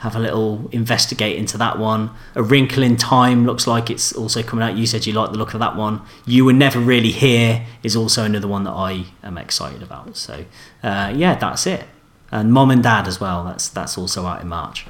have 0.00 0.16
a 0.16 0.18
little 0.18 0.68
investigate 0.72 1.36
into 1.36 1.56
that 1.58 1.78
one. 1.78 2.10
A 2.34 2.42
Wrinkle 2.42 2.82
in 2.82 2.96
Time 2.96 3.46
looks 3.46 3.68
like 3.68 3.88
it's 3.88 4.12
also 4.12 4.42
coming 4.42 4.64
out. 4.64 4.76
You 4.76 4.84
said 4.84 5.06
you 5.06 5.12
like 5.12 5.30
the 5.30 5.38
look 5.38 5.54
of 5.54 5.60
that 5.60 5.76
one. 5.76 6.00
You 6.26 6.44
Were 6.44 6.52
Never 6.52 6.80
Really 6.80 7.12
Here 7.12 7.64
is 7.84 7.94
also 7.94 8.24
another 8.24 8.48
one 8.48 8.64
that 8.64 8.72
I 8.72 9.04
am 9.22 9.38
excited 9.38 9.80
about. 9.80 10.16
So 10.16 10.44
uh, 10.82 11.12
yeah, 11.14 11.36
that's 11.36 11.68
it. 11.68 11.84
And 12.32 12.52
Mom 12.52 12.72
and 12.72 12.82
Dad 12.82 13.06
as 13.06 13.20
well. 13.20 13.44
That's 13.44 13.68
that's 13.68 13.96
also 13.96 14.26
out 14.26 14.40
in 14.40 14.48
March. 14.48 14.86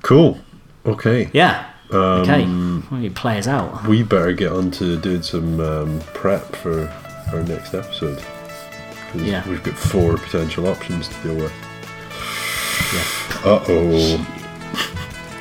Cool. 0.00 0.38
Okay. 0.86 1.28
Yeah. 1.34 1.70
okay. 1.92 2.44
Um, 2.44 2.86
Well, 2.90 3.00
you 3.00 3.10
play 3.10 3.36
us 3.38 3.46
out. 3.46 3.86
We 3.86 4.02
better 4.02 4.32
get 4.32 4.52
on 4.52 4.70
to 4.72 4.96
doing 4.96 5.22
some 5.22 5.60
um, 5.60 6.00
prep 6.14 6.56
for 6.56 6.88
our 7.32 7.42
next 7.42 7.74
episode. 7.74 8.22
Yeah. 9.14 9.46
We've 9.48 9.62
got 9.62 9.74
four 9.74 10.16
potential 10.16 10.66
options 10.68 11.08
to 11.08 11.22
deal 11.22 11.36
with. 11.36 11.52
Yeah. 12.94 13.04
Uh 13.44 13.64
oh. 13.68 14.34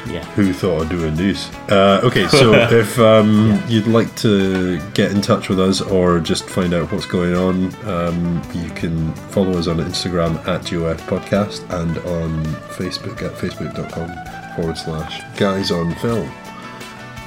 Yeah. 0.09 0.23
Who 0.35 0.53
thought 0.53 0.83
of 0.83 0.89
doing 0.89 1.15
this? 1.15 1.49
Uh, 1.69 1.99
okay, 2.03 2.27
so 2.29 2.53
if 2.71 2.97
um, 2.97 3.47
Yeah. 3.49 3.67
you'd 3.67 3.87
like 3.87 4.15
to 4.17 4.79
get 4.93 5.11
in 5.11 5.19
touch 5.21 5.49
with 5.49 5.59
us 5.59 5.81
or 5.81 6.21
just 6.21 6.49
find 6.49 6.73
out 6.73 6.89
what's 6.93 7.05
going 7.05 7.35
on, 7.35 7.75
um, 7.85 8.41
you 8.53 8.69
can 8.69 9.13
follow 9.31 9.57
us 9.57 9.67
on 9.67 9.77
Instagram 9.79 10.37
at 10.47 10.61
GOF 10.61 11.01
Podcast 11.07 11.61
and 11.81 11.97
on 11.99 12.45
Facebook 12.77 13.21
at 13.21 13.33
facebook.com 13.33 14.55
forward 14.55 14.77
slash 14.77 15.21
guys 15.37 15.71
on 15.71 15.93
film. 15.95 16.29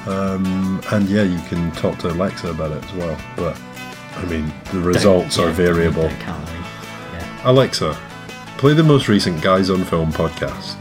Um, 0.07 0.81
and 0.91 1.07
yeah, 1.07 1.21
you 1.21 1.39
can 1.47 1.71
talk 1.73 1.99
to 1.99 2.07
Alexa 2.09 2.49
about 2.49 2.71
it 2.71 2.83
as 2.83 2.93
well. 2.93 3.17
But 3.37 3.59
I 4.15 4.25
mean, 4.25 4.51
the 4.71 4.79
results 4.79 5.35
Don't- 5.35 5.45
are 5.45 5.49
yeah, 5.49 5.55
variable. 5.55 6.03
don't 6.07 6.19
count 6.19 6.49
on. 6.49 6.55
Yeah. 6.55 7.41
Alexa, 7.51 7.95
play 8.61 8.73
the 8.75 8.83
most 8.83 9.07
recent 9.07 9.41
Guys 9.41 9.71
on 9.71 9.83
Film 9.85 10.11
podcast. 10.13 10.75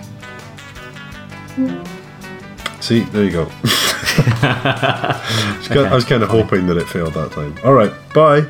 See, 2.83 3.01
there 3.05 3.25
you 3.25 3.31
go. 3.31 3.51
I 3.65 5.57
was 5.59 5.69
ki- 5.69 5.79
I 5.79 5.95
was 5.95 6.05
kind 6.05 6.23
of 6.23 6.29
hoping 6.29 6.67
that 6.67 6.77
it 6.77 6.87
failed 6.87 7.15
that 7.15 7.33
time. 7.33 7.57
All 7.65 7.73
right, 7.73 7.91
bye. 8.15 8.43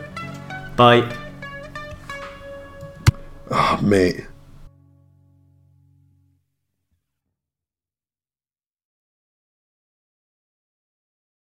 Bye. 0.74 1.16
Oh, 3.52 3.78
mate, 3.81 4.27